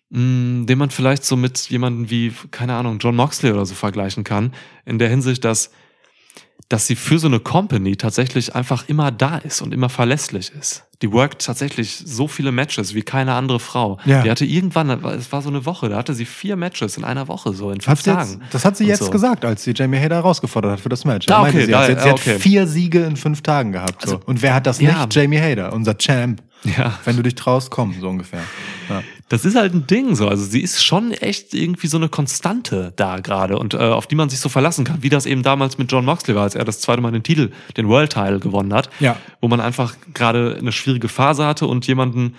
[0.10, 4.23] mh, den man vielleicht so mit jemandem wie, keine Ahnung, John Moxley oder so vergleichen
[4.23, 4.53] kann,
[4.86, 5.72] in der Hinsicht, dass,
[6.68, 10.86] dass sie für so eine Company tatsächlich einfach immer da ist und immer verlässlich ist.
[11.02, 13.99] Die workt tatsächlich so viele Matches wie keine andere Frau.
[14.03, 14.22] Ja.
[14.22, 17.30] Die hatte irgendwann, es war so eine Woche, da hatte sie vier Matches in einer
[17.30, 18.41] Woche, so in fünf Tagen.
[18.41, 19.10] jetzt, das hat sie jetzt so.
[19.10, 21.27] gesagt, als sie Jamie Hader herausgefordert hat für das Match.
[21.30, 22.40] Ah, okay, sie, da- sie, hat, sie ja, hat okay.
[22.40, 24.02] vier Siege in fünf Tagen gehabt.
[24.06, 24.15] So.
[24.15, 25.06] Also, Und wer hat das ja.
[25.06, 25.15] nicht?
[25.15, 26.44] Jamie Hader, unser Champ.
[26.64, 26.99] Ja.
[27.06, 28.41] Wenn du dich traust, komm, so ungefähr.
[28.90, 29.03] Ja.
[29.30, 30.27] Das ist halt ein Ding so.
[30.27, 34.15] Also sie ist schon echt irgendwie so eine Konstante da gerade und äh, auf die
[34.15, 36.65] man sich so verlassen kann, wie das eben damals mit John Moxley war, als er
[36.65, 38.90] das zweite Mal den Titel, den World Title gewonnen hat.
[38.99, 39.18] Ja.
[39.40, 42.36] Wo man einfach gerade eine schwierige Phase hatte und jemanden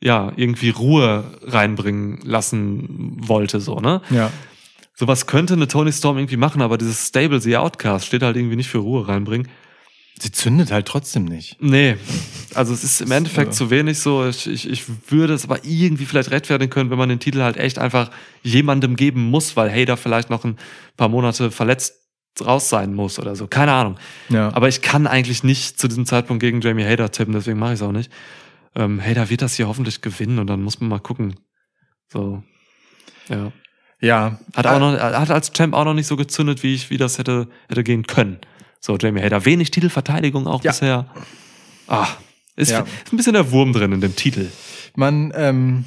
[0.00, 4.00] ja irgendwie Ruhe reinbringen lassen wollte so ne.
[4.10, 4.30] ja.
[4.94, 8.56] Sowas könnte eine Tony Storm irgendwie machen, aber dieses Stable the Outcast steht halt irgendwie
[8.56, 9.46] nicht für Ruhe reinbringen.
[10.20, 11.56] Sie zündet halt trotzdem nicht.
[11.60, 11.96] Nee,
[12.54, 13.66] also es ist im Endeffekt So.
[13.66, 14.26] zu wenig so.
[14.26, 17.56] Ich, ich, ich würde es aber irgendwie vielleicht rechtfertigen können, wenn man den Titel halt
[17.56, 18.10] echt einfach
[18.42, 20.56] jemandem geben muss, weil Hader vielleicht noch ein
[20.96, 21.94] paar Monate verletzt
[22.44, 23.46] raus sein muss oder so.
[23.46, 23.96] Keine Ahnung.
[24.28, 24.52] Ja.
[24.54, 27.80] Aber ich kann eigentlich nicht zu diesem Zeitpunkt gegen Jamie Hader tippen, deswegen mache ich
[27.80, 28.10] es auch nicht.
[28.76, 31.34] ähm, da wird das hier hoffentlich gewinnen und dann muss man mal gucken.
[32.12, 32.42] So.
[33.28, 33.52] Ja.
[34.00, 34.38] Ja.
[34.54, 37.18] Hat auch noch, hat als Champ auch noch nicht so gezündet, wie ich, wie das
[37.18, 38.38] hätte, hätte gehen können.
[38.80, 40.70] So, Jamie Hader, wenig Titelverteidigung auch Ja.
[40.70, 41.06] bisher.
[41.86, 42.06] Ah,
[42.56, 42.80] ist, Ja.
[43.04, 44.50] ist ein bisschen der Wurm drin in dem Titel.
[44.94, 45.84] Man, ähm,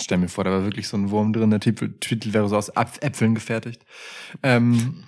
[0.00, 2.56] stell mir vor, da war wirklich so ein Wurm drin, der Titel, Titel wäre so
[2.56, 3.82] aus Äpfeln gefertigt.
[4.42, 5.04] Ähm,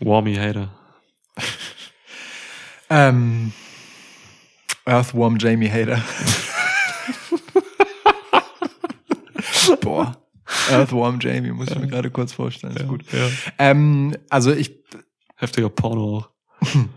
[0.00, 0.72] Warmy Hader.
[2.90, 3.52] ähm,
[4.84, 6.02] Earthworm Jamie Hader.
[9.80, 10.16] Boah.
[10.70, 12.76] Earthworm Jamie, muss ich mir gerade kurz vorstellen.
[12.76, 13.04] Ist gut.
[13.12, 13.28] Ja.
[13.58, 14.82] Ähm, also ich,
[15.44, 16.30] Heftiger Porno auch.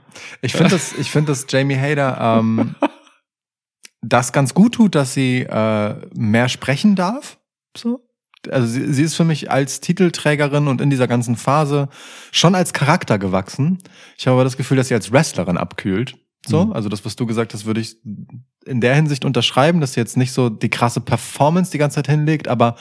[0.42, 2.74] Ich finde das, ich finde, dass Jamie Hader ähm,
[4.02, 7.38] das ganz gut tut, dass sie äh, mehr sprechen darf.
[7.76, 8.04] So.
[8.50, 11.90] Also sie, sie ist für mich als Titelträgerin und in dieser ganzen Phase
[12.32, 13.78] schon als Charakter gewachsen.
[14.18, 16.18] Ich habe aber das Gefühl, dass sie als Wrestlerin abkühlt.
[16.48, 16.74] So, Mhm.
[16.74, 17.98] also das, was du gesagt hast, würde ich
[18.68, 22.08] in der Hinsicht unterschreiben, dass sie jetzt nicht so die krasse Performance die ganze Zeit
[22.08, 22.76] hinlegt, aber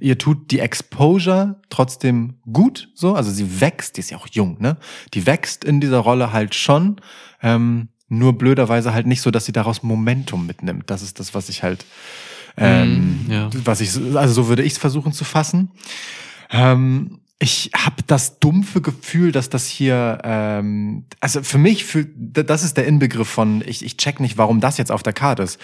[0.00, 3.14] ihr tut die Exposure trotzdem gut, so.
[3.14, 4.76] Also sie wächst, die ist ja auch jung, ne?
[5.14, 7.00] Die wächst in dieser Rolle halt schon,
[7.42, 10.90] ähm, nur blöderweise halt nicht so, dass sie daraus Momentum mitnimmt.
[10.90, 11.84] Das ist das, was ich halt,
[12.56, 13.50] ähm, Mhm, ja.
[13.64, 15.70] was ich, also so würde ich es versuchen zu fassen.
[16.50, 22.64] Ähm, ich habe das dumpfe Gefühl, dass das hier, ähm, also für mich, für, das
[22.64, 25.60] ist der Inbegriff von, ich, ich check nicht, warum das jetzt auf der Karte ist.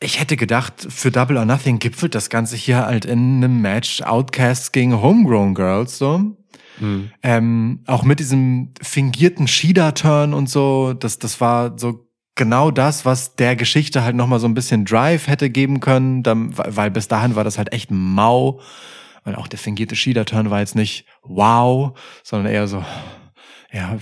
[0.00, 4.02] Ich hätte gedacht, für Double or Nothing gipfelt das Ganze hier halt in einem Match
[4.02, 6.36] Outcasts gegen Homegrown Girls, so.
[6.78, 7.10] Mhm.
[7.22, 13.36] Ähm, auch mit diesem fingierten Shida-Turn und so, das, das war so genau das, was
[13.36, 17.08] der Geschichte halt nochmal so ein bisschen Drive hätte geben können, dann, weil weil bis
[17.08, 18.60] dahin war das halt echt mau.
[19.24, 22.84] Und auch der fingierte Shida-Turn war jetzt nicht wow, sondern eher so,
[23.72, 23.96] ja,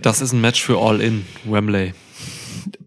[0.00, 1.92] Das ist ein Match für All In, Wembley.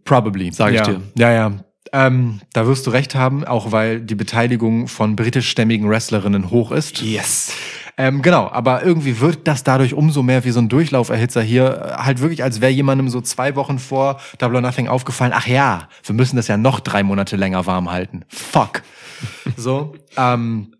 [0.05, 0.51] probably.
[0.51, 0.83] Sag ich ja.
[0.85, 1.01] dir.
[1.15, 1.51] Ja, ja.
[1.93, 7.01] Ähm, da wirst du recht haben, auch weil die Beteiligung von britischstämmigen Wrestlerinnen hoch ist.
[7.01, 7.53] Yes.
[7.99, 11.97] Ähm, genau, aber irgendwie wirkt das dadurch umso mehr wie so ein Durchlauferhitzer hier.
[11.97, 15.87] Halt wirklich, als wäre jemandem so zwei Wochen vor Double or Nothing aufgefallen, ach ja,
[16.03, 18.23] wir müssen das ja noch drei Monate länger warm halten.
[18.27, 18.83] Fuck.
[19.57, 20.75] so, ähm,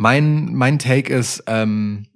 [0.00, 2.06] mein, mein Take ist, ähm,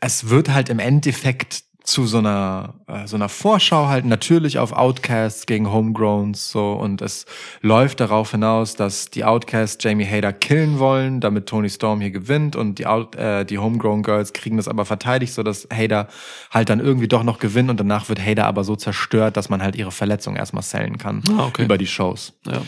[0.00, 4.72] es wird halt im Endeffekt zu so einer äh, so einer Vorschau halt natürlich auf
[4.72, 7.26] Outcasts gegen Homegrowns so und es
[7.62, 12.54] läuft darauf hinaus, dass die Outcasts Jamie Hader killen wollen, damit Tony Storm hier gewinnt
[12.54, 16.08] und die Out, äh, die Homegrown Girls kriegen das aber verteidigt, so dass Hader
[16.50, 19.62] halt dann irgendwie doch noch gewinnt und danach wird Hader aber so zerstört, dass man
[19.62, 21.64] halt ihre Verletzung erstmal sellen kann Ah, okay.
[21.64, 22.34] über die Shows.
[22.46, 22.60] Ja.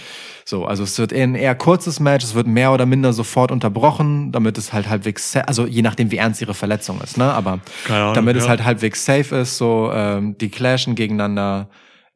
[0.53, 3.51] So, also es wird eher ein eher kurzes Match, es wird mehr oder minder sofort
[3.51, 7.33] unterbrochen, damit es halt halbwegs, also je nachdem wie ernst ihre Verletzung ist, ne?
[7.33, 8.51] Aber Ahnung, damit es ja.
[8.51, 11.71] halt halbwegs safe ist, so ähm, die clashen gegeneinander.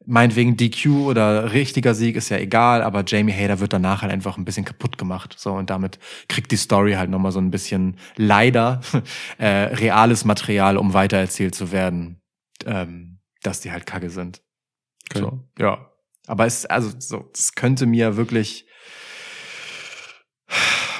[0.05, 4.37] Meinetwegen DQ oder richtiger Sieg ist ja egal, aber Jamie Hader wird danach halt einfach
[4.37, 5.33] ein bisschen kaputt gemacht.
[5.35, 5.97] So, und damit
[6.29, 8.81] kriegt die Story halt nochmal so ein bisschen leider
[9.39, 12.21] äh, reales Material, um weitererzählt zu werden,
[12.67, 14.43] ähm, dass die halt kacke sind.
[15.09, 15.21] Okay.
[15.21, 15.89] So, ja.
[16.27, 18.67] Aber es, also, so, es könnte mir wirklich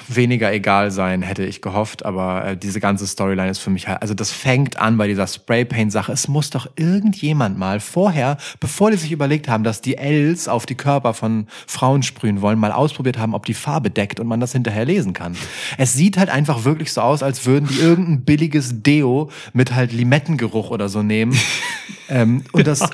[0.07, 4.01] weniger egal sein, hätte ich gehofft, aber äh, diese ganze Storyline ist für mich halt,
[4.01, 6.11] also das fängt an bei dieser Spraypaint-Sache.
[6.11, 10.65] Es muss doch irgendjemand mal vorher, bevor die sich überlegt haben, dass die Ls auf
[10.65, 14.39] die Körper von Frauen sprühen wollen, mal ausprobiert haben, ob die Farbe deckt und man
[14.39, 15.35] das hinterher lesen kann.
[15.77, 19.91] Es sieht halt einfach wirklich so aus, als würden die irgendein billiges Deo mit halt
[19.91, 21.37] Limettengeruch oder so nehmen
[22.09, 22.89] ähm, und das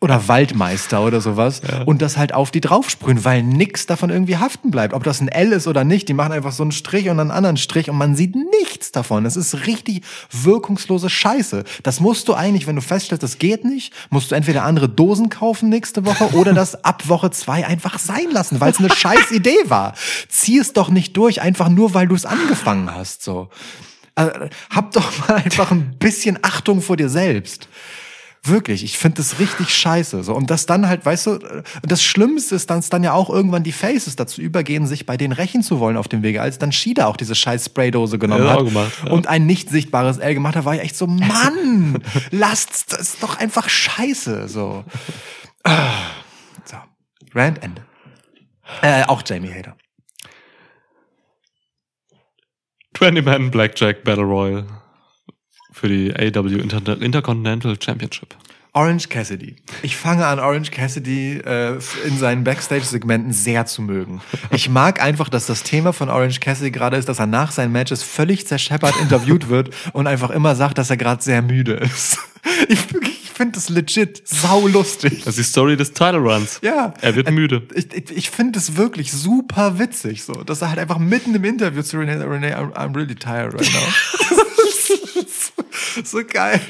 [0.00, 4.70] oder Waldmeister oder sowas und das halt auf die draufsprühen, weil nix davon irgendwie haften
[4.70, 4.94] bleibt.
[4.94, 7.32] Ob das ein L ist oder nicht, die machen einfach so einen Strich und einen
[7.32, 9.26] anderen Strich und man sieht nichts davon.
[9.26, 11.64] Es ist richtig wirkungslose Scheiße.
[11.82, 15.30] Das musst du eigentlich, wenn du feststellst, das geht nicht, musst du entweder andere Dosen
[15.30, 19.32] kaufen nächste Woche oder das ab Woche zwei einfach sein lassen, weil es eine scheiß
[19.32, 19.94] Idee war.
[20.28, 23.48] Zieh es doch nicht durch, einfach nur, weil du es angefangen hast, so.
[24.14, 24.32] Also,
[24.70, 27.68] hab doch mal einfach ein bisschen Achtung vor dir selbst.
[28.44, 30.22] Wirklich, ich finde das richtig scheiße.
[30.22, 30.34] So.
[30.34, 31.38] Und das dann halt, weißt du,
[31.82, 35.32] das Schlimmste ist, dass dann ja auch irgendwann die Faces dazu übergehen, sich bei denen
[35.32, 38.52] rächen zu wollen auf dem Wege, als dann Shida auch diese scheiß Spraydose genommen Ja,
[38.52, 39.10] hat gemacht, ja.
[39.10, 43.22] und ein nicht sichtbares L gemacht hat, war ich echt so, Mann, lasst, das ist
[43.22, 44.48] doch einfach scheiße.
[44.48, 44.84] So.
[46.64, 46.76] So.
[47.34, 47.82] Rand Ende.
[48.82, 49.76] Äh, auch Jamie Hader.
[52.94, 54.66] 20-Man Blackjack Battle Royal
[55.80, 58.34] für die AW Inter Intercontinental Championship.
[58.74, 59.56] Orange Cassidy.
[59.82, 64.20] Ich fange an, Orange Cassidy äh, in seinen Backstage-Segmenten sehr zu mögen.
[64.50, 67.72] Ich mag einfach, dass das Thema von Orange Cassidy gerade ist, dass er nach seinen
[67.72, 72.18] Matches völlig zerscheppert interviewt wird und einfach immer sagt, dass er gerade sehr müde ist.
[72.68, 75.22] Ich, ich finde das legit sau lustig.
[75.24, 76.60] Das ist die Story des Title Runs.
[76.62, 76.94] Ja.
[77.02, 77.62] Er wird Äh, müde.
[77.74, 81.44] Ich, ich, ich finde es wirklich super witzig, so, dass er halt einfach mitten im
[81.44, 84.36] Interview zu Renee, Renee I'm, I'm really tired right now.
[86.04, 86.60] so geil.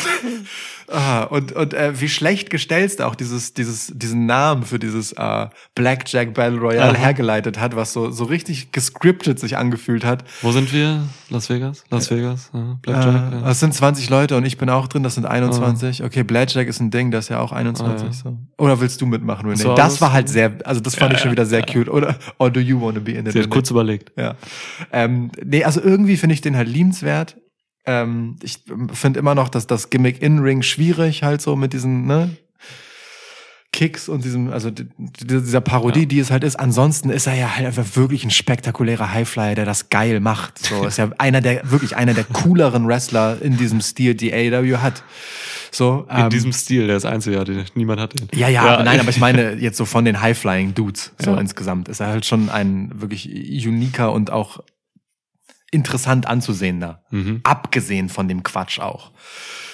[0.88, 5.46] ah, und und äh, wie schlecht gestellt auch dieses, dieses, diesen Namen für dieses äh,
[5.74, 6.98] Blackjack Battle Royale Aha.
[6.98, 10.24] hergeleitet hat, was so, so richtig gescriptet sich angefühlt hat.
[10.42, 11.02] Wo sind wir?
[11.30, 11.84] Las Vegas?
[11.90, 12.50] Las Vegas?
[12.52, 13.32] Ja, Blackjack?
[13.32, 13.40] Äh, ja.
[13.42, 16.02] Das sind 20 Leute und ich bin auch drin, das sind 21.
[16.04, 18.02] Okay, Blackjack ist ein Ding, das ist ja auch 21.
[18.02, 18.12] Ah, ja.
[18.12, 18.38] So.
[18.58, 19.62] Oder willst du mitmachen, René?
[19.62, 21.88] So, das war halt sehr, also das fand ich schon wieder sehr cute.
[21.88, 23.32] Oder or do you want to be in it?
[23.32, 24.12] Sie hat kurz überlegt.
[24.16, 24.34] Ja.
[24.92, 27.36] Ähm, nee, also irgendwie finde ich den halt liebenswert.
[27.84, 28.60] Ähm, ich
[28.92, 32.36] finde immer noch, dass das Gimmick In-Ring schwierig halt so mit diesen, ne?
[33.74, 36.06] Kicks und diesem, also di- di- dieser Parodie, Ja.
[36.06, 36.56] die es halt ist.
[36.60, 40.58] Ansonsten ist er ja halt einfach wirklich ein spektakulärer Highflyer, der das geil macht.
[40.58, 44.76] So ist ja einer der, wirklich einer der cooleren Wrestler in diesem Stil, die AEW
[44.78, 45.02] hat.
[45.70, 48.28] So, In ähm, diesem Stil, der ist einzige, den niemand hat den.
[48.38, 51.40] ja, ja, aber nein, aber ich meine jetzt so von den High-Flying-Dudes, so Ja.
[51.40, 53.26] insgesamt, ist er halt schon ein wirklich
[53.66, 54.60] uniker und auch
[55.72, 57.02] interessant anzusehender.
[57.10, 57.40] Mhm.
[57.42, 59.10] Abgesehen von dem Quatsch auch.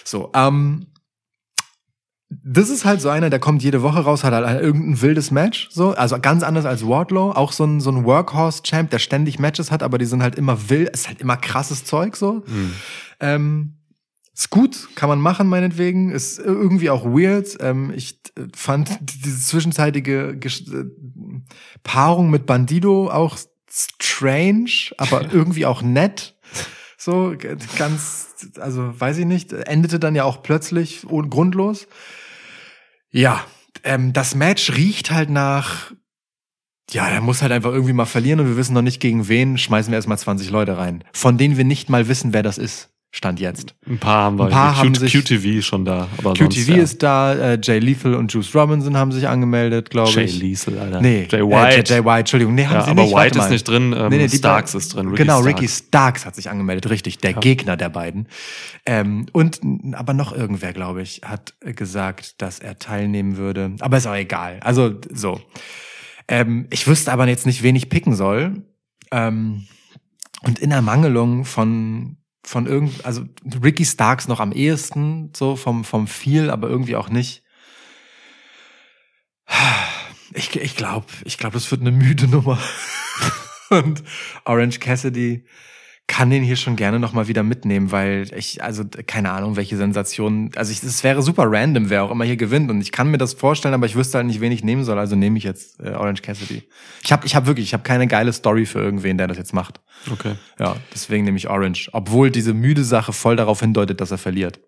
[0.05, 0.87] So, ähm,
[2.31, 5.69] das ist halt so einer, der kommt jede Woche raus, hat halt irgendein wildes Match,
[5.71, 9.71] so, also ganz anders als Wardlow, auch so ein, so ein Workhorse-Champ, der ständig Matches
[9.71, 12.45] hat, aber die sind halt immer wild, ist halt immer krasses Zeug, so.
[12.47, 12.73] Mhm.
[13.21, 13.75] Ähm,
[14.35, 16.13] ist gut, kann man machen, meinetwegen.
[16.13, 17.57] Ist irgendwie auch weird.
[17.59, 20.85] Ähm, ich äh, fand diese zwischenzeitige Gesch- äh,
[21.83, 23.37] Paarung mit Bandido auch
[23.79, 26.37] strange, aber irgendwie auch nett.
[26.97, 27.35] So,
[27.79, 31.87] ganz, also weiß ich nicht, endete dann ja auch plötzlich ohne grundlos.
[33.11, 33.45] Ja,
[33.85, 35.93] ähm, das Match riecht halt nach,
[36.91, 39.59] ja, der muss halt einfach irgendwie mal verlieren und wir wissen noch nicht gegen wen,
[39.59, 42.91] schmeißen wir erstmal 20 Leute rein, von denen wir nicht mal wissen, wer das ist.
[43.11, 43.75] Stand jetzt.
[43.89, 44.45] Ein paar haben wir.
[44.45, 46.09] Ein paar haben sich- QTV schon da.
[46.19, 46.77] Aber QTV sonst, ja.
[46.77, 50.39] ist da, äh, Jay Lethal und Juice Robinson haben sich angemeldet, glaube Jay ich.
[50.39, 51.01] Liesel, Alter.
[51.01, 51.79] Nee, Jay White.
[51.79, 52.55] Äh, Jay White, Entschuldigung.
[52.55, 53.15] Nee, haben ja, sie aber nicht.
[53.15, 55.09] Warte White ist nicht drin, ähm, Nee, nee, Starks ist drin.
[55.09, 55.47] Ricky genau, Starks.
[55.63, 57.39] Ricky Starks hat sich angemeldet, richtig, der Ja.
[57.41, 58.29] Gegner der beiden.
[58.85, 59.59] Ähm, und
[59.95, 63.73] aber noch irgendwer, glaube ich, hat äh, gesagt, dass er teilnehmen würde.
[63.81, 64.61] Aber ist auch egal.
[64.63, 65.41] Also so.
[66.29, 68.65] Ähm, ich wüsste aber jetzt nicht, wen ich picken soll.
[69.11, 69.65] Ähm,
[70.43, 72.18] und in Ermangelung von
[72.49, 73.25] von irgend, also
[73.63, 77.43] Ricky Starks noch am ehesten, so vom vom viel, aber irgendwie auch nicht.
[80.33, 82.59] Ich, ich glaube, ich glaube, das wird eine müde Nummer.
[83.71, 84.03] Und
[84.45, 85.45] Orange Cassidy
[86.09, 89.77] kann den hier schon gerne noch mal wieder mitnehmen, weil ich, also keine Ahnung, welche
[89.77, 93.19] Sensation, also es wäre super random, wer auch immer hier gewinnt und ich kann mir
[93.19, 95.79] das vorstellen, aber ich wüsste halt nicht, wen ich nehmen soll, also nehme ich jetzt
[95.81, 96.63] äh, Orange Cassidy.
[97.05, 99.53] Ich habe ich hab wirklich, ich habe keine geile Story für irgendwen, der das jetzt
[99.53, 99.81] macht.
[100.11, 100.33] Okay.
[100.59, 104.61] Ja, deswegen nehme ich Orange, obwohl diese müde Sache voll darauf hindeutet, dass er verliert.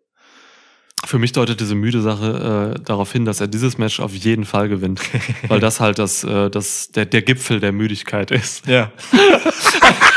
[1.06, 4.44] Für mich deutet diese müde Sache äh, darauf hin, dass er dieses Match auf jeden
[4.44, 5.00] Fall gewinnt.
[5.48, 8.66] weil das halt das, äh, das, der, der Gipfel der Müdigkeit ist.
[8.66, 8.92] Ja.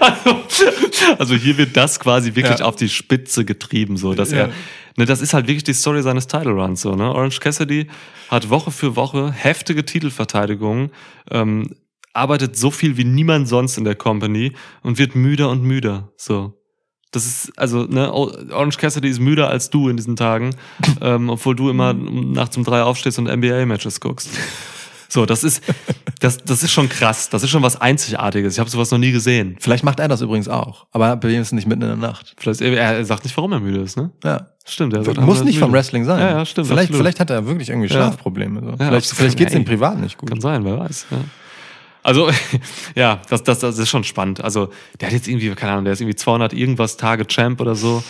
[0.00, 0.36] Also,
[1.18, 2.66] also hier wird das quasi wirklich Ja.
[2.66, 4.38] auf die Spitze getrieben, so dass Ja.
[4.38, 4.50] er,
[4.96, 7.12] ne, das ist halt wirklich die Story seines Title Runs, so, ne?
[7.12, 7.86] Orange Cassidy
[8.28, 10.90] hat Woche für Woche heftige Titelverteidigungen,
[11.30, 11.74] ähm,
[12.12, 14.52] arbeitet so viel wie niemand sonst in der Company
[14.82, 16.54] und wird müder und müder, so.
[17.10, 20.54] Das ist, also, ne, Orange Cassidy ist müder als du in diesen Tagen,
[21.00, 24.28] ähm, obwohl du immer nachts um drei aufstehst und NBA-Matches guckst.
[25.08, 25.62] So, das ist,
[26.20, 27.30] das, das ist schon krass.
[27.30, 28.54] Das ist schon was Einzigartiges.
[28.54, 29.56] Ich habe sowas noch nie gesehen.
[29.58, 31.96] Vielleicht macht er das übrigens auch, aber bei ihm ist es nicht mitten in der
[31.96, 32.34] Nacht.
[32.36, 34.10] Vielleicht, er, sagt nicht, warum er müde ist, ne?
[34.22, 34.48] Ja.
[34.66, 35.78] Stimmt, er sagt, Muss nicht ist vom müde.
[35.78, 36.20] Wrestling sein.
[36.20, 36.66] Ja, ja, stimmt.
[36.66, 37.00] Vielleicht, absolut.
[37.00, 37.88] vielleicht hat er wirklich irgendwie.
[37.88, 38.60] Schlafprobleme.
[38.60, 38.70] So.
[38.70, 39.60] Ja, vielleicht vielleicht geht's Ey.
[39.60, 40.28] ihm privat nicht gut.
[40.28, 41.06] Kann sein, wer weiß.
[41.10, 41.18] Ja.
[42.02, 42.30] Also,
[42.94, 44.44] ja, das, das, das ist schon spannend.
[44.44, 44.68] Also,
[45.00, 48.02] der hat jetzt irgendwie, keine Ahnung, der ist irgendwie 200 irgendwas Tage Champ oder so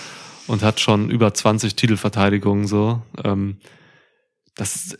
[0.48, 3.02] und hat schon über 20 Titelverteidigungen so.
[3.22, 3.58] Ähm,
[4.56, 4.96] das,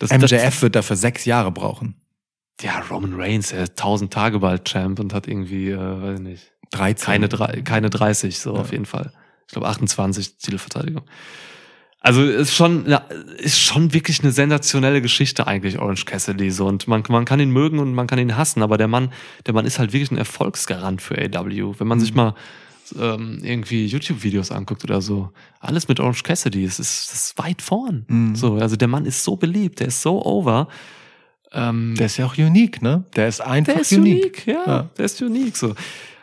[0.00, 1.94] das, MJF wird dafür sechs Jahre brauchen.
[2.56, 6.18] Das, ja, Roman Reigns, er ist 1000 Tage bald Champ und hat irgendwie, äh, weiß
[6.18, 7.06] ich nicht, 13.
[7.06, 8.60] keine, drei, keine 30, so Ja.
[8.60, 9.12] auf jeden Fall.
[9.46, 11.02] Ich glaube 28 Titelverteidigung.
[12.02, 12.86] Also ist schon,
[13.38, 16.50] ist schon wirklich eine sensationelle Geschichte eigentlich, Orange Cassidy.
[16.50, 16.66] So.
[16.66, 19.12] Und man, man kann ihn mögen und man kann ihn hassen, aber der Mann,
[19.46, 21.74] der Mann ist halt wirklich ein Erfolgsgarant für AW.
[21.78, 22.02] Wenn man Mhm.
[22.02, 22.34] sich mal
[22.98, 25.30] ähm, irgendwie YouTube-Videos anguckt oder so,
[25.60, 28.04] alles mit Orange Cassidy, es ist, das ist weit vorn.
[28.08, 28.34] Mhm.
[28.36, 30.68] So, also der Mann ist so beliebt, der ist so over.
[31.52, 33.04] Ähm, Der ist ja auch unique, ne?
[33.16, 34.22] Der ist einfach der ist unique.
[34.22, 34.90] unique, ja, Ja.
[34.96, 35.56] Der ist unique.
[35.56, 35.74] So.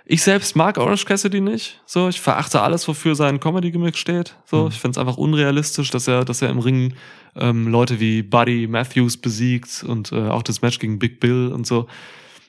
[0.05, 1.81] Ich selbst mag Orange Cassidy nicht.
[1.85, 4.35] So, ich verachte alles, wofür sein Comedy-Gimmick steht.
[4.45, 4.67] So, Mhm.
[4.69, 6.93] ich finde es einfach unrealistisch, dass er, dass er im Ring
[7.35, 11.67] ähm, Leute wie Buddy Matthews besiegt und äh, auch das Match gegen Big Bill und
[11.67, 11.87] so.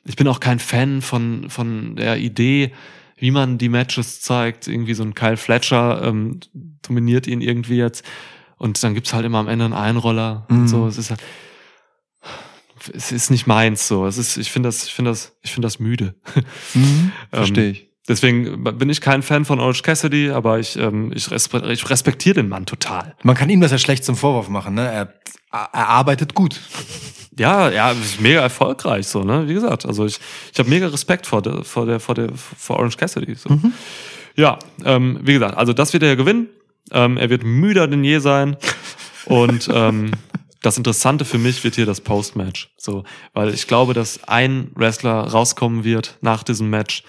[0.04, 2.70] Ich bin auch kein Fan von, von der Idee,
[3.18, 4.68] wie man die Matches zeigt.
[4.68, 6.40] Irgendwie so ein Kyle Fletcher ähm,
[6.82, 8.04] dominiert ihn irgendwie jetzt.
[8.56, 10.58] Und dann gibt's halt immer am Ende einen Einroller Mhm.
[10.62, 10.86] und so.
[10.86, 11.20] Es ist halt,
[12.94, 14.06] es ist nicht meins so.
[14.06, 16.14] Es ist, ich finde das, ich finde das, ich finde das müde.
[16.74, 17.12] Mhm.
[17.32, 17.88] Ähm, Verstehe ich.
[18.08, 22.36] Deswegen bin ich kein Fan von Orange Cassidy, aber ich, ähm, ich, respe ich respektiere
[22.36, 23.14] den Mann total.
[23.22, 24.90] Man kann ihm das ja schlecht zum Vorwurf machen, ne?
[24.90, 25.12] Er,
[25.50, 26.58] er arbeitet gut.
[27.38, 29.48] Ja, ja, mega erfolgreich so, ne?
[29.48, 30.18] Wie gesagt, also ich,
[30.52, 33.34] ich habe mega Respekt vor der, vor der, vor der, vor Orange Cassidy.
[33.34, 33.48] So.
[34.34, 36.48] Ja, ähm, wie gesagt, also das wird er gewinnen.
[36.90, 38.56] Ähm, er wird müder denn je sein.
[39.26, 40.10] Und ähm,
[40.62, 42.70] das Interessante für mich wird hier das Post-Match.
[42.76, 43.04] So,
[43.34, 47.02] weil ich glaube, dass ein Wrestler rauskommen wird nach diesem Match,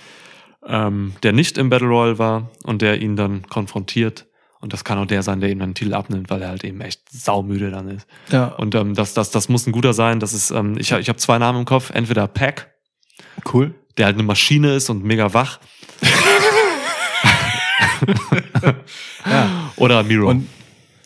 [0.65, 4.25] ähm, der nicht im Battle Royal war und der ihn dann konfrontiert.
[4.61, 6.63] Und das kann auch der sein, der ihm dann den Titel abnimmt, weil er halt
[6.65, 8.05] eben echt saumüde dann ist.
[8.29, 8.47] Ja.
[8.47, 10.19] Und ähm, das, das, das muss ein guter sein.
[10.19, 11.91] Das ist, ähm, ich, ich habe zwei Namen im Kopf.
[11.91, 12.69] Entweder Pack,
[13.53, 13.73] Cool.
[13.97, 15.59] der halt eine Maschine ist und mega wach.
[19.25, 19.71] Ja.
[19.75, 20.29] Oder Miro.
[20.29, 20.47] Und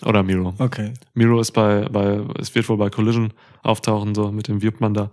[0.05, 0.53] Oder Miro.
[0.59, 0.93] okay.
[1.13, 5.11] Miro ist bei, bei, es wird wohl bei Collision auftauchen, so mit dem Wirpmann da.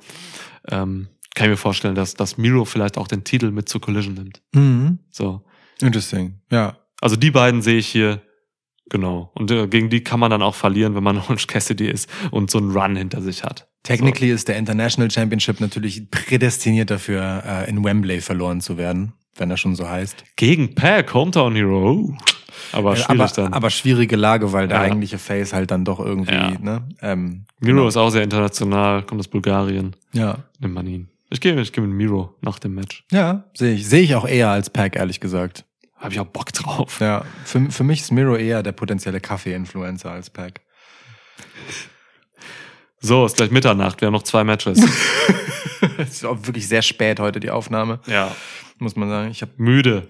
[0.68, 4.14] Ähm, kann ich mir vorstellen, dass, dass Miro vielleicht auch den Titel mit zu Collision
[4.14, 4.42] nimmt.
[4.52, 4.98] Mhm.
[5.10, 5.42] So.
[5.80, 6.40] Interesting.
[6.50, 6.76] Ja.
[7.00, 8.20] Also die beiden sehe ich hier,
[8.90, 9.30] genau.
[9.34, 12.50] Und äh, gegen die kann man dann auch verlieren, wenn man Orange Cassidy ist und
[12.50, 13.66] so einen Run hinter sich hat.
[13.82, 19.50] Technically ist der International Championship natürlich prädestiniert dafür, äh, in Wembley verloren zu werden, wenn
[19.50, 20.22] er schon so heißt.
[20.36, 22.14] Gegen Pack, Hometown Hero.
[22.72, 23.52] Aber schwierig aber, dann.
[23.54, 24.82] aber schwierige Lage, weil der Ja.
[24.82, 26.50] eigentliche Face halt dann doch irgendwie, Ja.
[26.60, 26.86] ne?
[27.00, 29.96] Ähm, Miro ist auch sehr international, kommt aus Bulgarien.
[30.12, 30.38] ja.
[30.58, 31.08] Nimmt man ihn.
[31.30, 33.04] Ich gehe ich gehe mit Miro nach dem Match.
[33.12, 33.88] Ja, sehe ich.
[33.88, 35.64] Sehe ich auch eher als Pack, ehrlich gesagt.
[36.00, 37.00] Habe ich auch Bock drauf.
[37.00, 40.62] Ja, für, für mich ist Miro eher der potenzielle Kaffee-Influencer als Pack.
[43.00, 44.00] So, ist gleich Mitternacht.
[44.00, 44.80] Wir haben noch zwei Matches.
[45.98, 48.34] Es ist auch wirklich sehr spät heute die Aufnahme, ja.
[48.78, 49.30] muss man sagen.
[49.30, 50.08] Ich habe Müde.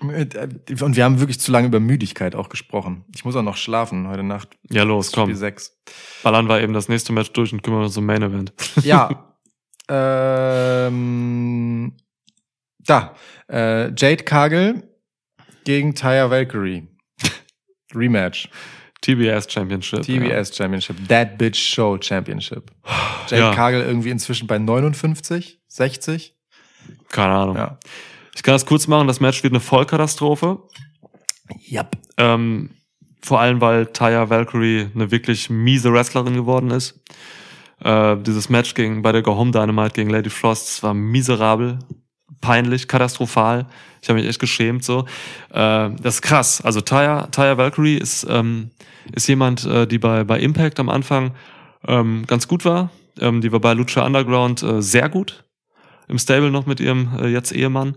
[0.00, 3.04] und wir haben wirklich zu lange über Müdigkeit auch gesprochen.
[3.14, 4.56] Ich muss auch noch schlafen heute Nacht.
[4.70, 5.34] Ja, los, Spiel komm.
[5.34, 5.78] 6.
[6.24, 8.52] Ballern wir eben das nächste Match durch und kümmern uns um Main Event.
[8.82, 9.36] Ja.
[9.88, 11.96] ähm,
[12.78, 13.14] da.
[13.48, 14.88] Äh, Jade Kagel
[15.68, 16.88] gegen Taya Valkyrie.
[17.94, 18.48] Rematch.
[19.02, 20.00] TBS Championship.
[20.00, 20.96] TBS Championship.
[21.08, 22.70] That Bitch Show Championship.
[23.28, 23.54] Jade Ja.
[23.54, 26.34] Kagel irgendwie inzwischen bei 59, 60.
[26.88, 26.94] Ja.
[27.10, 27.56] Keine Ahnung.
[27.56, 27.78] Ja.
[28.34, 29.08] Ich kann das kurz machen.
[29.08, 30.62] Das Match wird eine Vollkatastrophe.
[31.70, 31.98] Yep.
[32.16, 32.70] Ähm,
[33.20, 36.98] vor allem, weil Taya Valkyrie eine wirklich miese Wrestlerin geworden ist.
[37.84, 41.78] Äh, dieses Match gegen, bei der Go Home Dynamite gegen Lady Frost war miserabel,
[42.40, 43.66] peinlich, katastrophal.
[44.02, 45.06] Ich habe mich echt geschämt so.
[45.50, 46.60] Äh, das ist krass.
[46.60, 48.70] Also Taya, Taya Valkyrie ist, ähm,
[49.12, 51.34] ist jemand, äh, die bei, bei Impact am Anfang
[51.86, 52.90] ähm, ganz gut war.
[53.20, 55.44] Ähm, die war bei Lucha Underground äh, sehr gut.
[56.08, 57.96] Im Stable noch mit ihrem äh, jetzt Ehemann.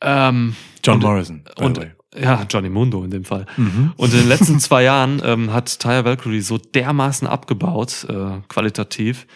[0.00, 1.44] Ähm, John und, Morrison.
[1.56, 1.92] Und way.
[2.18, 3.46] ja, Johnny Mundo in dem Fall.
[3.56, 3.92] Mhm.
[3.96, 9.26] Und in den letzten zwei Jahren ähm, hat Taya Valkyrie so dermaßen abgebaut, äh, qualitativ,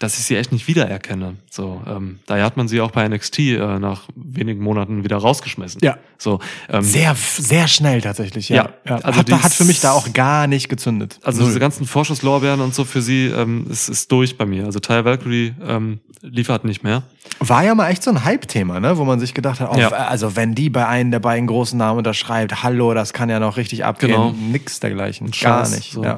[0.00, 1.36] dass ich sie echt nicht wiedererkenne.
[1.50, 5.80] So, ähm, daher hat man sie auch bei NXT äh, nach wenigen Monaten wieder rausgeschmissen.
[5.84, 5.98] Ja.
[6.16, 6.40] So,
[6.70, 8.56] ähm, Sehr, sehr schnell tatsächlich, ja.
[8.56, 8.96] Ja, ja.
[8.96, 11.20] also hat, die hat für mich da auch gar nicht gezündet.
[11.22, 11.48] also Null.
[11.50, 14.64] diese ganzen Vorschusslorbeeren und so für sie ähm, ist, ist durch bei mir.
[14.64, 17.02] Also Taya Valkyrie ähm, liefert nicht mehr.
[17.38, 18.98] War ja mal echt so ein Hype-Thema, ne?
[18.98, 19.88] wo man sich gedacht hat, oh, Ja.
[19.88, 23.56] also wenn die bei einem der beiden großen Namen unterschreibt, hallo, das kann ja noch
[23.56, 24.12] richtig abgehen.
[24.12, 24.32] Genau.
[24.32, 25.28] Nix dergleichen.
[25.28, 25.92] Ein Gar Scheiß, nicht.
[25.92, 26.04] so.
[26.04, 26.16] Ja.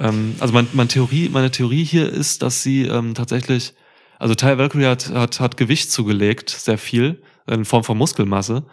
[0.00, 3.74] Ähm, also mein, meine, Theorie, meine Theorie hier ist, dass sie ähm, tatsächlich,
[4.18, 8.64] also Taya Valkyrie hat, hat, hat Gewicht zugelegt, sehr viel, in Form von Muskelmasse,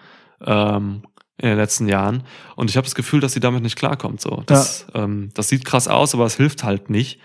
[0.45, 1.03] ähm,
[1.37, 2.23] in den letzten Jahren.
[2.55, 4.21] Und ich habe das Gefühl, dass sie damit nicht klarkommt.
[4.21, 4.43] So.
[4.45, 7.19] Das, ähm, das sieht krass aus, aber es hilft halt nicht.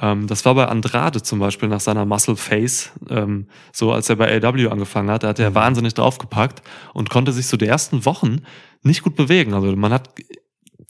[0.00, 4.16] Ähm, das war bei Andrade zum Beispiel nach seiner Muscle Face, ähm, so als er
[4.16, 6.62] bei AW angefangen hat, da hat er wahnsinnig draufgepackt
[6.94, 8.42] und konnte sich so die ersten Wochen
[8.82, 9.52] nicht gut bewegen.
[9.52, 10.10] Also man hat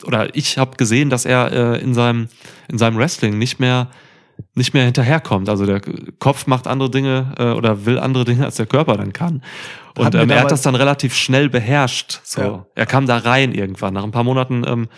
[0.05, 2.29] oder ich habe gesehen, dass er äh, in seinem
[2.69, 3.91] in seinem Wrestling nicht mehr
[4.55, 5.49] nicht mehr hinterherkommt.
[5.49, 5.81] Also der
[6.19, 9.43] Kopf macht andere Dinge äh, oder will andere Dinge, als der Körper dann kann.
[9.97, 12.21] Und ähm, er hat das dann relativ schnell beherrscht.
[12.25, 12.67] So, Ja.
[12.75, 13.95] er kam da rein irgendwann.
[13.95, 14.89] Nach ein paar Monaten ähm,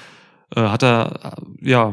[0.55, 1.93] äh, hat er äh, ja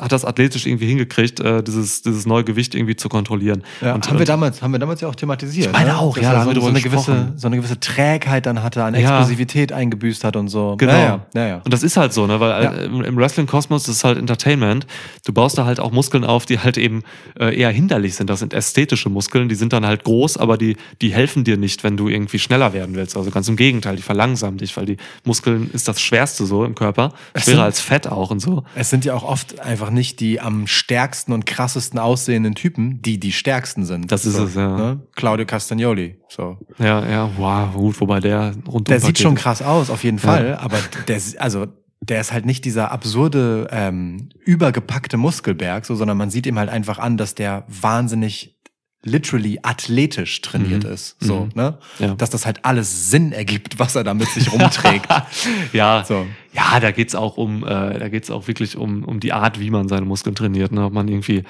[0.00, 3.62] hat das athletisch irgendwie hingekriegt, äh, dieses dieses neue Gewicht irgendwie zu kontrollieren.
[3.80, 5.66] Ja, Und- haben wir und- damals, haben wir damals ja auch thematisiert.
[5.66, 5.98] Ich meine ne?
[5.98, 8.94] auch, Dass ja, da so, so eine gewisse, so eine gewisse Trägheit dann hatte, an
[8.94, 9.00] Ja.
[9.18, 10.76] Explosivität eingebüßt hat und so.
[10.78, 10.92] Genau.
[10.92, 11.56] Ja, ja, ja, ja.
[11.64, 12.40] Und das ist halt so, ne?
[12.40, 12.72] Weil Ja.
[12.72, 14.86] äh, im, im Wrestling-Kosmos ist halt Entertainment.
[15.24, 17.02] Du baust da halt auch Muskeln auf, die halt eben
[17.38, 18.30] äh, eher hinderlich sind.
[18.30, 21.84] Das sind ästhetische Muskeln, die sind dann halt groß, aber die, die helfen dir nicht,
[21.84, 23.16] wenn du irgendwie schneller werden willst.
[23.16, 26.74] Also ganz im Gegenteil, die verlangsamen dich, weil die Muskeln ist das Schwerste so im
[26.74, 27.12] Körper.
[27.36, 28.64] Schwerer als Fett auch und so.
[28.74, 33.02] Es sind ja auch oft einfach einfach nicht die am stärksten und krassesten aussehenden Typen,
[33.02, 34.10] die die stärksten sind.
[34.10, 34.76] Das ist so, es, ja.
[34.76, 35.00] Ne?
[35.14, 36.16] Claudio Castagnoli.
[36.28, 36.58] So.
[36.78, 40.56] Ja, ja, wow, gut, wobei der rundum Der sieht schon krass aus, auf jeden Fall,
[40.56, 41.66] aber der, also,
[42.00, 46.70] der ist halt nicht dieser absurde, ähm, übergepackte Muskelberg, so, sondern man sieht ihm halt
[46.70, 48.59] einfach an, dass der wahnsinnig
[49.02, 50.90] literally athletisch trainiert Mhm.
[50.92, 51.16] ist.
[51.20, 51.50] So, Mhm.
[51.54, 51.78] ne?
[52.00, 52.14] Ja.
[52.16, 55.06] Dass das halt alles Sinn ergibt, was er da mit sich rumträgt.
[55.72, 56.26] Ja, so.
[56.52, 59.70] ja, da geht's auch um, äh, da geht's auch wirklich um, um die Art, wie
[59.70, 60.84] man seine Muskeln trainiert, ne?
[60.84, 61.44] Ob man irgendwie,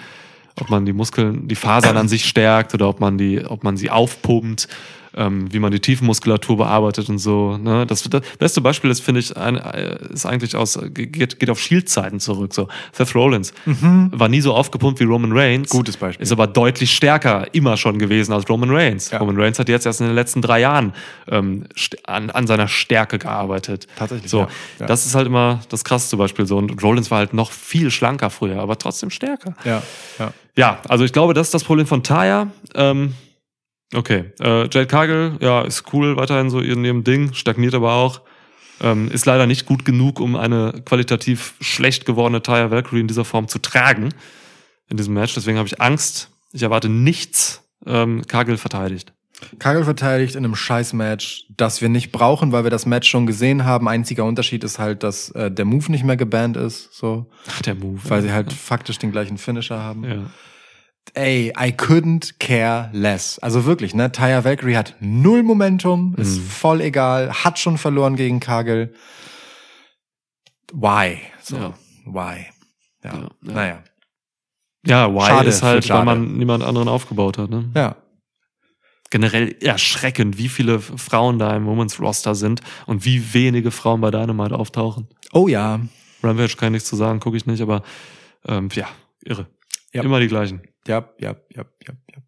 [0.61, 3.77] ob man die Muskeln, die Fasern an sich stärkt oder ob man die, ob man
[3.77, 4.69] sie aufpumpt,
[5.17, 7.57] ähm, wie man die Tiefenmuskulatur bearbeitet und so.
[7.57, 7.87] Ne?
[7.87, 11.61] Das, das beste Beispiel ist, finde ich, ein, äh, ist eigentlich aus, geht, geht auf
[11.61, 12.55] Shield-Zeiten zurück.
[12.55, 15.73] So Seth Rollins war nie so aufgepumpt wie Roman Reigns.
[15.73, 15.77] Mhm.
[15.79, 16.23] Gutes Beispiel.
[16.23, 19.11] Ist aber deutlich stärker immer schon gewesen als Roman Reigns.
[19.11, 19.19] Ja.
[19.19, 20.93] Roman Reigns hat jetzt erst in den letzten drei Jahren
[21.29, 21.65] ähm,
[22.05, 23.87] an, an seiner Stärke gearbeitet.
[23.97, 24.49] Tatsächlich, So, ja.
[24.81, 24.87] Ja.
[24.87, 26.57] das ist halt immer das krasseste Beispiel so.
[26.57, 29.55] Und Rollins war halt noch viel schlanker früher, aber trotzdem stärker.
[29.65, 29.83] Ja,
[30.19, 30.33] ja.
[30.57, 32.49] Ja, also ich glaube, das ist das Problem von Taya.
[32.75, 33.15] Ähm,
[33.95, 38.23] okay, äh, Jade Cargill, ja, ist cool, weiterhin so in ihrem Ding, stagniert aber auch.
[38.83, 43.27] Ähm, ist leider nicht gut genug, um eine qualitativ schlecht gewordene Taya Valkyrie in dieser
[43.27, 44.09] Form zu tragen
[44.89, 45.35] in diesem Match.
[45.35, 46.31] Deswegen habe ich Angst.
[46.53, 47.63] Ich erwarte nichts.
[47.87, 49.13] Ähm, Cargill verteidigt.
[49.59, 53.65] Kagel verteidigt in einem Scheiß-Match, das wir nicht brauchen, weil wir das Match schon gesehen
[53.65, 53.89] haben.
[53.89, 57.75] Einziger Unterschied ist halt, dass äh, der Move nicht mehr gebannt ist, so, Ach, der
[57.75, 58.01] Move.
[58.09, 60.05] weil sie halt faktisch den gleichen Finisher haben.
[60.05, 60.31] ja.
[61.15, 63.39] Ey, I couldn't care less.
[63.41, 64.13] Also wirklich, ne?
[64.13, 66.43] Taya Valkyrie hat null Momentum, ist Mhm.
[66.47, 68.95] voll egal, hat schon verloren gegen Kagel.
[70.73, 71.19] Why?
[71.43, 71.75] So, Ja.
[72.07, 72.47] why?
[73.03, 73.29] Ja, Ja, ja.
[73.41, 73.83] naja.
[74.87, 77.51] Ja, why Schade ist halt, weil man niemand anderen aufgebaut hat.
[77.51, 77.71] Ne?
[77.75, 77.97] Ja.
[79.11, 84.11] Generell erschreckend, wie viele Frauen da im Women's Roster sind und wie wenige Frauen bei
[84.13, 85.09] Dynamite auftauchen.
[85.33, 85.81] Oh ja.
[86.23, 87.83] Rampage kann ich nichts zu sagen, gucke ich nicht, aber
[88.47, 88.89] ähm, ja,
[89.25, 89.49] irre.
[89.93, 90.03] Ja.
[90.03, 90.63] Immer die gleichen.
[90.87, 92.23] Ja, ja, ja, ja, ja.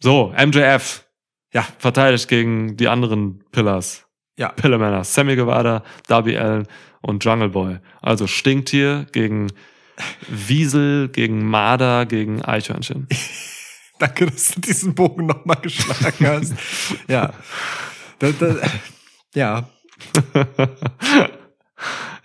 [0.00, 1.06] So, MJF.
[1.52, 1.66] Ja.
[1.78, 4.06] Verteidigt gegen die anderen Pillars.
[4.38, 4.50] Ja.
[4.50, 5.04] Pillarmänner.
[5.04, 6.66] Sammy Guevara, Darby Allen
[7.00, 7.78] und Jungle Boy.
[8.02, 9.50] Also Stinktier gegen
[10.28, 13.08] Wiesel, gegen Marder, gegen Eichhörnchen.
[13.98, 16.54] Danke, dass du diesen Bogen nochmal geschlagen hast.
[17.08, 17.32] ja.
[18.18, 18.56] Da, da,
[19.34, 19.70] ja.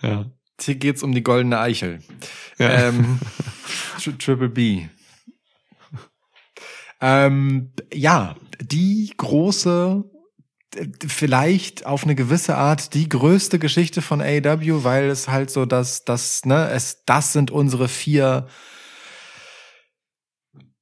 [0.02, 0.26] ja.
[0.64, 2.00] Hier geht's um die goldene Eichel.
[2.58, 2.88] Ja.
[2.88, 3.18] Ähm,
[3.98, 4.86] Tri- Triple B.
[7.00, 10.04] Ähm, ja, die große,
[11.06, 16.04] vielleicht auf eine gewisse Art die größte Geschichte von AEW, weil es halt so, dass
[16.04, 18.46] das, ne, es, das sind unsere vier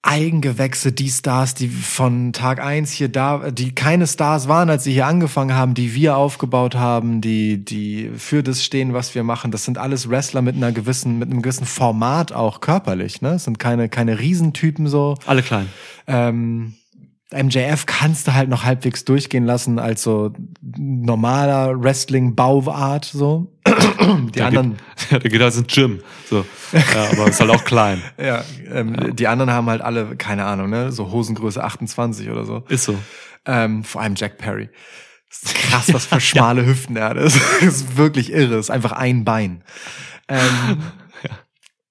[0.03, 4.93] Eigengewächse, die Stars, die von Tag eins hier da, die keine Stars waren, als sie
[4.93, 9.51] hier angefangen haben, die wir aufgebaut haben, die, die für das stehen, was wir machen.
[9.51, 13.33] Das sind alles Wrestler mit einer gewissen, mit einem gewissen Format auch körperlich, ne?
[13.33, 15.17] Das sind keine, keine Riesentypen so.
[15.27, 15.69] Alle klein.
[16.07, 16.75] Ähm,
[17.33, 23.57] MJF kannst du halt noch halbwegs durchgehen lassen als so normaler Wrestling-Bauart, so.
[23.67, 24.81] Die Der anderen, Geht,
[25.11, 26.01] ja, der geht halt ins Gym.
[26.29, 26.45] So.
[26.73, 28.03] Ja, aber ist halt auch klein.
[28.19, 28.43] ja,
[28.73, 32.65] ähm, die anderen haben halt alle, keine Ahnung, ne, so Hosengröße 28 oder so.
[32.69, 32.99] Ist so.
[33.47, 34.69] Ähm, vor allem Jack Perry.
[35.55, 37.17] Krass, was für schmale Hüften er hat.
[37.17, 38.57] Das ist wirklich irre.
[38.57, 39.63] Das ist einfach ein Bein.
[40.29, 40.79] Ähm,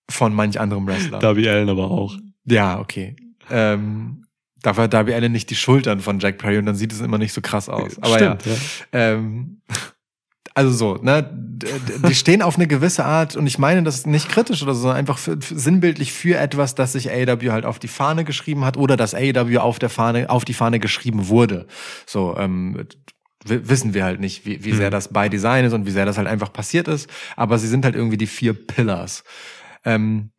[0.09, 1.19] Von manch anderem Wrestler.
[1.19, 2.15] Darby Allen aber auch.
[2.45, 3.15] Ja, okay.
[3.49, 4.18] Ähm,
[4.61, 7.17] dafür hat Darby Allen nicht die Schultern von Jack Perry und dann sieht es immer
[7.17, 7.97] nicht so krass aus.
[8.01, 8.55] Aber Stimmt, ja.
[8.91, 9.61] Ähm,
[10.53, 11.29] also so, ne,
[12.07, 14.81] die stehen auf eine gewisse Art und ich meine das ist nicht kritisch oder so,
[14.81, 18.65] sondern einfach für, für, sinnbildlich für etwas, das sich AEW halt auf die Fahne geschrieben
[18.65, 21.67] hat oder das AEW auf der Fahne, auf die Fahne geschrieben wurde.
[22.05, 22.85] So, ähm,
[23.45, 24.91] wissen wir halt nicht, wie, wie sehr Mhm.
[24.91, 27.85] das by Design ist und wie sehr das halt einfach passiert ist, aber sie sind
[27.85, 29.23] halt irgendwie die vier Pillars.
[29.85, 30.31] Ähm,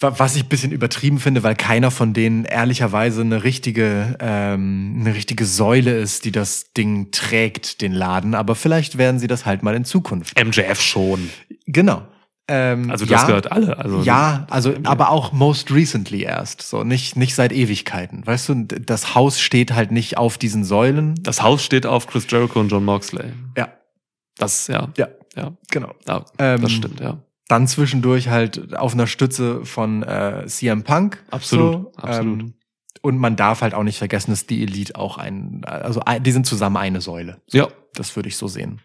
[0.00, 5.14] was ich ein bisschen übertrieben finde, weil keiner von denen ehrlicherweise eine richtige, ähm, eine
[5.14, 8.34] richtige Säule ist, die das Ding trägt, den Laden.
[8.34, 10.38] Aber vielleicht werden sie das halt mal in Zukunft.
[10.42, 11.30] MJF schon.
[11.66, 12.02] Genau.
[12.50, 13.76] Ähm, Also ja, das gehört alle.
[13.76, 18.26] Also ja, also aber auch most recently erst, so nicht nicht seit Ewigkeiten.
[18.26, 21.14] Weißt du, das Haus steht halt nicht auf diesen Säulen.
[21.20, 23.32] Das Haus steht auf Chris Jericho und John Moxley.
[23.56, 23.68] Ja,
[24.38, 24.88] Das, ja.
[24.96, 25.92] ja, Ja, genau.
[26.06, 27.18] ja Ähm, das stimmt, ja.
[27.48, 31.22] Dann zwischendurch halt auf einer Stütze von äh, CM Punk.
[31.30, 32.40] Absolut, so, absolut.
[32.40, 32.54] Ähm,
[33.00, 36.46] und man darf halt auch nicht vergessen, dass die Elite auch ein, also die sind
[36.46, 37.40] zusammen eine Säule.
[37.50, 38.80] Ja, Das würde ich so sehen.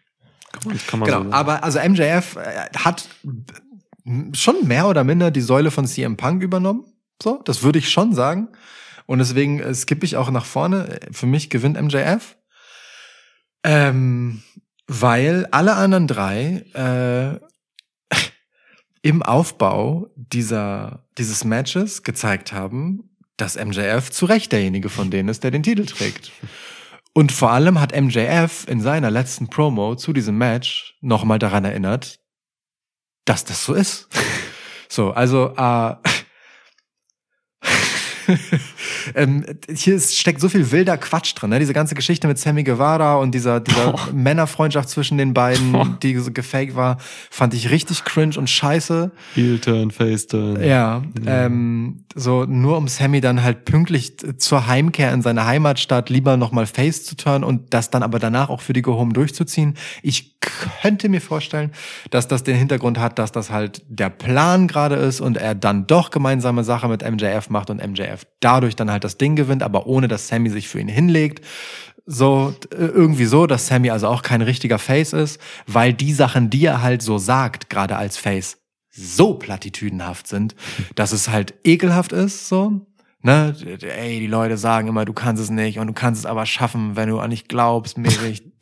[0.52, 3.08] kann man, kann man Genau, so aber also MJF äh, hat
[4.34, 6.86] schon mehr oder minder die Säule von CM Punk übernommen.
[7.22, 8.50] So, das würde ich schon sagen.
[9.06, 11.00] Und deswegen äh, skippe ich auch nach vorne.
[11.12, 12.38] Für mich gewinnt MJF.
[13.64, 14.42] Ähm,
[14.88, 17.40] weil alle anderen drei äh,
[19.04, 25.44] im Aufbau dieser, dieses Matches gezeigt haben, dass MJF zu Recht derjenige von denen ist,
[25.44, 26.32] der den Titel trägt.
[27.14, 32.22] Und vor allem hat MJF in seiner letzten Promo zu diesem Match nochmal daran erinnert,
[33.26, 34.10] dass das so ist.
[34.90, 35.96] So, also äh,
[39.16, 41.50] ähm, hier ist, steckt so viel wilder Quatsch drin.
[41.52, 41.60] Ne?
[41.60, 44.00] Diese ganze Geschichte mit Sammy Guevara und dieser, dieser Oh.
[44.14, 45.86] Männerfreundschaft zwischen den beiden, Oh.
[46.02, 46.98] die so gefaked war,
[47.30, 49.12] fand ich richtig cringe und scheiße.
[49.36, 50.64] Heel Turn, Face Turn.
[50.64, 56.38] Ja, ähm, so nur um Sammy dann halt pünktlich zur Heimkehr in seine Heimatstadt lieber
[56.38, 59.76] nochmal Face zu turnen und das dann aber danach auch für die Go Home durchzuziehen.
[60.02, 60.40] Ich
[60.82, 61.72] könnte mir vorstellen,
[62.10, 65.88] dass das den Hintergrund hat, dass das halt der Plan gerade ist und er dann
[65.88, 69.88] doch gemeinsame Sache mit MJF macht und MJF dadurch dann halt das Ding gewinnt, aber
[69.88, 71.44] ohne dass Sammy sich für ihn hinlegt.
[72.06, 76.50] So, äh, irgendwie so, dass Sammy also auch kein richtiger Face ist, weil die Sachen,
[76.50, 78.58] die er halt so sagt, gerade als Face,
[78.90, 80.56] so platitüdenhaft sind,
[80.96, 82.86] dass es halt ekelhaft ist, so.
[83.26, 86.46] Ne, ey, die Leute sagen immer, du kannst es nicht und du kannst es aber
[86.46, 88.44] schaffen, wenn du an nicht glaubst, mäßig.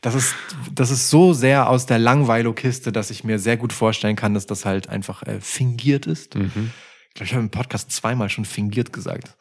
[0.00, 0.36] Das ist,
[0.72, 4.46] das ist so sehr aus der Langweilo-Kiste, dass ich mir sehr gut vorstellen kann, dass
[4.46, 6.36] das halt einfach äh, fingiert ist.
[6.36, 6.70] Mhm.
[7.12, 9.36] Ich glaube, ich habe im Podcast zweimal schon fingiert gesagt.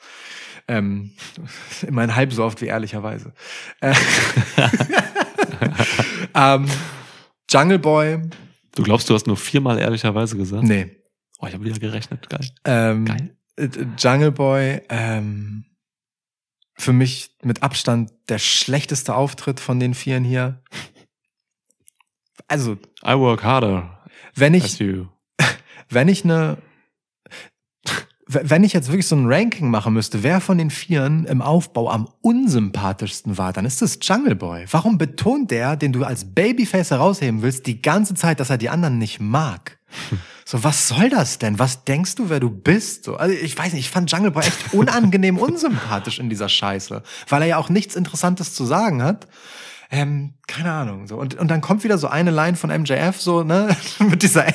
[0.67, 1.13] Ähm,
[1.87, 3.33] immerhin halb so oft wie ehrlicherweise.
[3.79, 3.95] Äh,
[6.35, 6.67] ähm,
[7.49, 8.21] Jungle Boy,
[8.75, 10.63] Du glaubst, du hast nur viermal ehrlicherweise gesagt?
[10.63, 10.97] nee.
[11.39, 12.29] Oh, ich habe wieder gerechnet.
[12.29, 12.47] Geil.
[12.65, 13.35] Ähm, Geil.
[13.55, 13.67] äh,
[13.97, 15.65] Jungle Boy, ähm,
[16.75, 20.61] für mich mit Abstand der schlechteste Auftritt von den Vieren hier.
[22.47, 24.01] Also, I work harder
[24.35, 25.07] wenn ich, you.
[25.89, 26.57] wenn ich eine,
[28.33, 31.89] wenn ich jetzt wirklich so ein Ranking machen müsste, wer von den Vieren im Aufbau
[31.89, 34.65] am unsympathischsten war, dann ist es Jungle Boy.
[34.71, 38.69] Warum betont der, den du als Babyface herausheben willst, die ganze Zeit, dass er die
[38.69, 39.77] anderen nicht mag?
[40.43, 41.59] So, was soll das denn?
[41.59, 43.05] Was denkst du, wer du bist?
[43.05, 47.03] So, also ich weiß nicht, ich fand Jungle Boy echt unangenehm unsympathisch in dieser Scheiße,
[47.29, 49.29] weil er ja auch nichts Interessantes zu sagen hat.
[49.91, 51.07] Ähm, keine Ahnung.
[51.07, 51.15] So.
[51.17, 54.45] Und, und dann kommt wieder so eine Line von MJF, so, ne, mit dieser.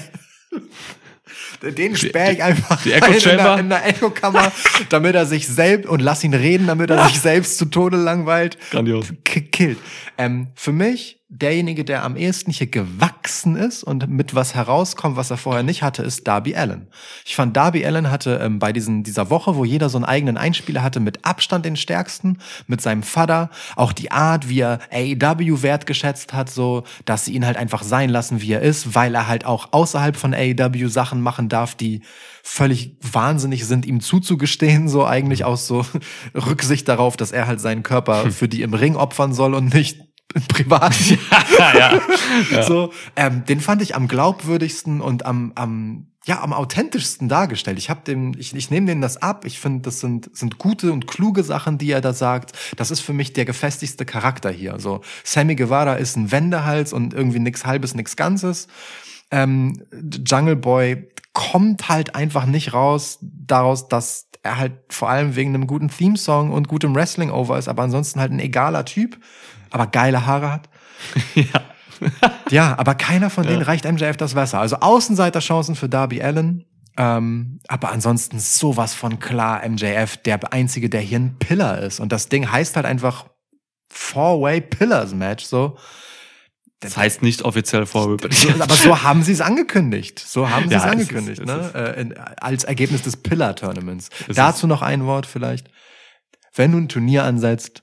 [1.62, 4.52] Den sperre ich einfach die Echo in der, in der Echo-Kammer,
[4.88, 8.58] damit er sich selbst und lass ihn reden, damit er sich selbst zu Tode langweilt
[8.70, 9.12] Grandios.
[9.24, 9.78] killt.
[10.18, 15.30] Ähm, für mich, derjenige, der am ehesten hier gewachsen ist und mit was herauskommt, was
[15.30, 16.88] er vorher nicht hatte, ist Darby Allen.
[17.24, 20.36] Ich fand, Darby Allen hatte ähm, bei diesen, dieser Woche, wo jeder so einen eigenen
[20.36, 25.62] Einspieler hatte, mit Abstand den stärksten, mit seinem Vater, auch die Art, wie er AEW
[25.62, 29.28] wertgeschätzt hat, so, dass sie ihn halt einfach sein lassen, wie er ist, weil er
[29.28, 32.00] halt auch außerhalb von AEW Sachen machen darf, die
[32.42, 35.84] völlig wahnsinnig sind, ihm zuzugestehen, so eigentlich aus so
[36.34, 40.05] Rücksicht darauf, dass er halt seinen Körper für die im Ring opfern soll und nicht
[40.48, 40.94] privat.
[41.58, 42.00] ja,
[42.50, 42.62] ja.
[42.62, 47.78] So, ähm, den fand ich am glaubwürdigsten und am, am ja, am authentischsten dargestellt.
[47.78, 49.44] Ich habe dem, ich, ich nehme denen das ab.
[49.44, 52.52] Ich finde, das sind, sind gute und kluge Sachen, die er da sagt.
[52.76, 54.80] Das ist für mich der gefestigste Charakter hier.
[54.80, 58.66] So, Sammy Guevara ist ein Wendehals und irgendwie nix halbes, nix Ganzes.
[59.30, 59.80] Ähm,
[60.26, 65.66] Jungle Boy kommt halt einfach nicht raus daraus, dass er halt vor allem wegen einem
[65.66, 69.18] guten Theme-Song und gutem Wrestling over ist, aber ansonsten halt ein egaler Typ,
[69.70, 70.68] aber geile Haare hat.
[71.34, 71.44] ja.
[72.50, 74.60] Ja, aber keiner von denen reicht MJF das Wasser.
[74.60, 76.64] Also Außenseiterchancen für Darby Allen.
[76.98, 82.00] Ähm, aber ansonsten sowas von klar MJF, der einzige, der hier ein Pillar ist.
[82.00, 83.26] Und das Ding heißt halt einfach
[83.90, 85.76] Four-Way Pillars Match, so.
[86.80, 88.18] Das heißt nicht offiziell vor.
[88.60, 90.18] Aber so haben sie es angekündigt.
[90.18, 91.52] So haben sie Ja, es ist- angekündigt, ne?
[91.54, 94.10] ist- Äh, in, als Ergebnis des Pillar-Tournaments.
[94.28, 95.68] Es Dazu noch ein Wort vielleicht.
[96.54, 97.82] Wenn du ein Turnier ansetzt,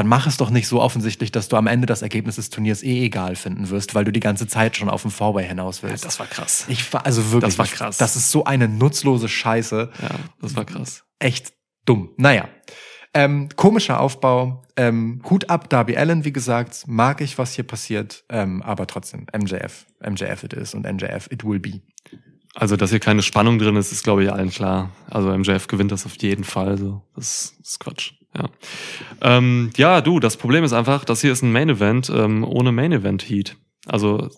[0.00, 2.82] dann mach es doch nicht so offensichtlich, dass du am Ende das Ergebnis des Turniers
[2.82, 6.06] eh egal finden wirst, weil du die ganze Zeit schon auf dem Four-Way hinaus willst.
[6.06, 6.64] das war krass.
[6.68, 7.98] Ich war also wirklich, Das war krass.
[7.98, 9.90] Das ist so eine nutzlose Scheiße.
[10.00, 10.08] Ja,
[10.40, 11.04] das war krass.
[11.18, 11.52] Echt
[11.84, 12.14] dumm.
[12.16, 12.48] Naja.
[13.12, 14.62] Ähm, komischer Aufbau.
[14.74, 18.24] Ähm, Hut ab, Darby Allen, wie gesagt, mag ich, was hier passiert.
[18.30, 19.84] Ähm, aber trotzdem, MJF.
[20.02, 21.82] MJF it is und MJF it will be.
[22.54, 24.92] Also, dass hier keine Spannung drin ist, ist, glaube ich, allen klar.
[25.10, 26.78] Also, MJF gewinnt das auf jeden Fall.
[26.78, 27.02] So.
[27.14, 28.14] Das ist Quatsch.
[28.36, 28.48] Ja.
[29.22, 32.72] Ähm, ja, du, das Problem ist einfach, das hier ist ein Main Event ähm, ohne
[32.72, 33.56] Main Event Heat.
[33.86, 34.28] Also,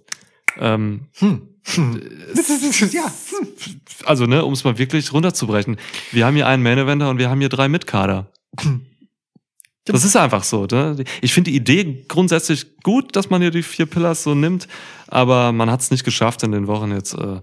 [0.58, 1.48] ähm, Hm.
[1.64, 2.02] Hm.
[2.92, 3.12] ja.
[4.04, 5.76] Also, ne, um es mal wirklich runterzubrechen.
[6.10, 8.30] Wir haben hier einen Main Eventer und wir haben hier drei Mitkader.
[9.84, 10.66] Das ist einfach so.
[10.70, 11.02] Ne?
[11.22, 14.68] Ich finde die Idee grundsätzlich gut, dass man hier die vier Pillars so nimmt,
[15.08, 17.40] aber man hat es nicht geschafft, in den Wochen jetzt äh,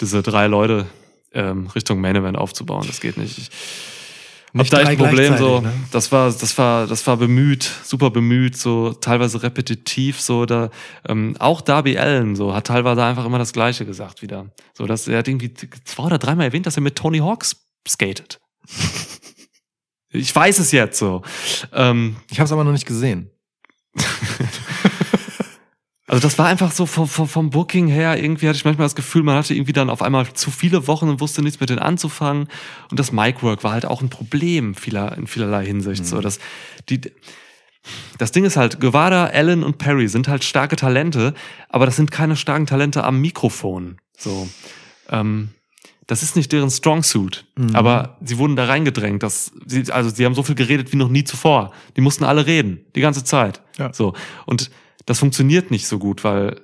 [0.00, 0.86] diese drei Leute
[1.32, 2.84] ähm, Richtung Main Event aufzubauen.
[2.88, 3.38] Das geht nicht.
[3.38, 3.50] Ich,
[4.48, 5.60] hab Nicht da echt ein Problem so.
[5.60, 5.72] ne?
[5.90, 10.70] Das war, das war, das war bemüht, super bemüht, so teilweise repetitiv, so da.
[11.06, 14.46] Ähm, auch Darby Allen so hat teilweise einfach immer das Gleiche gesagt wieder.
[14.74, 15.52] So, dass er hat irgendwie
[15.84, 17.56] zwei oder dreimal erwähnt, dass er mit Tony Hawks
[17.86, 18.40] skatet.
[20.10, 21.22] ich weiß es jetzt so.
[21.72, 23.30] Ähm, Ich habe es aber noch nicht gesehen.
[26.08, 28.94] Also das war einfach so vom, vom, vom Booking her, irgendwie hatte ich manchmal das
[28.94, 31.80] Gefühl, man hatte irgendwie dann auf einmal zu viele Wochen und wusste nichts mit denen
[31.80, 32.48] anzufangen.
[32.90, 36.06] Und das Micwork war halt auch ein Problem vieler, in vielerlei Hinsicht.
[36.06, 36.38] So, dass
[36.88, 37.02] die,
[38.16, 41.34] das Ding ist halt, Guevara, Allen und Perry sind halt starke Talente,
[41.68, 43.98] aber das sind keine starken Talente am Mikrofon.
[44.16, 44.48] So,
[45.10, 45.50] ähm,
[46.06, 47.44] das ist nicht deren Strong Suit.
[47.74, 49.22] Aber sie wurden da reingedrängt.
[49.22, 51.70] Dass sie, also sie haben so viel geredet wie noch nie zuvor.
[51.96, 53.60] Die mussten alle reden, die ganze Zeit.
[53.76, 53.92] Ja.
[53.92, 54.14] So.
[54.46, 54.70] Und
[55.08, 56.60] das funktioniert nicht so gut, weil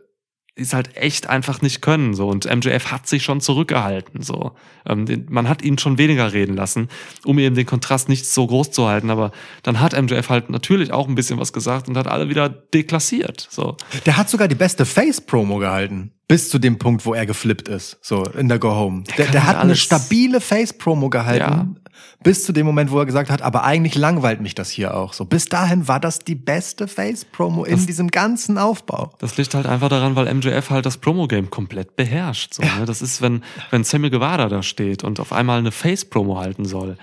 [0.57, 2.15] die es halt echt einfach nicht können.
[2.15, 2.29] So.
[2.29, 4.23] Und MJF hat sich schon zurückgehalten.
[4.23, 4.53] So.
[4.87, 6.89] Ähm, den, man hat ihn schon weniger reden lassen,
[7.25, 9.11] um eben den Kontrast nicht so groß zu halten.
[9.11, 9.33] Aber
[9.65, 13.49] dann hat MJF halt natürlich auch ein bisschen was gesagt und hat alle wieder deklassiert.
[13.51, 13.77] So.
[14.07, 16.13] Der hat sogar die beste Face-Promo gehalten.
[16.29, 17.99] Bis zu dem Punkt, wo er geflippt ist.
[18.01, 19.03] So, in der Go Home.
[19.19, 21.81] Der, der halt hat eine alles- stabile Face-Promo gehalten.
[22.23, 25.13] Bis zu dem Moment, wo er gesagt hat, aber eigentlich langweilt mich das hier auch.
[25.13, 29.13] So, bis dahin war das die beste Face-Promo in diesem ganzen Aufbau.
[29.19, 32.55] Das liegt halt einfach daran, weil MJF halt das Promo-Game komplett beherrscht.
[32.55, 32.85] So, ne?
[32.87, 36.97] Das ist, wenn, wenn Sammy Guevara da steht und auf einmal eine Face-Promo halten soll.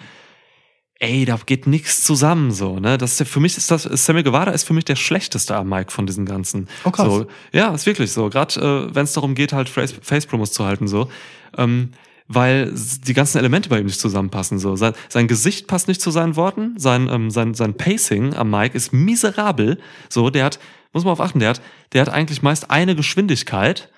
[0.99, 2.97] Ey, da geht nichts zusammen so, ne?
[2.99, 5.67] Das ist ja, für mich ist das, Sammy Guevara ist für mich der schlechteste am
[5.69, 6.67] Mic von diesen ganzen.
[6.83, 7.07] Oh, krass.
[7.07, 8.29] So, ja, ist wirklich so.
[8.29, 8.59] Gerade
[8.91, 11.09] äh, wenn es darum geht, halt Face- Face-Promos zu halten, so.
[11.57, 11.91] Ähm,
[12.33, 12.73] weil
[13.05, 14.59] die ganzen Elemente bei ihm nicht zusammenpassen.
[14.59, 14.75] So.
[14.75, 18.75] Sein, sein Gesicht passt nicht zu seinen Worten, sein, ähm, sein, sein Pacing am Mic
[18.75, 19.79] ist miserabel.
[20.09, 20.59] So, der hat,
[20.93, 21.61] muss man auf achten, der hat,
[21.93, 23.89] der hat eigentlich meist eine Geschwindigkeit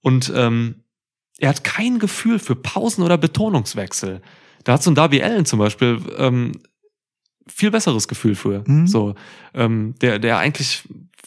[0.00, 0.82] und ähm,
[1.38, 4.22] er hat kein Gefühl für Pausen oder Betonungswechsel.
[4.64, 6.52] Da hat so ein Darby Allen zum Beispiel ähm,
[7.46, 8.64] viel besseres Gefühl für.
[8.66, 8.86] Mhm.
[8.86, 9.14] So,
[9.54, 10.82] ähm, der, der eigentlich,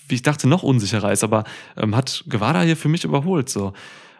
[0.07, 1.45] wie ich dachte, noch unsicherer ist, aber
[1.77, 3.49] ähm, hat Guevara hier für mich überholt.
[3.49, 3.73] So,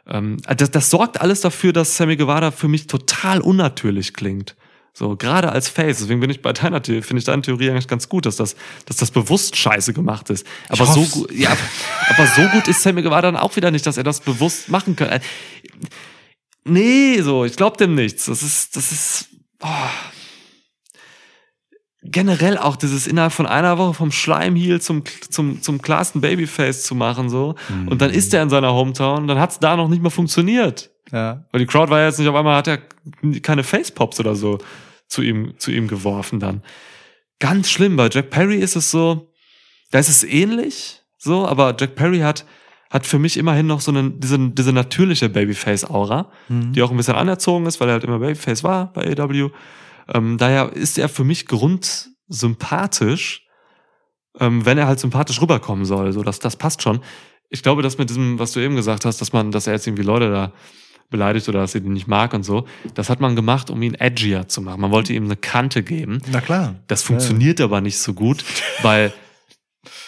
[0.07, 4.55] ähm, das, das sorgt alles dafür, dass Sammy Guevara für mich total unnatürlich klingt.
[4.93, 5.99] So, gerade als Face.
[5.99, 8.55] Deswegen bin ich bei deiner Theorie, finde ich deine Theorie eigentlich ganz gut, dass das,
[8.85, 10.45] dass das bewusst scheiße gemacht ist.
[10.67, 11.55] Aber so gut, ja,
[12.09, 14.95] aber so gut ist Sammy Guevara dann auch wieder nicht, dass er das bewusst machen
[14.97, 15.09] kann.
[15.09, 15.19] Äh,
[16.63, 18.25] Nee, so, ich glaub dem nichts.
[18.25, 19.29] Das ist, das ist,
[19.61, 19.67] oh.
[22.03, 26.95] Generell auch dieses innerhalb von einer Woche vom Schleimheel zum, zum, zum klarsten Babyface zu
[26.95, 27.55] machen, so.
[27.89, 30.89] Und dann ist er in seiner Hometown, dann hat's da noch nicht mal funktioniert.
[31.11, 31.45] Ja.
[31.51, 32.79] Weil die Crowd war ja jetzt nicht auf einmal, hat er
[33.41, 34.57] keine Facepops oder so
[35.07, 36.63] zu ihm, zu ihm geworfen dann.
[37.39, 37.97] Ganz schlimm.
[37.97, 39.31] Bei Jack Perry ist es so,
[39.91, 42.45] da ist es ähnlich, so, aber Jack Perry hat,
[42.89, 47.15] hat für mich immerhin noch so eine, diese, diese natürliche Babyface-Aura, die auch ein bisschen
[47.15, 49.49] anerzogen ist, weil er halt immer Babyface war bei AW.
[50.13, 53.45] Ähm, daher ist er für mich grundsympathisch,
[54.39, 56.11] ähm, wenn er halt sympathisch rüberkommen soll.
[56.13, 57.01] So, das, das passt schon.
[57.49, 59.87] Ich glaube, dass mit diesem, was du eben gesagt hast, dass man, dass er jetzt
[59.87, 60.51] irgendwie Leute da
[61.09, 62.65] beleidigt oder dass er ihn nicht mag und so,
[62.95, 64.81] das hat man gemacht, um ihn edgier zu machen.
[64.81, 66.21] Man wollte ihm eine Kante geben.
[66.31, 66.75] Na klar.
[66.87, 68.43] Das funktioniert aber nicht so gut,
[68.81, 69.13] weil,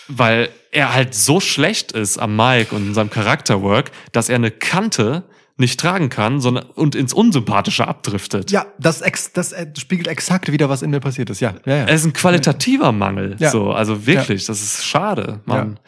[0.07, 4.51] weil er halt so schlecht ist am Mic und in seinem Charakterwork, dass er eine
[4.51, 5.23] Kante
[5.57, 8.51] nicht tragen kann, sondern und ins Unsympathische abdriftet.
[8.51, 11.41] Ja, das, ex, das äh, spiegelt exakt wieder, was in mir passiert ist.
[11.41, 11.85] Ja, ja, ja.
[11.85, 13.35] Es ist ein qualitativer Mangel.
[13.39, 13.51] Ja.
[13.51, 15.79] So, also wirklich, das ist schade, Mann.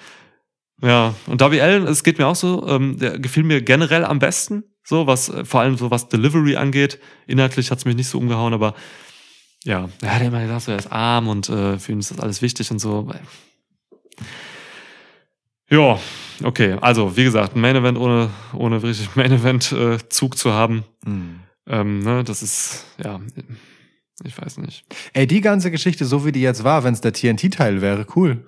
[0.81, 1.15] Ja.
[1.25, 4.63] und Darby Allen, es geht mir auch so, ähm, der gefiel mir generell am besten,
[4.83, 6.99] so was, äh, vor allem so was Delivery angeht.
[7.25, 8.75] Inhaltlich hat's mich nicht so umgehauen, aber
[9.63, 12.19] ja, er hat immer gesagt, so, er ist arm und äh, für ihn ist das
[12.19, 13.09] alles wichtig und so.
[15.69, 15.99] Ja,
[16.43, 20.53] okay, also wie gesagt, ein Main Event ohne, ohne richtig Main Event äh, Zug zu
[20.53, 21.39] haben, Hm.
[21.67, 23.19] ähm, ne, das ist, ja,
[24.23, 24.85] ich weiß nicht.
[25.13, 28.45] Ey, die ganze Geschichte, so wie die jetzt war, wenn es der TNT-Teil wäre, cool.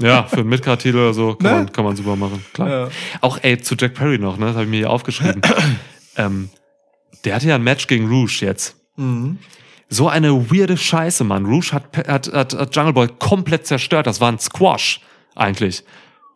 [0.00, 1.56] Ja, für einen Midcard-Titel oder so kann, Ne?
[1.58, 2.44] man, kann man super machen.
[2.52, 2.68] Klar.
[2.68, 2.88] Ja.
[3.20, 4.46] Auch ey, zu Jack Perry noch, ne?
[4.46, 5.42] Das habe ich mir hier aufgeschrieben.
[6.16, 6.50] ähm,
[7.24, 8.76] der hatte ja ein Match gegen Rouge jetzt.
[8.96, 9.38] Mhm.
[9.88, 11.46] So eine weirde Scheiße, Mann.
[11.46, 14.06] Rouge hat, hat, hat, hat Jungle Boy komplett zerstört.
[14.06, 15.00] Das war ein Squash,
[15.38, 15.84] eigentlich.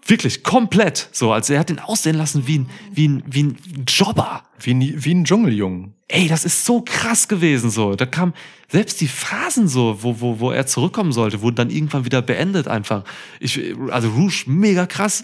[0.04, 1.08] Wirklich, komplett.
[1.12, 3.56] So, als er hat ihn aussehen lassen wie ein, wie ein, wie ein
[3.86, 4.42] Jobber.
[4.58, 5.94] Wie, ein- wie ein Dschungeljungen.
[6.08, 7.94] Ey, das ist so krass gewesen, so.
[7.94, 8.34] Da kam
[8.68, 12.66] selbst die Phasen so, wo, wo, wo er zurückkommen sollte, wurden dann irgendwann wieder beendet
[12.66, 13.04] einfach.
[13.38, 13.60] Ich,
[13.90, 15.22] also Rouge, mega krass.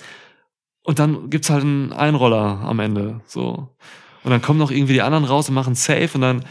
[0.85, 3.69] Und dann gibt's halt einen Einroller am Ende, so.
[4.23, 6.45] Und dann kommen noch irgendwie die anderen raus und machen Safe und dann,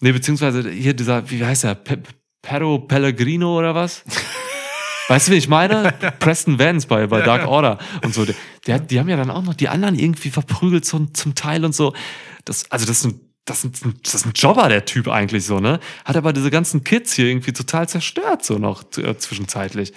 [0.00, 1.98] nee, beziehungsweise hier dieser, wie heißt der, Pe
[2.42, 4.02] Pero Pellegrino oder was?
[5.08, 5.92] Weißt du, wie ich meine?
[6.18, 8.26] Preston Vance bei, bei Dark Order und so.
[8.66, 11.74] Der, die haben ja dann auch noch die anderen irgendwie verprügelt zum, zum Teil und
[11.74, 11.94] so.
[12.44, 15.60] Das, also das sind das ist, ein, das ist ein Jobber, der Typ eigentlich so,
[15.60, 15.78] ne?
[16.04, 19.92] Hat aber diese ganzen Kids hier irgendwie total zerstört, so noch äh, zwischenzeitlich.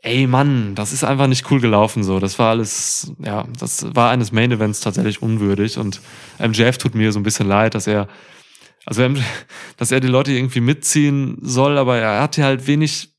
[0.00, 2.18] Ey, Mann, das ist einfach nicht cool gelaufen, so.
[2.18, 6.00] Das war alles, ja, das war eines Main Events tatsächlich unwürdig und
[6.38, 8.08] MJF tut mir so ein bisschen leid, dass er,
[8.84, 9.08] also,
[9.76, 13.10] dass er die Leute irgendwie mitziehen soll, aber er hat hier halt wenig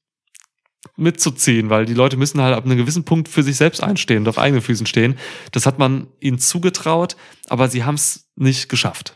[0.95, 4.27] mitzuziehen, weil die Leute müssen halt ab einem gewissen Punkt für sich selbst einstehen und
[4.29, 5.15] auf eigenen Füßen stehen.
[5.51, 7.15] Das hat man ihnen zugetraut,
[7.49, 9.15] aber sie haben es nicht geschafft.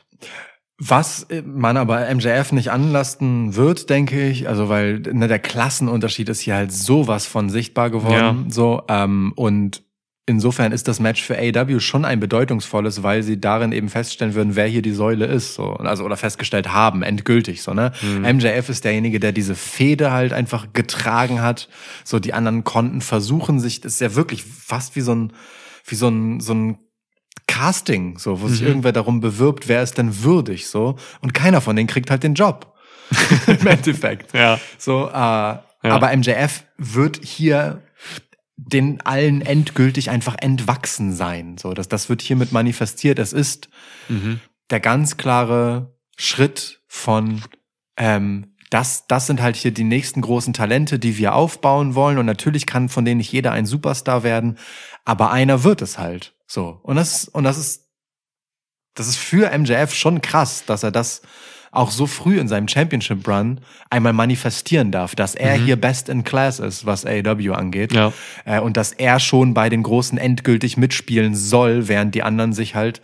[0.80, 6.41] Was man aber MJF nicht anlasten wird, denke ich, also weil ne, der Klassenunterschied ist
[6.41, 8.45] hier halt sowas von sichtbar geworden, Ja.
[8.49, 9.84] so ähm, und
[10.25, 14.55] insofern ist das Match für AEW schon ein bedeutungsvolles, weil sie darin eben feststellen würden,
[14.55, 17.91] wer hier die Säule ist, so also oder festgestellt haben, endgültig so ne.
[18.21, 21.67] MJF ist derjenige, der diese Fehde halt einfach getragen hat,
[22.03, 25.33] so die anderen konnten versuchen sich, das ist ja wirklich fast wie so ein
[25.85, 26.77] wie so ein so ein
[27.47, 28.67] Casting, so, wo sich Mhm.
[28.67, 30.95] irgendwer darum bewirbt, wer ist denn würdig, so.
[31.21, 32.73] Und keiner von denen kriegt halt den Job.
[33.47, 34.33] Im Endeffekt.
[34.33, 34.59] Ja.
[34.77, 37.81] So, äh, aber MJF wird hier
[38.55, 41.57] den allen endgültig einfach entwachsen sein.
[41.57, 43.19] So, das, das wird hiermit manifestiert.
[43.19, 43.69] Es ist
[44.09, 44.39] Mhm.
[44.69, 47.41] der ganz klare Schritt von
[47.97, 52.17] ähm, das, das sind halt hier die nächsten großen Talente, die wir aufbauen wollen.
[52.17, 54.57] Und natürlich kann von denen nicht jeder ein Superstar werden,
[55.05, 56.35] aber einer wird es halt.
[56.47, 56.80] So.
[56.81, 57.89] Und das, und das ist,
[58.95, 61.21] das ist für MJF schon krass, dass er das
[61.73, 63.59] auch so früh in seinem Championship Run
[63.89, 67.93] einmal manifestieren darf, dass er hier best in class ist, was AEW angeht.
[67.93, 68.13] Ja.
[68.45, 72.75] Äh, und dass er schon bei den Großen endgültig mitspielen soll, während die anderen sich
[72.75, 73.01] halt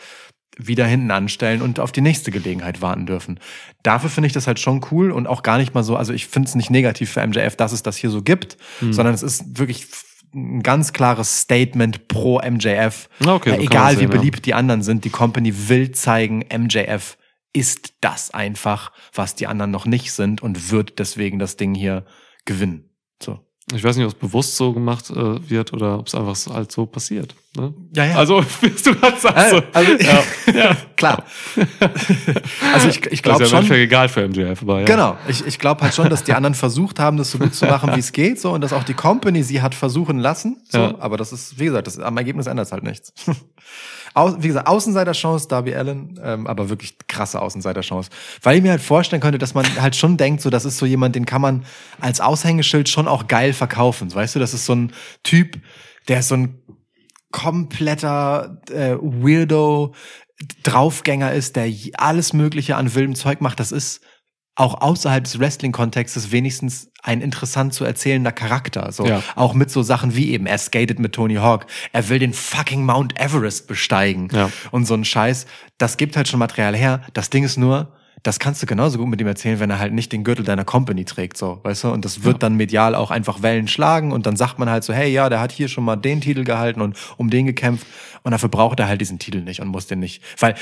[0.55, 3.39] wieder hinten anstellen und auf die nächste Gelegenheit warten dürfen.
[3.81, 6.27] Dafür finde ich das halt schon cool und auch gar nicht mal so, also ich
[6.27, 8.91] finde es nicht negativ für MJF, dass es das hier so gibt, Hm.
[8.93, 9.87] sondern es ist wirklich
[10.35, 13.09] ein ganz klares Statement pro MJF.
[13.25, 14.19] Okay, so äh, egal sehen, wie ja.
[14.19, 17.17] beliebt die anderen sind, die Company will zeigen, MJF
[17.53, 22.05] ist das einfach, was die anderen noch nicht sind und wird deswegen das Ding hier
[22.45, 22.89] gewinnen.
[23.21, 23.39] So.
[23.71, 26.53] Ich weiß nicht, ob es bewusst so gemacht äh, wird oder ob es einfach so-
[26.55, 27.35] halt so passiert.
[27.55, 27.71] Ne?
[27.95, 28.15] Ja, ja.
[28.15, 29.37] Also, wie du gerade sagst.
[29.37, 29.61] Äh, so.
[29.73, 30.23] also, ja,
[30.53, 30.77] ja.
[30.95, 31.23] klar.
[32.73, 33.71] also ich, ich glaube ist ja schon.
[33.75, 34.85] Egal für MJF, aber ja.
[34.85, 35.17] Genau.
[35.27, 37.91] Ich, ich glaube halt schon, dass die anderen versucht haben, das so gut zu machen,
[37.95, 40.61] wie es geht, so und dass auch die Company sie hat versuchen lassen.
[40.69, 40.95] So, Ja.
[40.99, 43.13] aber das ist, wie gesagt, das, am Ergebnis ändert es halt nichts.
[44.39, 48.09] Wie gesagt, Außenseiter-Chance, Darby Allen, ähm, aber wirklich krasse Außenseiter-Chance.
[48.41, 50.85] Weil ich mir halt vorstellen könnte, dass man halt schon denkt, so, das ist so
[50.85, 51.65] jemand, den kann man
[51.99, 54.13] als Aushängeschild schon auch geil verkaufen.
[54.13, 54.93] Weißt du, das ist so ein
[55.23, 55.59] Typ,
[56.07, 56.61] der ist so ein
[57.31, 59.93] kompletter äh, Weirdo,
[60.63, 63.59] Draufgänger ist, der alles Mögliche an wildem Zeug macht.
[63.59, 64.01] Das ist
[64.59, 68.91] auch außerhalb des Wrestling-Kontextes wenigstens ein interessant zu erzählender Charakter.
[68.91, 69.23] So Ja.
[69.35, 72.83] auch mit so Sachen wie eben, er skatet mit Tony Hawk, er will den fucking
[72.85, 74.51] Mount Everest besteigen Ja.
[74.71, 75.45] und so ein Scheiß.
[75.77, 77.01] Das gibt halt schon Material her.
[77.13, 79.93] Das Ding ist nur, das kannst du genauso gut mit ihm erzählen, wenn er halt
[79.93, 81.91] nicht den Gürtel deiner Company trägt, so, weißt du?
[81.91, 84.91] Und das wird dann medial auch einfach Wellen schlagen und dann sagt man halt so,
[84.93, 87.87] hey, ja, der hat hier schon mal den Titel gehalten und um den gekämpft
[88.23, 90.55] und dafür braucht er halt diesen Titel nicht und muss den nicht, weil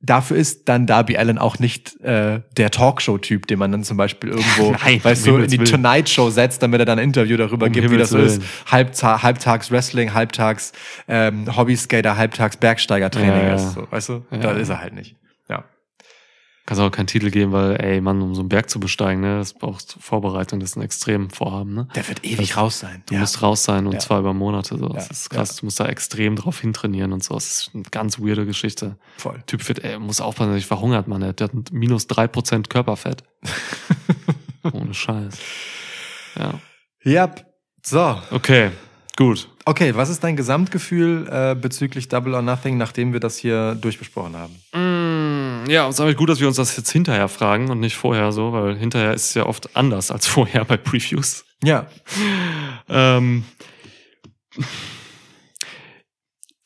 [0.00, 4.30] dafür ist dann Darby Allen auch nicht äh, der Talkshow-Typ, den man dann zum Beispiel
[4.30, 5.58] irgendwo, Nein, weißt du, in die.
[5.58, 8.40] Tonight Show setzt, damit er dann ein Interview darüber Um gibt, wie Himmels das so
[8.40, 8.42] ist.
[8.70, 10.72] Halbta halbtags Wrestling, halbtags
[11.08, 13.54] ähm, Hobbyskater, halbtags Bergsteigertraining Ja, ja.
[13.54, 13.74] ist.
[13.74, 14.24] So, weißt du?
[14.30, 14.38] Ja.
[14.38, 15.16] Da ist er halt nicht.
[16.66, 16.74] Ja.
[16.74, 19.38] Kannst auch keinen Titel geben, weil, ey, Mann, um so einen Berg zu besteigen, ne,
[19.38, 21.86] das braucht Vorbereitung, das ist ein extrem Vorhaben, ne?
[21.94, 23.02] Der wird ewig raus sein.
[23.06, 23.20] Du ja.
[23.20, 23.98] musst raus sein und Ja.
[24.00, 24.76] zwar über Monate.
[24.76, 24.88] So.
[24.88, 25.56] Das Ja, ist krass.
[25.56, 27.34] Du musst da extrem drauf hintrainieren und so.
[27.34, 28.96] Das ist eine ganz weirde Geschichte.
[29.16, 29.40] voll.
[29.46, 31.20] Typ wird, ey, muss aufpassen, dass ich verhungert, Mann.
[31.20, 33.22] Der hat minus drei Prozent Körperfett.
[34.72, 35.38] Ohne Scheiß.
[36.38, 36.54] Ja.
[37.04, 37.46] Yep.
[37.84, 38.20] So.
[38.32, 38.70] Okay,
[39.16, 39.48] gut.
[39.64, 44.36] Okay, was ist dein Gesamtgefühl äh, bezüglich Double or Nothing, nachdem wir das hier durchbesprochen
[44.36, 44.54] haben?
[44.72, 44.95] Mm,
[45.68, 48.32] ja, es ist eigentlich gut, dass wir uns das jetzt hinterher fragen und nicht vorher
[48.32, 51.44] so, weil hinterher ist es ja oft anders als vorher bei Previews.
[51.62, 51.86] Ja.
[52.88, 53.44] Ähm,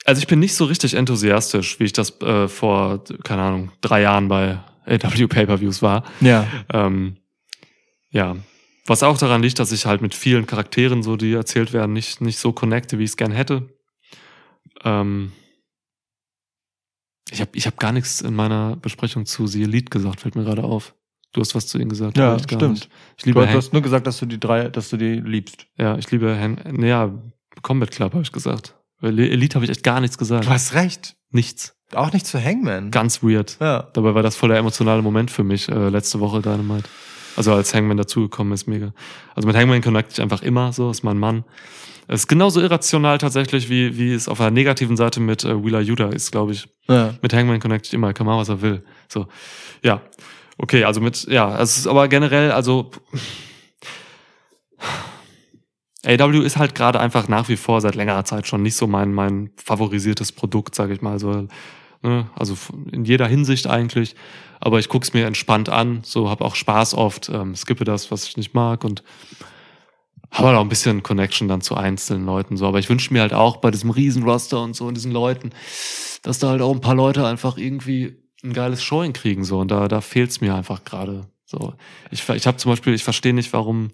[0.05, 4.02] also ich bin nicht so richtig enthusiastisch, wie ich das äh, vor, keine Ahnung, drei
[4.02, 6.05] Jahren bei AW Pay-Per-Views war.
[6.20, 6.47] Ja.
[6.72, 7.16] Ähm,
[8.10, 8.36] ja,
[8.86, 12.20] was auch daran liegt, dass ich halt mit vielen Charakteren, so die erzählt werden, nicht,
[12.20, 13.68] nicht so connecte, wie ich es gern hätte.
[14.82, 15.32] Ähm,
[17.31, 20.44] ich habe ich hab gar nichts in meiner Besprechung zu The Elite gesagt, fällt mir
[20.44, 20.94] gerade auf.
[21.32, 22.19] Du hast was zu ihnen gesagt.
[22.19, 22.62] Ja, ich stimmt.
[22.62, 22.89] nicht.
[23.16, 25.66] Ich liebe Du, du hast nur gesagt, dass du die drei, dass du die liebst.
[25.78, 27.12] ja, ich liebe Hank, ja,
[27.62, 28.74] Combat Club habe ich gesagt.
[29.01, 30.47] Weil Elite habe ich echt gar nichts gesagt.
[30.47, 31.16] Du hast recht.
[31.31, 31.77] Nichts.
[31.93, 32.90] Auch nicht zu Hangman.
[32.90, 33.57] Ganz weird.
[33.61, 33.89] Ja.
[33.93, 36.89] Dabei war das voll der emotionale Moment für mich äh, letzte Woche Dynamite.
[37.36, 38.93] Also als Hangman dazugekommen ist, mega.
[39.35, 41.44] Also mit Hangman connecte ich einfach immer so, ist mein Mann.
[42.09, 45.81] Es ist genauso irrational tatsächlich, wie, wie es auf der negativen Seite mit äh, Wheeler
[45.81, 46.69] Yuta ist, glaube ich.
[46.89, 47.15] ja.
[47.23, 48.82] Mit Hangman connecte ich immer, er kann machen, was er will.
[49.09, 49.27] So,
[49.82, 50.02] ja.
[50.59, 52.90] Okay, also mit, ja, es ist aber generell, also
[56.05, 59.12] AW ist halt gerade einfach nach wie vor seit längerer Zeit schon nicht so mein,
[59.12, 61.19] mein favorisiertes Produkt, sage ich mal.
[61.19, 61.47] So,
[62.02, 62.31] ne?
[62.35, 62.56] Also
[62.93, 64.14] in jeder Hinsicht eigentlich.
[64.60, 68.24] Aber ich guck's mir entspannt an, so habe auch Spaß oft, ähm, skippe das, was
[68.24, 69.02] ich nicht mag und
[70.31, 72.56] habe halt auch ein bisschen Connection dann zu einzelnen Leuten.
[72.56, 75.51] So, aber ich wünsche mir halt auch bei diesem Riesenroster und so und diesen Leuten,
[76.22, 79.44] dass da halt auch ein paar Leute einfach irgendwie ein geiles Showing kriegen.
[79.44, 81.27] So, und da, da fehlt's mir einfach gerade.
[81.47, 81.74] So,
[82.10, 83.90] ich, ich habe zum Beispiel, ich verstehe nicht, warum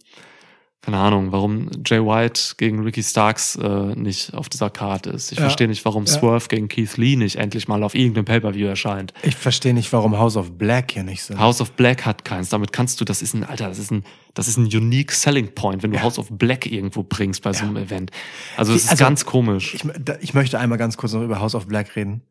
[0.83, 5.33] keine Ahnung, warum Jay White gegen Ricky Starks äh, nicht auf dieser Karte ist.
[5.33, 5.45] Ich Ja.
[5.45, 6.13] verstehe nicht, warum Ja.
[6.13, 9.13] Swerve gegen Keith Lee nicht endlich mal auf irgendeinem Pay-Per-View erscheint.
[9.25, 11.41] Ich verstehe nicht, warum House of Black hier nicht sind.
[11.41, 12.51] House of Black hat keins.
[12.51, 14.05] Damit kannst du, das ist ein, Alter, das ist ein,
[14.35, 17.65] das ist ein unique selling point, wenn du House of Black irgendwo bringst bei so
[17.65, 18.13] einem Event.
[18.57, 19.75] Also es ist Also, ganz komisch.
[19.75, 19.83] Ich,
[20.21, 22.23] ich möchte einmal ganz kurz noch über House of Black reden.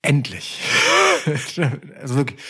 [0.00, 0.60] Endlich.
[2.00, 2.40] also wirklich,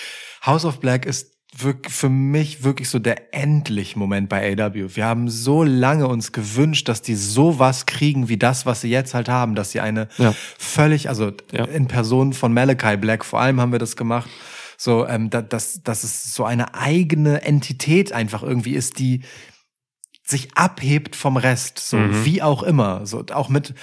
[0.47, 4.97] House of Black ist für mich wirklich so der endlich Moment bei AW.
[4.97, 9.14] Wir haben so lange uns gewünscht, dass die sowas kriegen wie das, was sie jetzt
[9.14, 10.35] halt haben, dass sie eine Ja.
[10.59, 11.64] völlig, also Ja.
[11.66, 14.28] in Person von Malachi Black vor allem haben wir das gemacht,
[14.76, 19.22] so ähm, da, dass, dass es so eine eigene Entität einfach irgendwie ist, die
[20.26, 22.24] sich abhebt vom Rest, so Mhm.
[22.24, 23.74] wie auch immer, so auch mit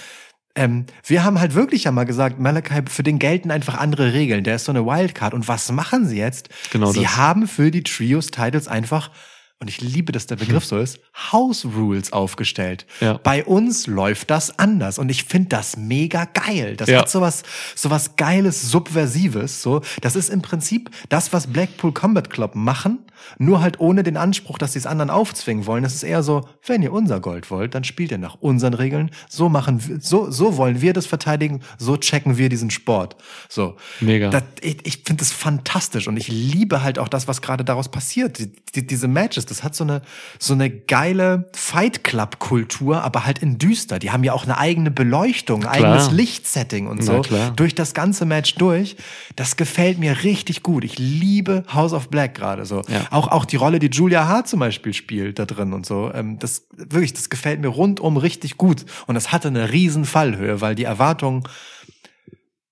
[0.55, 4.43] ähm, wir haben halt wirklich ja mal gesagt, Malachi, für den gelten einfach andere Regeln.
[4.43, 5.33] Der ist so eine Wildcard.
[5.33, 6.49] Und was machen sie jetzt?
[6.71, 7.17] Genau sie das.
[7.17, 9.11] haben für die Trios-Titles einfach,
[9.59, 10.99] und ich liebe, dass der Begriff so ist,
[11.31, 12.87] House Rules aufgestellt.
[12.99, 13.19] Ja.
[13.21, 14.97] Bei uns läuft das anders.
[14.97, 16.75] Und ich finde das mega geil.
[16.75, 16.99] Das Ja.
[17.01, 17.43] hat sowas,
[17.75, 19.61] sowas Geiles, Subversives.
[19.61, 22.99] So, das ist im Prinzip das, was Blackpool Combat Club machen,
[23.37, 25.83] nur halt ohne den Anspruch, dass sie es anderen aufzwingen wollen.
[25.83, 29.11] Es ist eher so, wenn ihr unser Gold wollt, dann spielt ihr nach unseren Regeln.
[29.29, 33.15] So machen wir, so, so wollen wir das verteidigen, so checken wir diesen Sport.
[33.49, 33.75] So.
[33.99, 34.29] Mega.
[34.29, 37.89] Das, ich ich finde das fantastisch und ich liebe halt auch das, was gerade daraus
[37.89, 38.39] passiert.
[38.39, 40.01] Die, die, diese Matches, das hat so eine,
[40.39, 43.99] so eine geile Fight Club Kultur, aber halt in düster.
[43.99, 47.21] Die haben ja auch eine eigene Beleuchtung, ein eigenes Lichtsetting und so.
[47.21, 47.51] klar.
[47.55, 48.95] Durch das ganze Match durch.
[49.35, 50.83] Das gefällt mir richtig gut.
[50.83, 52.81] Ich liebe House of Black gerade so.
[52.87, 53.07] Ja.
[53.11, 56.11] Auch, auch die Rolle, die Julia Hart zum Beispiel spielt da drin und so.
[56.13, 58.85] Ähm, das wirklich, das gefällt mir rundum richtig gut.
[59.05, 61.43] Und das hatte eine riesen Fallhöhe, weil die Erwartungen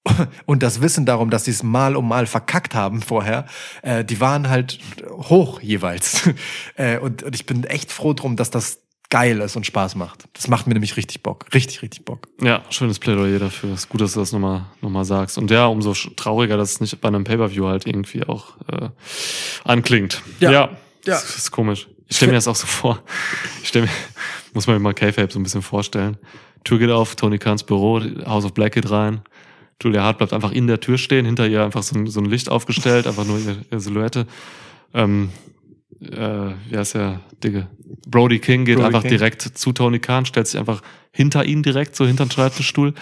[0.46, 3.46] und das Wissen darum, dass sie es mal um mal verkackt haben vorher,
[3.82, 4.80] äh, die waren halt
[5.10, 6.30] hoch jeweils.
[6.76, 8.80] äh, und, und ich bin echt froh drum, dass das
[9.10, 10.26] geil ist und Spaß macht.
[10.34, 11.46] Das macht mir nämlich richtig Bock.
[11.54, 12.28] Richtig, richtig Bock.
[12.42, 13.74] Ja, schönes Plädoyer dafür.
[13.74, 15.38] Ist gut, dass du das nochmal noch mal sagst.
[15.38, 18.90] Und ja, umso trauriger, dass es nicht bei einem Pay-Per-View halt irgendwie auch äh,
[19.64, 20.22] anklingt.
[20.40, 20.52] Ja.
[20.52, 20.70] ja.
[21.06, 21.16] Ja.
[21.16, 21.88] Das ist komisch.
[22.08, 23.02] Ich stelle mir das auch so vor.
[23.62, 23.90] Ich stell mir,
[24.54, 26.18] muss man mir mal K-Fape so ein bisschen vorstellen.
[26.64, 29.22] Tür geht auf, Tony Kahns Büro, House of Black geht rein.
[29.82, 32.26] Julia Hart bleibt einfach in der Tür stehen, hinter ihr einfach so ein, so ein
[32.26, 34.28] Licht aufgestellt, einfach nur ihre, ihre Silhouette.
[34.94, 35.30] Ähm,
[36.02, 37.68] äh, wie heißt der Dicke?
[38.08, 39.12] Brody King geht Brody einfach King.
[39.12, 42.94] direkt zu Tony Khan, stellt sich einfach hinter ihn direkt, so hinter den Schreibtischstuhl.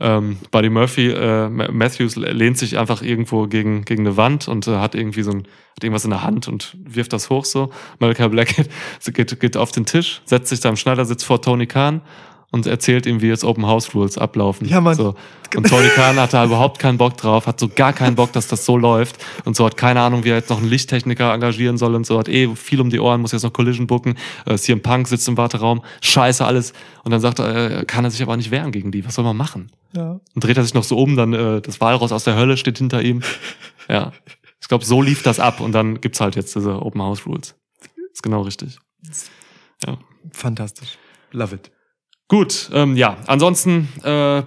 [0.00, 4.66] Ähm, Buddy Murphy, äh, Ma- Matthews lehnt sich einfach irgendwo gegen, gegen eine Wand und
[4.66, 5.44] äh, hat irgendwie so ein,
[5.76, 7.70] hat irgendwas in der Hand und wirft das hoch so.
[8.00, 8.54] Malachi Black
[9.04, 12.00] geht, geht, geht auf den Tisch, setzt sich da im Schneidersitz vor Tony Khan
[12.54, 14.68] und erzählt ihm, wie jetzt Open House Rules ablaufen.
[14.68, 14.94] Ja, Mann.
[14.94, 15.16] So.
[15.56, 18.46] Und Tony Khan hat da überhaupt keinen Bock drauf, hat so gar keinen Bock, dass
[18.46, 21.78] das so läuft und so hat keine Ahnung, wie er jetzt noch einen Lichttechniker engagieren
[21.78, 24.16] soll und so hat eh viel um die Ohren, muss jetzt noch Collision booken.
[24.46, 26.74] Äh, CM Punk sitzt im Warteraum, scheiße alles.
[27.02, 29.04] Und dann sagt er, äh, kann er sich aber nicht wehren gegen die.
[29.04, 29.72] Was soll man machen?
[29.92, 30.20] Ja.
[30.34, 32.78] Und dreht er sich noch so um, dann äh, das Walross aus der Hölle steht
[32.78, 33.22] hinter ihm.
[33.86, 34.12] Ja.
[34.62, 37.54] Ich glaube, so lief das ab und dann gibt's halt jetzt diese Open House Rules.
[38.14, 38.78] Ist genau richtig.
[39.86, 39.98] Ja.
[40.32, 40.96] Fantastisch.
[41.32, 41.73] Love it.
[42.34, 44.42] Gut, ähm, ja, ansonsten, äh,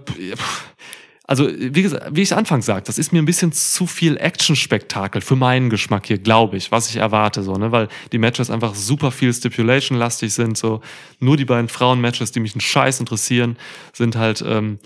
[1.23, 5.22] also wie gesagt, wie ich anfangs sagte, das ist mir ein bisschen zu viel Action-Spektakel
[5.22, 8.76] für meinen Geschmack hier, glaube ich, was ich erwarte, so, ne, weil die Matches einfach
[8.76, 10.81] super viel Stipulation-lastig sind, so,
[11.19, 13.55] nur die beiden Frauen-Matches, die mich einen Scheiß interessieren,
[13.93, 14.80] sind halt, ähm,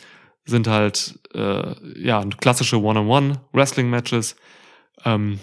[0.45, 4.35] sind halt, äh, ja, klassische One-on-One-Wrestling-Matches,
[5.05, 5.39] ähm,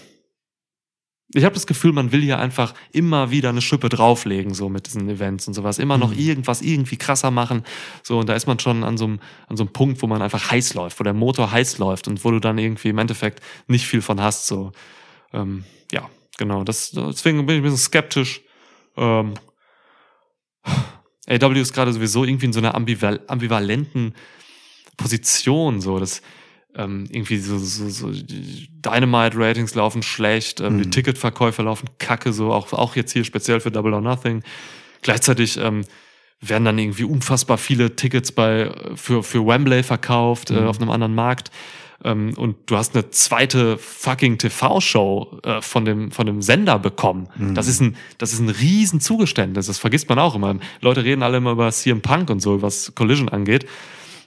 [1.34, 4.86] ich habe das Gefühl, man will hier einfach immer wieder eine Schippe drauflegen, so mit
[4.86, 5.78] diesen Events und sowas.
[5.78, 7.64] Immer noch irgendwas irgendwie krasser machen.
[8.02, 10.22] So, und da ist man schon an so, einem, an so einem Punkt, wo man
[10.22, 13.42] einfach heiß läuft, wo der Motor heiß läuft und wo du dann irgendwie im Endeffekt
[13.66, 14.46] nicht viel von hast.
[14.46, 14.72] So,
[15.34, 16.64] ähm, ja, genau.
[16.64, 18.40] Das, deswegen bin ich ein bisschen skeptisch.
[18.96, 19.34] Ähm,
[21.28, 24.14] AW ist gerade sowieso irgendwie in so einer ambival ambivalenten
[24.96, 26.22] Position, so das
[26.74, 32.72] ähm, irgendwie so, so, so Dynamite-Ratings laufen schlecht, ähm, die Ticketverkäufe laufen kacke, so auch,
[32.72, 34.42] auch jetzt hier speziell für Double or Nothing.
[35.02, 35.84] Gleichzeitig ähm,
[36.40, 41.14] werden dann irgendwie unfassbar viele Tickets bei für, für Wembley verkauft, äh, auf einem anderen
[41.14, 41.50] Markt.
[42.04, 47.28] ähm, und du hast eine zweite fucking TV-Show äh, von dem von dem Sender bekommen.
[47.54, 49.66] Das ist ein das ist ein riesen Zugeständnis.
[49.66, 50.56] Das vergisst man auch immer.
[50.80, 53.66] Leute reden alle immer über CM Punk und so, was Collision angeht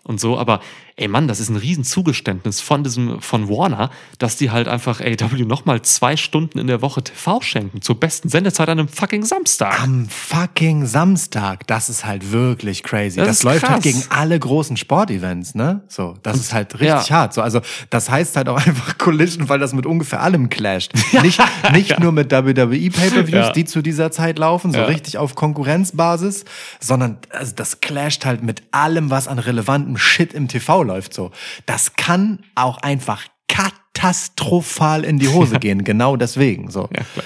[0.04, 0.60] und so, aber
[1.02, 5.02] ey Mann, das ist ein riesen Zugeständnis von diesem, von Warner, dass die halt einfach
[5.02, 9.24] AW nochmal zwei Stunden in der Woche TV schenken, zur besten Sendezeit an einem fucking
[9.26, 9.82] Samstag.
[9.82, 11.66] Am fucking Samstag.
[11.68, 13.18] Das ist halt wirklich crazy.
[13.18, 13.84] Das Das, läuft halt krass.
[13.84, 15.82] gegen alle großen Sportevents, ne?
[15.88, 17.18] So, das ist halt richtig ja.
[17.18, 17.34] hart.
[17.34, 20.94] So, also, das heißt halt auch einfach Collision, weil das mit ungefähr allem clasht.
[21.22, 21.42] Nicht,
[21.72, 23.52] nicht nur mit WWE Pay-Per-Views, Ja.
[23.52, 24.86] die zu dieser Zeit laufen, so Ja.
[24.86, 26.46] richtig auf Konkurrenzbasis,
[26.80, 31.32] sondern also das clasht halt mit allem, was an relevantem Shit im TV läuft, so.
[31.66, 36.90] Das kann auch einfach katastrophal in die Hose gehen, genau deswegen, so.
[36.96, 37.26] Ja, klar.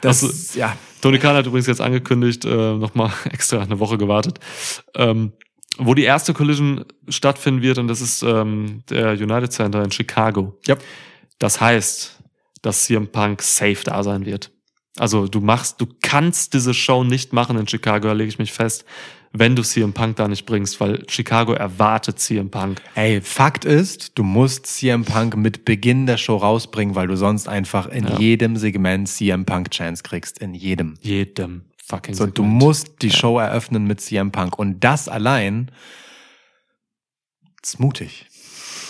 [0.00, 0.76] Das, Also- ja.
[1.00, 4.40] Tony Khan hat übrigens jetzt angekündigt, äh, nochmal extra eine Woche gewartet,
[4.96, 5.32] ähm,
[5.78, 10.58] wo die erste Collision stattfinden wird und das ist ähm, der United Center in Chicago.
[10.66, 10.76] Ja.
[11.38, 12.18] Das heißt,
[12.62, 14.50] dass CM Punk safe da sein wird.
[14.96, 18.52] Also du machst, du kannst diese Show nicht machen in Chicago, da lege ich mich
[18.52, 18.84] fest,
[19.32, 22.80] wenn du CM Punk da nicht bringst, weil Chicago erwartet CM Punk.
[22.94, 27.48] Ey, Fakt ist, du musst CM Punk mit Beginn der Show rausbringen, weil du sonst
[27.48, 28.18] einfach in Ja.
[28.18, 30.38] jedem Segment CM Punk Chance kriegst.
[30.38, 30.94] In jedem.
[31.00, 32.62] Jedem fucking So, du Segment.
[32.62, 34.58] musst die Show eröffnen mit CM Punk.
[34.58, 35.70] Und das allein
[37.62, 38.26] ist mutig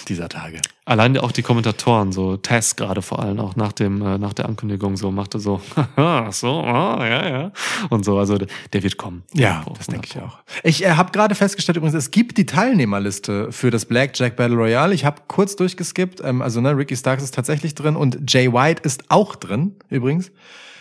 [0.08, 0.60] dieser Tage.
[0.84, 4.46] Allein auch die Kommentatoren, so Tess gerade vor allem auch nach dem äh, nach der
[4.46, 5.60] Ankündigung so machte so,
[6.30, 7.52] so, ah, ja, ja
[7.90, 8.18] und so.
[8.18, 8.38] Also
[8.72, 9.22] der wird kommen.
[9.34, 10.38] Ja, das denke ich 100 auch.
[10.62, 14.94] Ich äh, habe gerade festgestellt übrigens, es gibt die Teilnehmerliste für das Blackjack Battle Royale.
[14.94, 16.22] Ich habe kurz durchgeskippt.
[16.24, 20.30] Ähm, also ne, Ricky Starks ist tatsächlich drin und Jay White ist auch drin übrigens.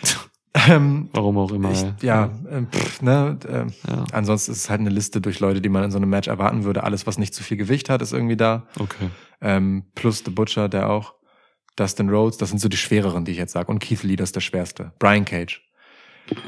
[0.68, 1.70] ähm, Warum auch immer.
[1.72, 4.04] Ich, ja, ähm, pff, ne, ähm, Ja.
[4.12, 6.64] ansonsten ist es halt eine Liste durch Leute, die man in so einem Match erwarten
[6.64, 6.84] würde.
[6.84, 8.66] Alles, was nicht zu viel Gewicht hat, ist irgendwie da.
[8.78, 9.10] Okay.
[9.40, 11.14] Ähm, plus The Butcher, der auch.
[11.76, 13.70] Dustin Rhodes, das sind so die schwereren, die ich jetzt sage.
[13.70, 14.92] Und Keith Lee, das ist der schwerste.
[14.98, 15.62] Brian Cage.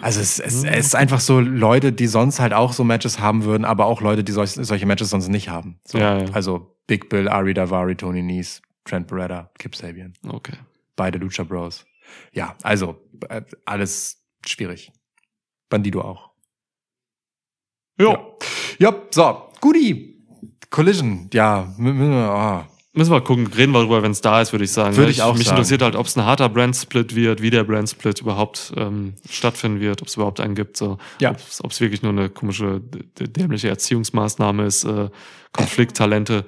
[0.02, 3.44] Also es, es, es ist einfach so Leute, die sonst halt auch so Matches haben
[3.44, 5.78] würden, aber auch Leute, die solch, solche Matches sonst nicht haben.
[5.86, 6.24] So, Ja, ja.
[6.32, 10.12] Also Big Bill, Ari Davari, Tony Nese, Trent Beretta, Kip Sabian.
[10.28, 10.54] Okay.
[10.96, 11.86] Beide Lucha Bros.
[12.32, 12.96] Ja, also
[13.28, 14.92] äh, alles schwierig.
[15.68, 16.30] Bandido auch.
[17.98, 18.38] Jo.
[18.78, 20.16] Ja, so, Guti.
[20.70, 21.74] Collision, ja.
[21.78, 22.66] ah.
[22.92, 24.96] Müssen wir gucken, reden wir darüber, wenn es da ist, würde ich sagen.
[24.96, 25.58] Würde ich auch Mich sagen.
[25.58, 30.02] interessiert halt, ob es ein harter Brand-Split wird, wie der Brand-Split überhaupt ähm, stattfinden wird,
[30.02, 30.76] ob es überhaupt einen gibt.
[30.76, 30.98] So.
[31.20, 31.36] Ja.
[31.62, 32.80] Ob es wirklich nur eine komische,
[33.20, 35.08] dämliche Erziehungsmaßnahme ist, äh,
[35.52, 36.44] Konflikttalente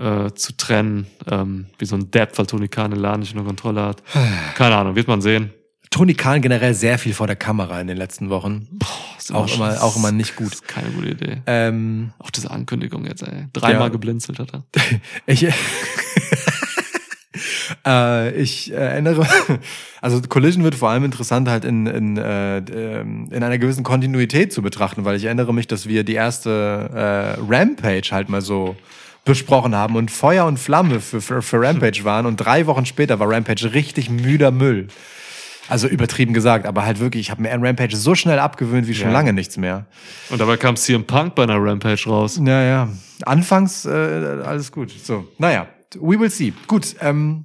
[0.00, 3.44] äh, zu trennen, ähm, wie so ein Depp, weil Tony Khan den Laden nicht unter
[3.46, 4.02] Kontrolle hat.
[4.54, 5.50] Keine Ahnung, wird man sehen.
[5.90, 8.68] Tony Khan generell sehr viel vor der Kamera in den letzten Wochen.
[9.18, 10.52] Ist Auch immer- auch immer nicht gut.
[10.54, 11.42] Ist keine gute Idee.
[11.46, 13.46] Ähm, Auch diese Ankündigung jetzt, ey.
[13.52, 13.88] Dreimal Ja.
[13.88, 14.64] geblinzelt hat er.
[15.26, 15.46] ich,
[17.86, 19.26] äh, ich erinnere,
[20.00, 22.58] also Collision wird vor allem interessant halt in, in, äh,
[23.00, 27.40] in einer gewissen Kontinuität zu betrachten, weil ich erinnere mich, dass wir die erste äh,
[27.52, 28.76] Rampage halt mal so
[29.24, 33.18] besprochen haben und Feuer und Flamme für, für, für Rampage waren und drei Wochen später
[33.18, 34.88] war Rampage richtig müder Müll.
[35.68, 38.94] Also übertrieben gesagt, aber halt wirklich, ich habe mir an Rampage so schnell abgewöhnt wie
[38.94, 39.12] schon Ja.
[39.12, 39.86] lange nichts mehr.
[40.30, 42.40] Und dabei kam CM Punk bei einer Rampage raus.
[42.44, 42.88] Ja, ja.
[43.24, 43.90] Anfangs äh,
[44.44, 44.90] alles gut.
[44.90, 45.68] So, naja,
[46.00, 46.52] we will see.
[46.66, 47.44] Gut, ähm,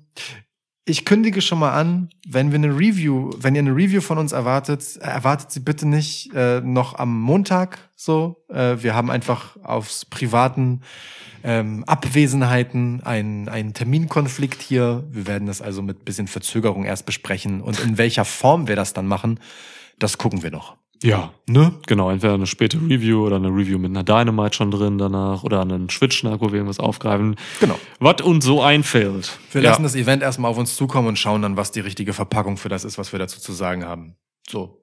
[0.86, 4.32] ich kündige schon mal an, wenn wir eine Review, wenn ihr eine Review von uns
[4.32, 8.46] erwartet, erwartet sie bitte nicht äh, noch am Montag so.
[8.50, 10.82] Äh, wir haben einfach aufs privaten
[11.44, 15.04] ähm, Abwesenheiten einen, einen Terminkonflikt hier.
[15.10, 17.62] Wir werden das also mit bisschen Verzögerung erst besprechen.
[17.62, 19.40] Und in welcher Form wir das dann machen,
[19.98, 20.78] das gucken wir noch.
[21.04, 21.34] Ja.
[21.48, 21.74] Ne?
[21.88, 25.62] Genau, entweder eine späte Review oder eine Review mit einer Dynamite schon drin danach oder
[25.62, 27.36] einen Switch-Schnack, wo wir irgendwas aufgreifen.
[27.60, 27.78] Genau.
[28.00, 29.38] Was uns so einfällt.
[29.52, 29.70] Wir ja.
[29.70, 32.70] lassen das Event erstmal auf uns zukommen und schauen dann, was die richtige Verpackung für
[32.70, 34.16] das ist, was wir dazu zu sagen haben.
[34.50, 34.82] So.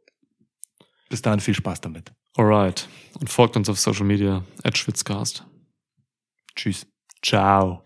[1.08, 2.12] Bis dahin viel Spaß damit.
[2.36, 2.88] Alright.
[3.20, 5.44] Und folgt uns auf Social Media at Schwitzcast.
[6.54, 6.86] Tschüss.
[7.22, 7.82] Ciao.